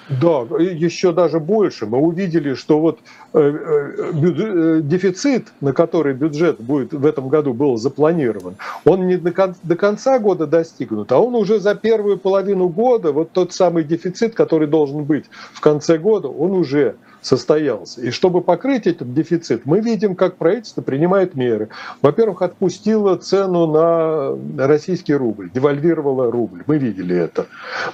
Да, 0.08 0.42
еще 0.60 1.12
даже 1.12 1.40
больше. 1.40 1.86
Мы 1.86 1.98
увидели, 1.98 2.54
что 2.54 2.78
вот 2.78 3.00
э, 3.32 3.40
э, 3.40 4.12
э, 4.12 4.80
дефицит, 4.82 5.48
на 5.60 5.72
который 5.72 6.14
бюджет 6.14 6.60
будет 6.60 6.92
в 6.92 7.04
этом 7.04 7.28
году 7.28 7.52
был 7.52 7.76
запланирован, 7.76 8.54
он 8.84 9.08
не 9.08 9.16
до 9.16 9.76
конца 9.76 10.18
года 10.20 10.46
достигнут, 10.46 11.10
а 11.10 11.18
он 11.18 11.34
уже 11.34 11.58
за 11.58 11.74
первую 11.74 12.18
половину 12.18 12.68
года, 12.68 13.10
вот 13.10 13.32
тот 13.32 13.52
самый 13.52 13.82
дефицит, 13.82 14.34
который 14.34 14.68
должен 14.68 15.04
быть 15.04 15.24
в 15.52 15.60
конце 15.60 15.98
года, 15.98 16.28
он 16.28 16.52
уже 16.52 16.94
состоялся. 17.26 18.00
И 18.00 18.10
чтобы 18.10 18.40
покрыть 18.40 18.86
этот 18.86 19.12
дефицит, 19.12 19.66
мы 19.66 19.80
видим, 19.80 20.14
как 20.14 20.36
правительство 20.36 20.82
принимает 20.82 21.34
меры. 21.34 21.68
Во-первых, 22.02 22.42
отпустило 22.42 23.16
цену 23.16 23.66
на 23.66 24.66
российский 24.66 25.14
рубль, 25.14 25.50
девальвировало 25.50 26.30
рубль. 26.30 26.62
Мы 26.66 26.78
видели 26.78 27.16
это. 27.16 27.46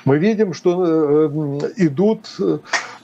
Мы 0.04 0.18
видим, 0.18 0.52
что 0.52 1.30
э, 1.30 1.72
идут 1.76 2.28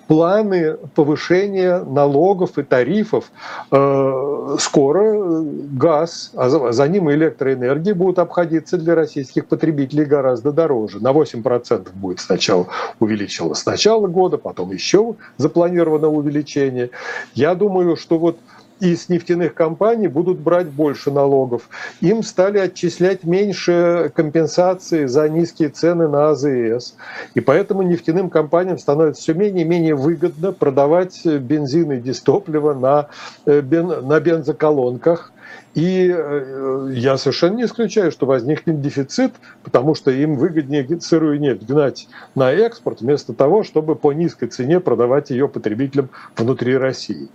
планы 0.08 0.78
повышения 0.94 1.78
налогов 1.84 2.58
и 2.58 2.62
тарифов. 2.62 3.30
Э, 3.70 4.56
скоро 4.58 5.42
газ, 5.44 6.32
а 6.34 6.48
за 6.48 6.88
ним 6.88 7.10
электроэнергия 7.12 7.94
будут 7.94 8.18
обходиться 8.18 8.78
для 8.78 8.94
российских 8.94 9.46
потребителей 9.46 10.06
гораздо 10.06 10.50
дороже. 10.50 11.00
На 11.00 11.12
8% 11.12 11.90
будет 11.94 12.20
сначала 12.20 12.66
увеличено 12.98 13.54
с 13.54 13.66
начала 13.66 14.06
года, 14.06 14.38
потом 14.38 14.72
еще 14.72 15.14
запланировано 15.36 16.08
увеличение. 16.08 16.90
Я 17.34 17.54
думаю, 17.54 17.96
что 17.96 18.18
вот 18.18 18.38
из 18.80 19.08
нефтяных 19.08 19.54
компаний 19.54 20.08
будут 20.08 20.38
брать 20.38 20.68
больше 20.68 21.10
налогов. 21.10 21.68
Им 22.00 22.22
стали 22.22 22.58
отчислять 22.58 23.24
меньше 23.24 24.10
компенсации 24.14 25.06
за 25.06 25.28
низкие 25.28 25.68
цены 25.68 26.08
на 26.08 26.30
АЗС. 26.30 26.94
И 27.34 27.40
поэтому 27.40 27.82
нефтяным 27.82 28.30
компаниям 28.30 28.78
становится 28.78 29.22
все 29.22 29.34
менее 29.34 29.64
и 29.64 29.68
менее 29.68 29.94
выгодно 29.94 30.52
продавать 30.52 31.24
бензин 31.24 31.92
и 31.92 32.00
дистопливо 32.00 32.74
на, 32.74 33.08
э, 33.46 33.60
на 33.62 34.20
бензоколонках 34.20 35.32
и 35.74 36.12
э, 36.12 36.90
я 36.92 37.16
совершенно 37.18 37.56
не 37.56 37.64
исключаю, 37.64 38.10
что 38.10 38.26
возникнет 38.26 38.80
дефицит, 38.80 39.34
потому 39.62 39.94
что 39.94 40.10
им 40.10 40.36
выгоднее 40.36 41.00
сырую 41.00 41.38
нефть 41.40 41.66
гнать 41.66 42.08
на 42.34 42.50
экспорт, 42.50 43.00
вместо 43.00 43.32
того, 43.34 43.62
чтобы 43.62 43.94
по 43.94 44.12
низкой 44.12 44.48
цене 44.48 44.80
продавать 44.80 45.30
ее 45.30 45.48
потребителям 45.48 46.10
внутри 46.36 46.76
России. 46.76 47.28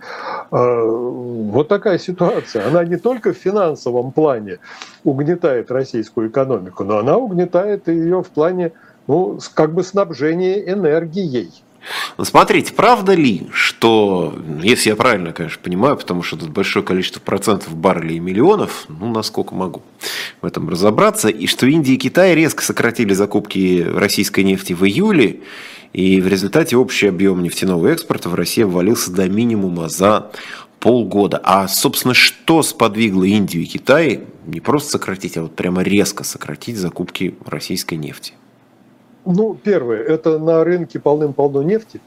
А, 0.50 0.84
вот 0.84 1.68
такая 1.68 1.98
ситуация. 1.98 2.66
Она 2.66 2.84
не 2.84 2.96
только 2.96 3.32
в 3.32 3.36
финансовом 3.36 4.12
плане 4.12 4.58
угнетает 5.04 5.70
российскую 5.70 6.28
экономику, 6.28 6.84
но 6.84 6.98
она 6.98 7.16
угнетает 7.16 7.88
ее 7.88 8.22
в 8.22 8.28
плане 8.28 8.72
ну, 9.06 9.38
как 9.54 9.72
бы 9.72 9.82
снабжения 9.82 10.60
энергией. 10.70 11.63
Но 12.16 12.24
смотрите, 12.24 12.72
правда 12.72 13.14
ли, 13.14 13.46
что, 13.52 14.38
если 14.62 14.90
я 14.90 14.96
правильно, 14.96 15.32
конечно, 15.32 15.60
понимаю, 15.62 15.96
потому 15.96 16.22
что 16.22 16.36
тут 16.36 16.50
большое 16.50 16.84
количество 16.84 17.20
процентов 17.20 17.74
баррелей 17.74 18.16
и 18.16 18.20
миллионов, 18.20 18.86
ну, 18.88 19.10
насколько 19.12 19.54
могу 19.54 19.82
в 20.40 20.46
этом 20.46 20.68
разобраться, 20.68 21.28
и 21.28 21.46
что 21.46 21.66
Индия 21.66 21.94
и 21.94 21.98
Китай 21.98 22.34
резко 22.34 22.62
сократили 22.62 23.12
закупки 23.12 23.84
российской 23.86 24.44
нефти 24.44 24.72
в 24.72 24.84
июле, 24.84 25.40
и 25.92 26.20
в 26.20 26.26
результате 26.26 26.76
общий 26.76 27.06
объем 27.06 27.42
нефтяного 27.42 27.88
экспорта 27.88 28.28
в 28.28 28.34
России 28.34 28.64
обвалился 28.64 29.12
до 29.12 29.28
минимума 29.28 29.88
за 29.88 30.32
полгода. 30.80 31.40
А, 31.42 31.68
собственно, 31.68 32.14
что 32.14 32.62
сподвигло 32.62 33.24
Индию 33.24 33.62
и 33.62 33.66
Китай 33.66 34.20
не 34.44 34.60
просто 34.60 34.90
сократить, 34.90 35.36
а 35.36 35.42
вот 35.42 35.54
прямо 35.54 35.82
резко 35.82 36.24
сократить 36.24 36.76
закупки 36.76 37.36
российской 37.46 37.94
нефти? 37.94 38.34
Ну, 39.24 39.54
первое, 39.54 40.02
это 40.02 40.38
на 40.38 40.64
рынке 40.64 40.98
полным-полно 40.98 41.62
нефти, 41.62 42.00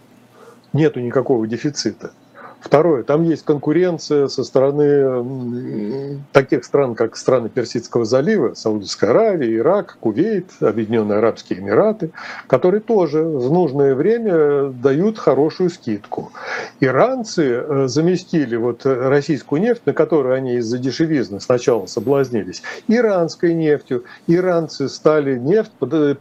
нету 0.74 1.00
никакого 1.00 1.48
дефицита. 1.48 2.12
Второе, 2.60 3.04
там 3.04 3.24
есть 3.24 3.46
конкуренция 3.46 4.28
со 4.28 4.44
стороны 4.44 6.20
таких 6.32 6.66
стран, 6.66 6.96
как 6.96 7.16
страны 7.16 7.50
Персидского 7.50 8.04
залива, 8.04 8.56
Саудовская 8.56 9.12
Аравия, 9.12 9.56
Ирак, 9.56 9.98
Кувейт, 10.00 10.46
Объединенные 10.60 11.20
Арабские 11.20 11.60
Эмираты, 11.60 12.12
которые 12.48 12.82
тоже 12.82 13.24
в 13.24 13.52
нужное 13.52 13.94
время 13.94 14.70
дают 14.70 15.20
хорошую 15.20 15.70
скидку. 15.70 16.32
Иранцы 16.80 17.44
э, 17.44 17.88
заместили 17.88 18.56
вот 18.56 18.86
российскую 18.86 19.62
нефть, 19.62 19.84
на 19.86 19.94
которую 19.94 20.34
они 20.34 20.56
из-за 20.56 20.80
дешевизны 20.80 21.40
сначала 21.40 21.86
соблазнились, 21.86 22.64
иранской 22.88 23.54
нефтью. 23.54 24.04
Иранцы 24.26 24.90
стали 24.90 25.38
нефть 25.38 25.72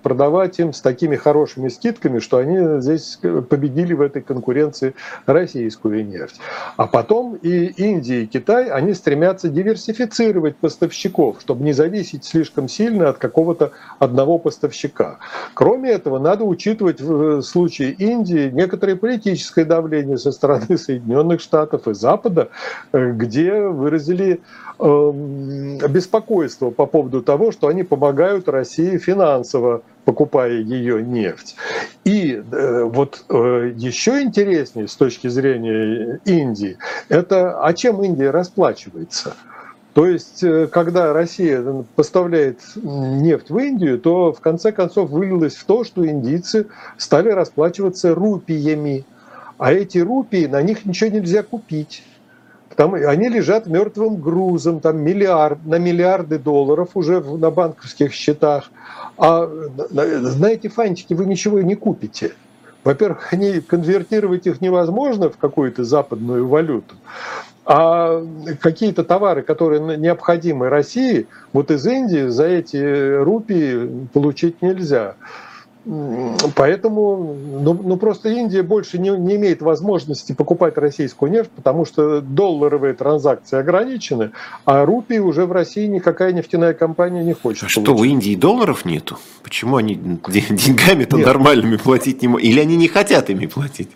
продавать 0.03 0.59
им 0.59 0.75
с 0.75 0.83
такими 0.83 1.17
хорошими 1.17 1.69
скидками, 1.69 2.19
что 2.19 2.37
они 2.37 2.81
здесь 2.83 3.19
победили 3.49 3.95
в 3.95 4.03
этой 4.03 4.21
конкуренции 4.21 4.95
российскую 5.25 6.07
нефть 6.07 6.26
нефть. 6.27 6.41
А 6.77 6.87
потом 6.87 7.37
и 7.37 7.67
Индия, 7.67 8.23
и 8.23 8.27
Китай, 8.27 8.69
они 8.69 8.95
стремятся 8.95 9.49
диверсифицировать 9.49 10.57
поставщиков, 10.57 11.41
чтобы 11.41 11.65
не 11.65 11.73
зависеть 11.73 12.25
слишком 12.25 12.69
сильно 12.69 13.09
от 13.09 13.19
какого-то 13.19 13.73
одного 13.99 14.39
поставщика. 14.39 15.19
Кроме 15.55 15.91
этого, 15.91 16.19
надо 16.19 16.45
учитывать 16.45 17.01
в 17.01 17.43
случае 17.43 17.93
Индии 17.93 18.51
некоторое 18.51 18.97
политическое 18.97 19.65
давление 19.65 20.19
со 20.19 20.33
стороны 20.33 20.77
Соединенных 20.79 21.41
Штатов 21.41 21.89
и 21.89 21.95
Запада, 21.95 22.49
э, 22.93 23.13
где 23.13 23.61
выразили 23.61 24.41
эм, 24.79 25.79
беспокойство 25.79 26.71
по 26.71 26.87
поводу 26.87 27.23
того, 27.23 27.53
что 27.53 27.69
они 27.69 27.83
помогают 27.83 28.49
России 28.49 28.99
финансово 28.99 29.83
покупая 30.07 30.53
ее 30.53 31.03
нефть. 31.03 31.57
И 32.05 32.33
э, 32.33 32.85
вот 32.85 33.25
э, 33.29 33.73
еще 33.77 34.23
интереснее 34.23 34.87
с 34.87 34.95
точки 34.95 35.27
зрения 35.27 36.21
Индии, 36.25 36.79
это 37.09 37.61
а 37.61 37.75
чем 37.75 38.03
Индия 38.03 38.31
расплачивается? 38.31 39.35
То 39.95 40.07
есть, 40.07 40.45
э, 40.45 40.69
когда 40.69 41.13
Россия 41.13 41.61
поставляет 41.97 42.61
нефть 42.77 43.51
в 43.51 43.59
Индию, 43.59 43.99
то 43.99 44.33
в 44.33 44.41
конце 44.41 44.71
концов 44.71 45.11
вылилось 45.11 45.57
в 45.57 45.65
то, 45.65 45.83
что 45.83 46.07
индийцы 46.07 46.69
стали 46.97 47.31
расплачиваться 47.31 48.15
рупиями. 48.15 49.05
А 49.59 49.73
эти 49.73 49.99
рупии, 49.99 50.47
на 50.47 50.63
них 50.63 50.85
ничего 50.85 51.11
нельзя 51.11 51.43
купить. 51.43 52.05
Там, 52.77 52.95
они 52.95 53.29
лежат 53.29 53.67
мертвым 53.67 54.17
грузом, 54.21 54.81
там 54.81 54.99
миллиард, 54.99 55.65
на 55.65 55.79
миллиарды 55.79 56.39
долларов 56.39 56.91
уже 56.95 57.21
на 57.21 57.51
банковских 57.51 58.13
счетах. 58.13 58.71
А 59.17 59.47
на 59.91 60.47
эти 60.47 60.69
фантики 60.69 61.15
вы 61.15 61.25
ничего 61.25 61.63
не 61.63 61.75
купите. 61.75 62.33
Во-первых, 62.85 63.29
они, 63.33 63.61
конвертировать 63.61 64.47
их 64.47 64.61
невозможно 64.61 65.31
в 65.31 65.39
какую-то 65.39 65.85
западную 65.85 66.47
валюту. 66.47 66.95
А 67.65 68.23
какие-то 68.61 69.03
товары, 69.03 69.43
которые 69.43 69.81
необходимы 69.97 70.69
России, 70.69 71.27
вот 71.53 71.73
из 71.73 71.85
Индии 71.85 72.29
за 72.29 72.45
эти 72.45 73.17
рупии 73.17 74.07
получить 74.13 74.63
нельзя. 74.63 75.17
Поэтому, 76.57 77.37
ну, 77.61 77.81
ну 77.81 77.97
просто 77.97 78.29
Индия 78.31 78.65
больше 78.65 78.99
не, 78.99 79.11
не 79.11 79.37
имеет 79.37 79.63
возможности 79.63 80.33
покупать 80.33 80.77
российскую 80.79 81.31
нефть, 81.31 81.51
потому 81.55 81.85
что 81.85 82.21
долларовые 82.21 82.93
транзакции 82.95 83.57
ограничены, 83.57 84.33
а 84.65 84.85
рупии 84.85 85.19
уже 85.19 85.47
в 85.47 85.53
России 85.53 85.87
никакая 85.87 86.33
нефтяная 86.33 86.75
компания 86.75 87.23
не 87.23 87.35
хочет. 87.35 87.65
А 87.65 87.69
что, 87.69 87.95
у 87.95 88.03
Индии 88.03 88.35
долларов 88.35 88.85
нету? 88.85 89.19
Почему 89.45 89.77
они 89.77 89.95
деньгами-то 89.95 91.19
нормальными 91.19 91.77
платить 91.77 92.21
не 92.21 92.29
могут? 92.29 92.43
Или 92.43 92.59
они 92.59 92.77
не 92.77 92.89
хотят 92.89 93.31
ими 93.31 93.47
платить? 93.47 93.91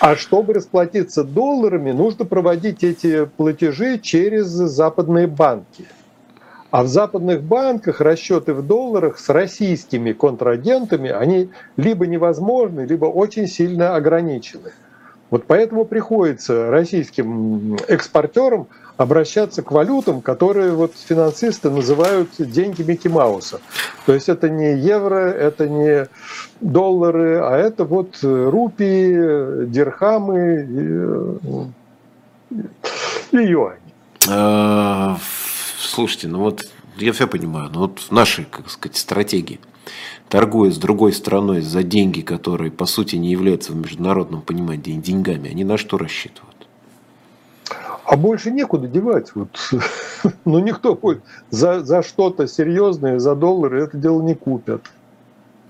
А 0.00 0.16
чтобы 0.16 0.54
расплатиться 0.54 1.22
долларами, 1.22 1.92
нужно 1.92 2.24
проводить 2.24 2.82
эти 2.82 3.26
платежи 3.26 4.00
через 4.00 4.46
западные 4.46 5.28
банки. 5.28 5.86
А 6.70 6.82
в 6.82 6.88
западных 6.88 7.42
банках 7.42 8.00
расчеты 8.00 8.52
в 8.52 8.66
долларах 8.66 9.18
с 9.18 9.28
российскими 9.30 10.12
контрагентами, 10.12 11.10
они 11.10 11.50
либо 11.76 12.06
невозможны, 12.06 12.82
либо 12.82 13.06
очень 13.06 13.46
сильно 13.46 13.96
ограничены. 13.96 14.72
Вот 15.30 15.44
поэтому 15.46 15.84
приходится 15.84 16.70
российским 16.70 17.76
экспортерам 17.86 18.66
обращаться 18.96 19.62
к 19.62 19.70
валютам, 19.70 20.20
которые 20.20 20.72
вот 20.72 20.92
финансисты 20.94 21.70
называют 21.70 22.30
деньги 22.38 22.82
Микки 22.82 23.08
Мауса. 23.08 23.60
То 24.06 24.12
есть 24.12 24.28
это 24.28 24.50
не 24.50 24.76
евро, 24.76 25.30
это 25.30 25.68
не 25.68 26.08
доллары, 26.60 27.38
а 27.38 27.56
это 27.56 27.84
вот 27.84 28.18
рупии, 28.22 29.66
дирхамы 29.66 31.68
и, 32.50 33.36
и 33.36 33.36
юани. 33.36 33.78
Слушайте, 35.80 36.26
ну 36.26 36.40
вот 36.40 36.66
я 36.96 37.12
все 37.12 37.28
понимаю, 37.28 37.70
но 37.72 37.80
вот 37.80 38.00
в 38.00 38.10
нашей, 38.10 38.44
как 38.44 38.68
сказать, 38.68 38.96
стратегии, 38.96 39.60
торгуя 40.28 40.72
с 40.72 40.76
другой 40.76 41.12
страной 41.12 41.60
за 41.60 41.84
деньги, 41.84 42.20
которые 42.20 42.72
по 42.72 42.84
сути 42.84 43.14
не 43.14 43.30
являются 43.30 43.72
в 43.72 43.76
международном 43.76 44.42
понимании 44.42 44.98
деньгами, 44.98 45.50
они 45.50 45.62
на 45.62 45.76
что 45.76 45.96
рассчитывают? 45.96 46.66
А 48.04 48.16
больше 48.16 48.50
некуда 48.50 48.88
девать. 48.88 49.32
Вот. 49.36 49.70
ну, 50.44 50.58
никто 50.58 50.98
за, 51.50 51.84
за 51.84 52.02
что-то 52.02 52.48
серьезное, 52.48 53.20
за 53.20 53.36
доллары 53.36 53.84
это 53.84 53.96
дело 53.96 54.20
не 54.20 54.34
купят. 54.34 54.82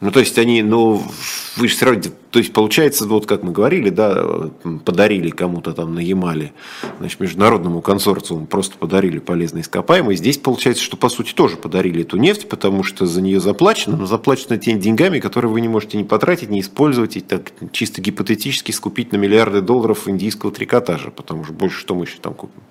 Ну, 0.01 0.13
то 0.13 0.21
есть 0.21 0.39
они, 0.39 0.63
ну, 0.63 1.03
вы 1.57 1.67
же 1.67 1.75
все 1.75 1.87
равно, 1.87 2.03
то 2.31 2.39
есть 2.39 2.53
получается, 2.53 3.07
вот 3.07 3.27
как 3.27 3.43
мы 3.43 3.51
говорили, 3.51 3.91
да, 3.91 4.49
подарили 4.85 5.31
кому-то 5.31 5.73
там 5.73 5.95
на 5.95 5.99
Ямале, 5.99 6.53
значит, 7.01 7.19
международному 7.19 7.81
консорциуму 7.81 8.47
просто 8.47 8.79
подарили 8.79 9.19
полезные 9.19 9.63
ископаемые. 9.63 10.17
Здесь 10.17 10.39
получается, 10.39 10.85
что 10.85 10.97
по 10.97 11.09
сути 11.09 11.33
тоже 11.33 11.57
подарили 11.57 12.03
эту 12.03 12.17
нефть, 12.17 12.49
потому 12.49 12.85
что 12.85 13.07
за 13.07 13.21
нее 13.21 13.41
заплачено, 13.41 13.97
но 13.97 14.07
заплачено 14.07 14.57
теми 14.57 14.79
деньгами, 14.79 15.19
которые 15.19 15.51
вы 15.51 15.61
не 15.61 15.69
можете 15.69 15.99
не 15.99 16.05
потратить, 16.05 16.49
не 16.49 16.61
использовать 16.61 17.17
и 17.17 17.21
так 17.21 17.53
чисто 17.73 18.01
гипотетически 18.01 18.71
скупить 18.71 19.11
на 19.11 19.17
миллиарды 19.17 19.63
долларов 19.63 20.07
индийского 20.07 20.53
трикотажа, 20.53 21.11
потому 21.11 21.45
что 21.45 21.53
больше 21.53 21.81
что 21.81 21.97
мы 21.97 22.05
еще 22.05 22.19
там 22.21 22.35
купим. 22.35 22.63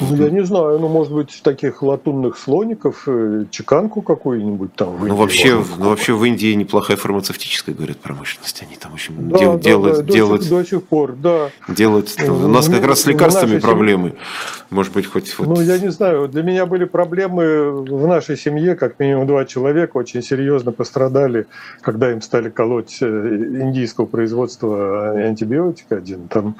Ну, 0.00 0.16
я 0.16 0.30
не 0.30 0.44
знаю, 0.44 0.78
ну, 0.78 0.88
может 0.88 1.12
быть, 1.12 1.40
таких 1.42 1.82
латунных 1.82 2.38
слоников, 2.38 3.04
э, 3.06 3.44
чеканку 3.50 4.02
какую-нибудь 4.02 4.74
там. 4.74 4.96
ну, 5.06 5.14
вообще, 5.14 5.62
ну, 5.78 5.90
вообще 5.90 6.14
в 6.14 6.24
Индии 6.24 6.54
неплохая 6.54 6.96
фармацевтическая, 6.96 7.74
говорят, 7.74 7.98
промышленность. 7.98 8.62
Они 8.62 8.76
там 8.76 8.94
очень 8.94 9.14
да, 9.28 9.38
дел, 9.38 9.52
да, 9.54 9.58
делают, 9.58 10.06
да, 10.06 10.12
делают, 10.12 10.42
до, 10.42 10.48
сих, 10.48 10.56
до 10.56 10.64
сих 10.64 10.84
пор, 10.84 11.12
да. 11.12 11.50
Делают, 11.68 12.14
у 12.20 12.48
нас 12.48 12.68
ну, 12.68 12.74
как 12.74 12.84
раз 12.86 13.02
с 13.02 13.06
лекарствами 13.06 13.58
проблемы. 13.58 14.10
Семье... 14.10 14.22
Может 14.70 14.92
быть, 14.92 15.06
хоть... 15.06 15.36
Вот... 15.38 15.48
Ну, 15.48 15.60
я 15.60 15.78
не 15.78 15.90
знаю, 15.90 16.28
для 16.28 16.42
меня 16.42 16.64
были 16.64 16.84
проблемы 16.84 17.82
в 17.82 18.06
нашей 18.06 18.36
семье, 18.36 18.76
как 18.76 19.00
минимум 19.00 19.26
два 19.26 19.44
человека 19.44 19.96
очень 19.96 20.22
серьезно 20.22 20.70
пострадали, 20.70 21.46
когда 21.80 22.12
им 22.12 22.22
стали 22.22 22.50
колоть 22.50 22.98
э, 23.00 23.06
индийского 23.06 24.06
производства 24.06 25.10
антибиотика 25.10 25.96
один. 25.96 26.28
Там 26.28 26.54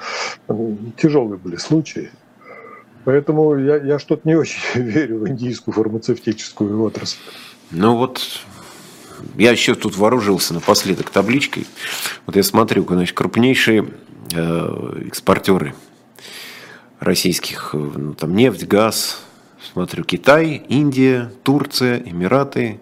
тяжелые 0.97 1.37
были 1.37 1.55
случаи. 1.55 2.11
Поэтому 3.03 3.57
я, 3.57 3.77
я 3.77 3.99
что-то 3.99 4.27
не 4.27 4.35
очень 4.35 4.61
верю 4.75 5.19
в 5.19 5.27
индийскую 5.27 5.73
фармацевтическую 5.73 6.81
отрасль. 6.83 7.17
Ну 7.71 7.95
вот, 7.97 8.21
я 9.37 9.51
еще 9.51 9.75
тут 9.75 9.97
вооружился 9.97 10.53
напоследок 10.53 11.09
табличкой. 11.09 11.65
Вот 12.25 12.35
я 12.35 12.43
смотрю, 12.43 12.85
значит, 12.85 13.15
крупнейшие 13.15 13.87
э, 14.33 15.03
экспортеры 15.07 15.73
российских, 16.99 17.73
ну, 17.73 18.13
там 18.13 18.35
нефть, 18.35 18.65
газ, 18.67 19.23
смотрю, 19.71 20.03
Китай, 20.03 20.63
Индия, 20.67 21.31
Турция, 21.43 21.97
Эмираты, 21.97 22.79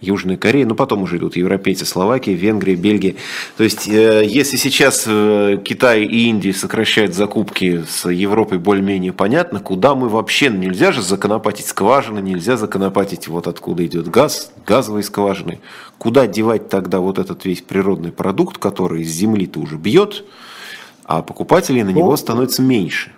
Южная 0.00 0.36
Корея, 0.36 0.66
ну 0.66 0.74
потом 0.74 1.02
уже 1.02 1.18
идут 1.18 1.36
европейцы, 1.36 1.84
Словакия, 1.84 2.34
Венгрия, 2.34 2.74
Бельгия. 2.74 3.16
То 3.56 3.64
есть, 3.64 3.88
э, 3.88 4.24
если 4.26 4.56
сейчас 4.56 5.04
э, 5.06 5.58
Китай 5.62 6.04
и 6.04 6.28
Индия 6.28 6.52
сокращают 6.52 7.14
закупки 7.14 7.84
с 7.88 8.08
Европой 8.08 8.58
более-менее 8.58 9.12
понятно, 9.12 9.60
куда 9.60 9.94
мы 9.94 10.08
вообще, 10.08 10.50
ну, 10.50 10.58
нельзя 10.58 10.92
же 10.92 11.02
законопатить 11.02 11.66
скважины, 11.66 12.20
нельзя 12.20 12.56
законопатить 12.56 13.28
вот 13.28 13.46
откуда 13.46 13.84
идет 13.84 14.08
газ, 14.08 14.52
газовые 14.66 15.02
скважины. 15.02 15.60
Куда 15.98 16.26
девать 16.26 16.68
тогда 16.68 17.00
вот 17.00 17.18
этот 17.18 17.44
весь 17.44 17.60
природный 17.60 18.12
продукт, 18.12 18.58
который 18.58 19.02
из 19.02 19.10
земли-то 19.10 19.60
уже 19.60 19.76
бьет, 19.76 20.24
а 21.04 21.22
покупателей 21.22 21.82
на 21.82 21.90
него 21.90 22.10
ну, 22.10 22.16
становится 22.16 22.62
меньше? 22.62 23.12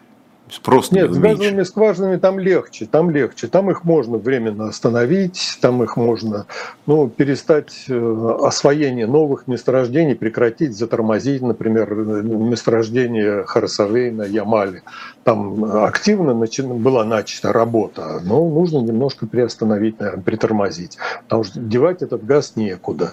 Спрос 0.52 0.92
Нет, 0.92 1.10
с 1.10 1.16
газовыми 1.16 1.62
скважинами 1.62 2.16
там 2.18 2.38
легче, 2.38 2.84
там 2.84 3.10
легче. 3.10 3.46
Там 3.46 3.70
их 3.70 3.84
можно 3.84 4.18
временно 4.18 4.68
остановить, 4.68 5.58
там 5.62 5.82
их 5.82 5.96
можно 5.96 6.44
ну, 6.84 7.08
перестать 7.08 7.72
э, 7.88 8.36
освоение 8.42 9.06
новых 9.06 9.46
месторождений, 9.46 10.14
прекратить, 10.14 10.76
затормозить, 10.76 11.40
например, 11.40 11.94
месторождение 11.94 13.44
Харасавейна, 13.44 14.24
Ямали. 14.24 14.82
Там 15.24 15.64
активно 15.64 16.34
была 16.74 17.04
начата 17.04 17.50
работа, 17.50 18.20
но 18.22 18.46
нужно 18.46 18.78
немножко 18.78 19.26
приостановить, 19.26 20.00
наверное, 20.00 20.22
притормозить, 20.22 20.98
потому 21.22 21.44
что 21.44 21.60
девать 21.60 22.02
этот 22.02 22.26
газ 22.26 22.56
некуда. 22.56 23.12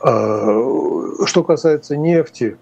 А, 0.00 1.26
что 1.26 1.44
касается 1.44 1.96
нефти, 1.96 2.56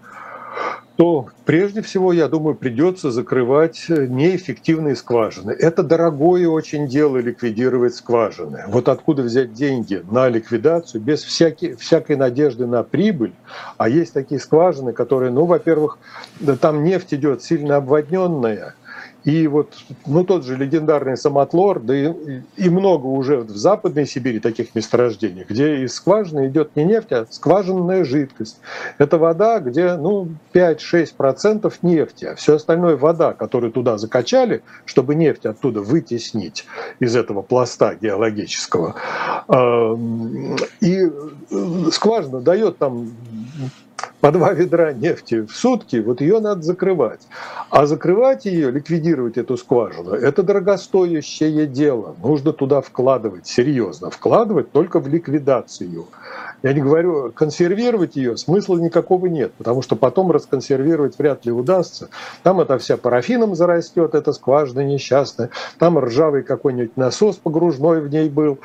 то 0.99 1.27
прежде 1.45 1.81
всего, 1.81 2.11
я 2.11 2.27
думаю, 2.27 2.55
придется 2.55 3.09
закрывать 3.09 3.85
неэффективные 3.87 4.97
скважины. 4.97 5.51
Это 5.51 5.81
дорогое 5.81 6.49
очень 6.49 6.89
дело 6.89 7.15
ликвидировать 7.15 7.95
скважины. 7.95 8.65
Вот 8.67 8.89
откуда 8.89 9.21
взять 9.21 9.53
деньги 9.53 10.03
на 10.11 10.27
ликвидацию 10.27 10.99
без 10.99 11.23
всякой, 11.23 11.77
всякой 11.77 12.17
надежды 12.17 12.67
на 12.67 12.83
прибыль. 12.83 13.31
А 13.77 13.87
есть 13.87 14.11
такие 14.11 14.41
скважины, 14.41 14.91
которые, 14.91 15.31
ну, 15.31 15.45
во-первых, 15.45 15.99
там 16.59 16.83
нефть 16.83 17.13
идет 17.13 17.41
сильно 17.43 17.77
обводненная, 17.77 18.75
и 19.29 19.47
вот 19.47 19.73
ну, 20.05 20.23
тот 20.23 20.43
же 20.43 20.55
легендарный 20.55 21.15
самотлор, 21.15 21.79
да 21.79 21.95
и, 21.95 22.41
и 22.57 22.69
много 22.69 23.05
уже 23.05 23.37
в 23.37 23.49
Западной 23.49 24.07
Сибири 24.07 24.39
таких 24.39 24.73
месторождений, 24.73 25.45
где 25.47 25.83
из 25.83 25.93
скважины 25.93 26.47
идет 26.47 26.75
не 26.75 26.83
нефть, 26.83 27.11
а 27.11 27.27
скважинная 27.29 28.03
жидкость. 28.03 28.59
Это 28.97 29.17
вода, 29.17 29.59
где 29.59 29.95
ну, 29.95 30.29
5-6% 30.53 31.71
нефти, 31.83 32.25
а 32.25 32.35
все 32.35 32.55
остальное 32.55 32.97
вода, 32.97 33.33
которую 33.33 33.71
туда 33.71 33.97
закачали, 33.97 34.63
чтобы 34.85 35.13
нефть 35.13 35.45
оттуда 35.45 35.81
вытеснить 35.81 36.65
из 36.99 37.15
этого 37.15 37.43
пласта 37.43 37.95
геологического. 37.95 38.95
И 40.81 41.07
э, 41.51 41.91
скважина 41.91 42.41
дает 42.41 42.77
там 42.77 43.11
по 44.19 44.31
два 44.31 44.53
ведра 44.53 44.93
нефти 44.93 45.45
в 45.45 45.51
сутки, 45.51 45.97
вот 45.97 46.21
ее 46.21 46.39
надо 46.39 46.61
закрывать. 46.61 47.21
А 47.69 47.85
закрывать 47.85 48.45
ее, 48.45 48.71
ликвидировать 48.71 49.37
эту 49.37 49.57
скважину, 49.57 50.11
это 50.11 50.43
дорогостоящее 50.43 51.67
дело. 51.67 52.15
Нужно 52.21 52.51
туда 52.53 52.81
вкладывать, 52.81 53.47
серьезно 53.47 54.09
вкладывать 54.09 54.71
только 54.71 54.99
в 54.99 55.07
ликвидацию. 55.07 56.05
Я 56.61 56.73
не 56.73 56.81
говорю, 56.81 57.31
консервировать 57.31 58.15
ее 58.15 58.35
смысла 58.37 58.77
никакого 58.77 59.27
нет, 59.27 59.53
потому 59.57 59.81
что 59.81 59.95
потом 59.95 60.31
расконсервировать 60.31 61.17
вряд 61.17 61.45
ли 61.45 61.51
удастся. 61.51 62.09
Там 62.43 62.59
это 62.59 62.77
вся 62.77 62.97
парафином 62.97 63.55
зарастет, 63.55 64.13
эта 64.13 64.33
скважина 64.33 64.81
несчастная. 64.81 65.49
Там 65.77 65.97
ржавый 65.97 66.43
какой-нибудь 66.43 66.97
насос 66.97 67.37
погружной 67.37 68.01
в 68.01 68.09
ней 68.09 68.29
был. 68.29 68.59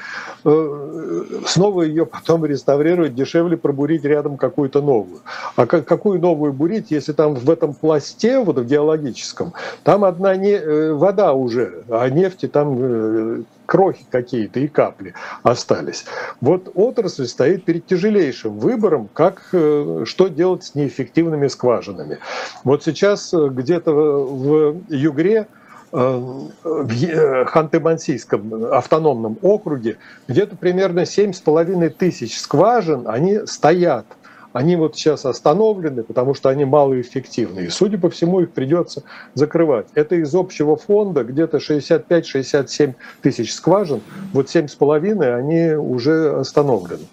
Э, 0.45 1.25
снова 1.47 1.83
ее 1.83 2.07
потом 2.07 2.45
реставрировать 2.45 3.15
дешевле 3.15 3.57
пробурить 3.57 4.05
рядом 4.05 4.37
какую-то 4.37 4.83
новую. 4.83 5.21
А 5.57 5.67
какую 5.67 6.21
новую 6.21 6.53
бурить, 6.53 6.91
если 6.91 7.13
там 7.13 7.35
в 7.35 7.51
этом 7.51 7.75
пласте, 7.75 8.41
вот 8.41 8.59
в 8.59 8.65
геологическом, 8.65 9.53
там 9.85 10.05
одна 10.05 10.35
не, 10.37 10.53
э, 10.53 10.93
вода 10.93 11.33
уже, 11.33 11.85
а 11.89 12.09
нефти 12.09 12.49
там 12.49 12.77
э, 12.81 13.43
крохи 13.67 14.05
какие-то 14.11 14.61
и 14.61 14.69
капли 14.69 15.15
остались. 15.43 16.05
Вот 16.41 16.71
отрасль 16.75 17.27
стоит 17.27 17.65
перед 17.65 17.87
тяжелейшим 17.87 18.59
выбором, 18.59 19.09
как, 19.13 19.49
э, 19.53 20.05
что 20.07 20.29
делать 20.29 20.65
с 20.65 20.75
неэффективными 20.75 21.49
скважинами. 21.49 22.19
Вот 22.65 22.85
сейчас 22.85 23.33
где-то 23.33 23.93
в 23.93 24.83
Югре 24.89 25.47
в 25.93 26.51
Ханты-Мансийском 26.65 28.73
автономном 28.73 29.39
округе 29.43 29.99
где-то 30.27 30.57
примерно 30.57 31.05
7,5 31.05 31.89
тысяч 31.91 32.41
скважин, 32.41 33.07
они 33.07 33.47
стоят– 33.47 34.07
они 34.55 34.77
вот 34.77 34.95
сейчас 34.95 35.27
остановлены, 35.27 36.05
потому 36.05 36.33
что 36.33 36.49
они 36.49 36.65
малоэффективны. 36.65 37.65
И, 37.67 37.69
судя 37.71 37.99
по 37.99 38.09
всему, 38.09 38.39
их 38.41 38.53
придется 38.53 39.03
закрывать. 39.35 39.89
Это 39.95 40.15
из 40.15 40.33
общего 40.33 40.77
фонда 40.77 41.25
где-то 41.25 41.57
65-67 41.57 42.95
тысяч 43.21 43.53
скважин. 43.53 44.01
Вот 44.33 44.47
7,5 44.47 45.35
они 45.35 45.75
уже 45.75 46.39
остановлены. 46.39 47.05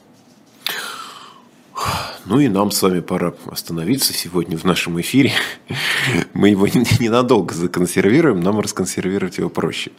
Ну 2.26 2.40
и 2.40 2.50
нам 2.50 2.70
с 2.70 2.80
вами 2.84 3.00
пора 3.00 3.34
остановиться 3.48 4.14
сегодня 4.14 4.56
в 4.56 4.64
нашем 4.64 5.02
эфире. 5.02 5.32
Мы 6.36 6.50
его 6.50 6.68
ненадолго 6.68 7.56
законсервируем, 7.56 8.42
нам 8.42 8.60
расконсервировать 8.60 9.40
его 9.40 9.50
проще. 9.50 9.92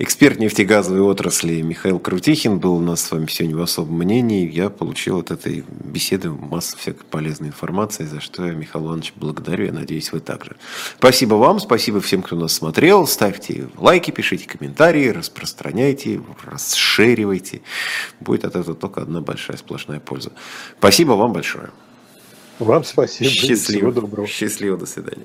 Эксперт 0.00 0.40
нефтегазовой 0.40 1.02
отрасли 1.02 1.60
Михаил 1.60 2.00
Крутихин 2.00 2.58
был 2.58 2.74
у 2.74 2.80
нас 2.80 3.02
с 3.02 3.12
вами 3.12 3.28
сегодня 3.28 3.56
в 3.56 3.62
особом 3.62 3.98
мнении. 3.98 4.50
Я 4.50 4.70
получил 4.70 5.20
от 5.20 5.30
этой 5.30 5.64
беседы 5.68 6.30
массу 6.30 6.76
всякой 6.76 7.04
полезной 7.04 7.48
информации, 7.48 8.06
за 8.06 8.20
что 8.20 8.44
я 8.44 8.54
Михаил 8.54 8.86
Иванович 8.86 9.12
благодарю. 9.14 9.66
Я 9.66 9.72
надеюсь, 9.72 10.10
вы 10.10 10.18
также. 10.18 10.56
Спасибо 10.98 11.34
вам, 11.34 11.60
спасибо 11.60 12.00
всем, 12.00 12.22
кто 12.22 12.34
нас 12.34 12.54
смотрел. 12.54 13.06
Ставьте 13.06 13.68
лайки, 13.76 14.10
пишите 14.10 14.48
комментарии, 14.48 15.10
распространяйте, 15.10 16.20
расширивайте. 16.44 17.62
Будет 18.18 18.44
от 18.46 18.56
этого 18.56 18.74
только 18.74 19.02
одна 19.02 19.20
большая 19.20 19.56
сплошная 19.56 20.00
польза. 20.00 20.32
Спасибо 20.78 21.12
вам 21.12 21.32
большое 21.32 21.51
большое. 21.52 21.70
Вам 22.58 22.84
спасибо. 22.84 23.30
Счастливо. 23.30 23.56
Всего 23.56 23.92
доброго. 23.92 24.26
Счастливо. 24.26 24.76
До 24.76 24.86
свидания. 24.86 25.24